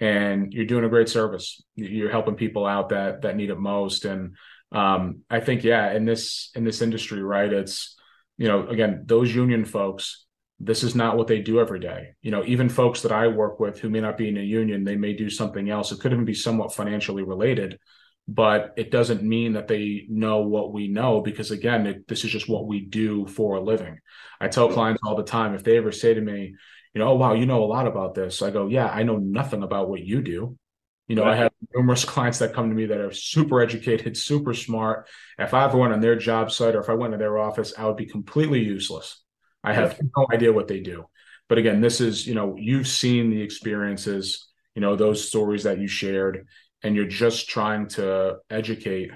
and 0.01 0.53
you're 0.53 0.66
doing 0.66 0.84
a 0.84 0.89
great 0.89 1.09
service. 1.09 1.62
You're 1.76 2.11
helping 2.11 2.34
people 2.34 2.66
out 2.66 2.89
that 2.91 3.22
that 3.22 3.36
need 3.36 3.51
it 3.51 3.59
most, 3.59 4.05
and 4.05 4.36
um, 4.72 5.22
I 5.30 5.41
think, 5.41 5.64
yeah, 5.64 5.93
in 5.93 6.05
this 6.05 6.51
in 6.55 6.64
this 6.64 6.82
industry, 6.82 7.22
right? 7.22 7.53
It's 7.53 7.97
you 8.36 8.49
know, 8.49 8.66
again, 8.68 9.03
those 9.07 9.34
union 9.34 9.64
folks 9.64 10.26
this 10.61 10.82
is 10.82 10.94
not 10.94 11.16
what 11.16 11.28
they 11.28 11.40
do 11.40 11.61
every 11.61 11.78
day. 11.78 12.14
You 12.20 12.30
know, 12.30 12.44
even 12.44 12.68
folks 12.68 13.02
that 13.02 13.12
I 13.12 13.28
work 13.28 13.61
with 13.61 13.78
who 13.78 13.90
may 13.90 14.00
not 14.00 14.16
be 14.16 14.28
in 14.28 14.36
a 14.36 14.42
union, 14.42 14.84
they 14.84 14.96
may 14.96 15.12
do 15.12 15.30
something 15.30 15.70
else. 15.70 15.92
It 15.92 16.00
could 16.00 16.12
even 16.12 16.24
be 16.24 16.34
somewhat 16.34 16.74
financially 16.74 17.22
related, 17.22 17.78
but 18.26 18.74
it 18.76 18.90
doesn't 18.90 19.22
mean 19.22 19.52
that 19.52 19.68
they 19.68 20.06
know 20.09 20.40
what 20.40 20.72
we 20.72 20.88
know 20.88 21.20
because 21.20 21.52
again, 21.52 21.86
it, 21.86 22.09
this 22.09 22.24
is 22.24 22.30
just 22.32 22.48
what 22.48 22.66
we 22.66 22.80
do 22.80 23.26
for 23.26 23.56
a 23.56 23.61
living. 23.61 23.98
I 24.40 24.48
tell 24.48 24.72
clients 24.72 25.00
all 25.04 25.16
the 25.16 25.22
time 25.22 25.54
if 25.54 25.62
they 25.62 25.76
ever 25.76 25.92
say 25.92 26.14
to 26.14 26.20
me, 26.20 26.54
you 26.92 26.98
know, 26.98 27.09
oh 27.09 27.14
wow, 27.14 27.34
you 27.34 27.46
know 27.46 27.62
a 27.62 27.66
lot 27.66 27.86
about 27.86 28.14
this. 28.14 28.42
I 28.42 28.50
go, 28.50 28.66
yeah, 28.66 28.88
I 28.88 29.04
know 29.04 29.16
nothing 29.16 29.62
about 29.62 29.88
what 29.88 30.00
you 30.00 30.22
do. 30.22 30.59
You 31.06 31.14
know, 31.14 31.22
right. 31.24 31.34
I 31.34 31.36
have 31.36 31.52
numerous 31.72 32.04
clients 32.04 32.40
that 32.40 32.52
come 32.52 32.68
to 32.68 32.74
me 32.74 32.86
that 32.86 33.00
are 33.00 33.12
super 33.12 33.61
educated, 33.61 34.16
super 34.16 34.54
smart. 34.54 35.06
If 35.38 35.54
I 35.54 35.64
ever 35.64 35.78
went 35.78 35.92
on 35.92 36.00
their 36.00 36.16
job 36.16 36.50
site 36.50 36.74
or 36.74 36.80
if 36.80 36.90
I 36.90 36.94
went 36.94 37.12
to 37.12 37.18
their 37.18 37.38
office, 37.38 37.72
I 37.78 37.86
would 37.86 37.96
be 37.96 38.06
completely 38.06 38.64
useless 38.64 39.22
I 39.64 39.74
have 39.74 40.00
no 40.16 40.26
idea 40.32 40.52
what 40.52 40.68
they 40.68 40.80
do. 40.80 41.06
But 41.48 41.59
again, 41.59 41.80
this 41.80 42.00
is, 42.00 42.26
you 42.26 42.34
know, 42.34 42.56
you've 42.59 42.88
seen 42.88 43.30
the 43.30 43.40
experiences, 43.40 44.48
you 44.74 44.80
know, 44.80 44.96
those 44.96 45.26
stories 45.26 45.64
that 45.64 45.78
you 45.78 45.88
shared, 45.88 46.46
and 46.82 46.94
you're 46.94 47.06
just 47.06 47.48
trying 47.48 47.88
to 47.88 48.36
educate 48.50 49.11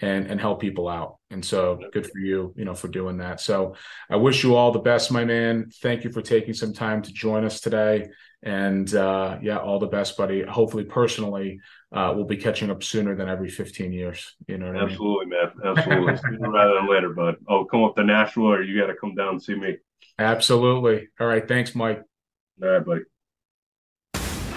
and 0.00 0.26
and 0.26 0.40
help 0.40 0.60
people 0.60 0.88
out. 0.88 1.16
And 1.30 1.44
so 1.44 1.80
good 1.92 2.06
for 2.06 2.18
you, 2.18 2.54
you 2.56 2.64
know, 2.64 2.74
for 2.74 2.88
doing 2.88 3.18
that. 3.18 3.40
So 3.40 3.74
I 4.10 4.16
wish 4.16 4.42
you 4.42 4.54
all 4.54 4.72
the 4.72 4.78
best, 4.78 5.10
my 5.10 5.24
man. 5.24 5.70
Thank 5.82 6.04
you 6.04 6.12
for 6.12 6.22
taking 6.22 6.54
some 6.54 6.72
time 6.72 7.02
to 7.02 7.12
join 7.12 7.44
us 7.44 7.60
today. 7.60 8.08
And 8.42 8.94
uh, 8.94 9.38
yeah, 9.42 9.58
all 9.58 9.78
the 9.78 9.88
best, 9.88 10.16
buddy. 10.16 10.42
Hopefully, 10.42 10.84
personally, 10.84 11.60
uh, 11.92 12.12
we'll 12.14 12.24
be 12.24 12.36
catching 12.36 12.70
up 12.70 12.82
sooner 12.82 13.16
than 13.16 13.28
every 13.28 13.50
15 13.50 13.92
years. 13.92 14.36
You 14.46 14.58
know 14.58 14.74
Absolutely, 14.74 15.36
I 15.36 15.44
mean? 15.46 15.52
man. 15.56 15.76
Absolutely. 15.76 16.16
sooner 16.30 16.50
rather 16.50 16.74
than 16.74 16.88
later, 16.88 17.08
bud. 17.10 17.36
Oh, 17.48 17.64
come 17.64 17.82
up 17.82 17.96
to 17.96 18.04
Nashville 18.04 18.44
or 18.44 18.62
you 18.62 18.80
got 18.80 18.86
to 18.86 18.94
come 18.94 19.14
down 19.14 19.30
and 19.30 19.42
see 19.42 19.54
me. 19.56 19.78
Absolutely. 20.18 21.08
All 21.20 21.26
right. 21.26 21.46
Thanks, 21.46 21.74
Mike. 21.74 22.02
All 22.62 22.68
right, 22.68 22.84
buddy. 22.84 23.02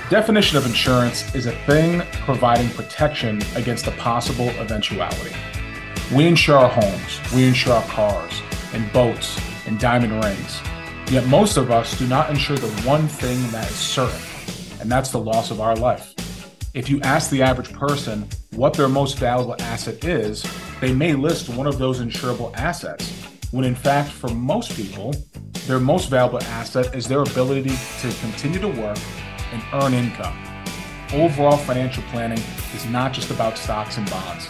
Definition 0.09 0.57
of 0.57 0.65
insurance 0.65 1.33
is 1.33 1.45
a 1.45 1.53
thing 1.65 2.01
providing 2.25 2.69
protection 2.71 3.41
against 3.55 3.87
a 3.87 3.91
possible 3.91 4.49
eventuality. 4.59 5.33
We 6.13 6.27
insure 6.27 6.57
our 6.57 6.67
homes, 6.67 7.21
we 7.33 7.47
insure 7.47 7.73
our 7.73 7.83
cars, 7.83 8.41
and 8.73 8.91
boats, 8.91 9.39
and 9.65 9.79
diamond 9.79 10.21
rings. 10.21 10.61
Yet 11.11 11.27
most 11.27 11.57
of 11.57 11.71
us 11.71 11.99
do 11.99 12.07
not 12.07 12.29
insure 12.29 12.55
the 12.55 12.71
one 12.87 13.05
thing 13.05 13.37
that 13.51 13.69
is 13.69 13.75
certain, 13.75 14.21
and 14.79 14.89
that's 14.89 15.11
the 15.11 15.19
loss 15.19 15.51
of 15.51 15.59
our 15.59 15.75
life. 15.75 16.15
If 16.73 16.89
you 16.89 17.01
ask 17.01 17.29
the 17.29 17.41
average 17.41 17.73
person 17.73 18.29
what 18.55 18.71
their 18.71 18.87
most 18.87 19.17
valuable 19.17 19.57
asset 19.59 20.05
is, 20.05 20.45
they 20.79 20.93
may 20.93 21.13
list 21.13 21.49
one 21.49 21.67
of 21.67 21.77
those 21.77 21.99
insurable 21.99 22.55
assets, 22.55 23.11
when 23.51 23.65
in 23.65 23.75
fact, 23.75 24.09
for 24.09 24.29
most 24.29 24.73
people, 24.73 25.13
their 25.67 25.81
most 25.81 26.09
valuable 26.09 26.41
asset 26.43 26.95
is 26.95 27.09
their 27.09 27.23
ability 27.23 27.75
to 27.99 28.09
continue 28.21 28.59
to 28.59 28.69
work 28.69 28.97
and 29.51 29.61
earn 29.83 29.93
income. 29.93 30.41
Overall 31.11 31.57
financial 31.57 32.03
planning 32.03 32.41
is 32.73 32.85
not 32.85 33.11
just 33.11 33.31
about 33.31 33.57
stocks 33.57 33.97
and 33.97 34.09
bonds, 34.09 34.47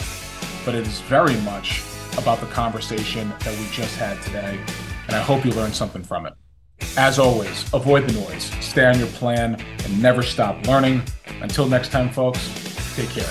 but 0.63 0.75
it 0.75 0.85
is 0.85 1.01
very 1.01 1.37
much 1.37 1.81
about 2.19 2.39
the 2.39 2.45
conversation 2.45 3.33
that 3.39 3.57
we 3.57 3.65
just 3.71 3.97
had 3.97 4.21
today, 4.21 4.59
and 5.07 5.15
I 5.15 5.21
hope 5.21 5.43
you 5.43 5.53
learned 5.53 5.73
something 5.73 6.03
from 6.03 6.27
it. 6.27 6.33
As 6.97 7.19
always, 7.19 7.65
avoid 7.73 8.07
the 8.07 8.13
noise, 8.13 8.51
stay 8.59 8.85
on 8.85 8.99
your 8.99 9.07
plan, 9.09 9.55
and 9.83 10.01
never 10.01 10.23
stop 10.23 10.67
learning. 10.67 11.01
Until 11.41 11.67
next 11.67 11.89
time, 11.89 12.09
folks, 12.09 12.39
take 12.95 13.09
care. 13.09 13.29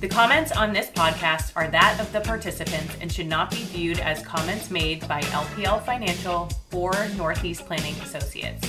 The 0.00 0.08
comments 0.08 0.50
on 0.50 0.72
this 0.72 0.90
podcast 0.90 1.52
are 1.54 1.68
that 1.68 2.00
of 2.00 2.12
the 2.12 2.20
participants 2.20 2.96
and 3.00 3.10
should 3.10 3.28
not 3.28 3.50
be 3.50 3.62
viewed 3.64 4.00
as 4.00 4.20
comments 4.24 4.68
made 4.70 5.06
by 5.06 5.20
LPL 5.22 5.84
Financial 5.84 6.50
or 6.72 6.92
Northeast 7.16 7.66
Planning 7.66 7.94
Associates. 8.02 8.68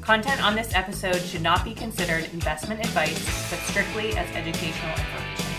Content 0.00 0.44
on 0.44 0.56
this 0.56 0.74
episode 0.74 1.20
should 1.20 1.42
not 1.42 1.64
be 1.64 1.72
considered 1.72 2.24
investment 2.32 2.80
advice, 2.80 3.48
but 3.48 3.60
strictly 3.60 4.16
as 4.16 4.28
educational 4.34 4.90
information. 4.90 5.51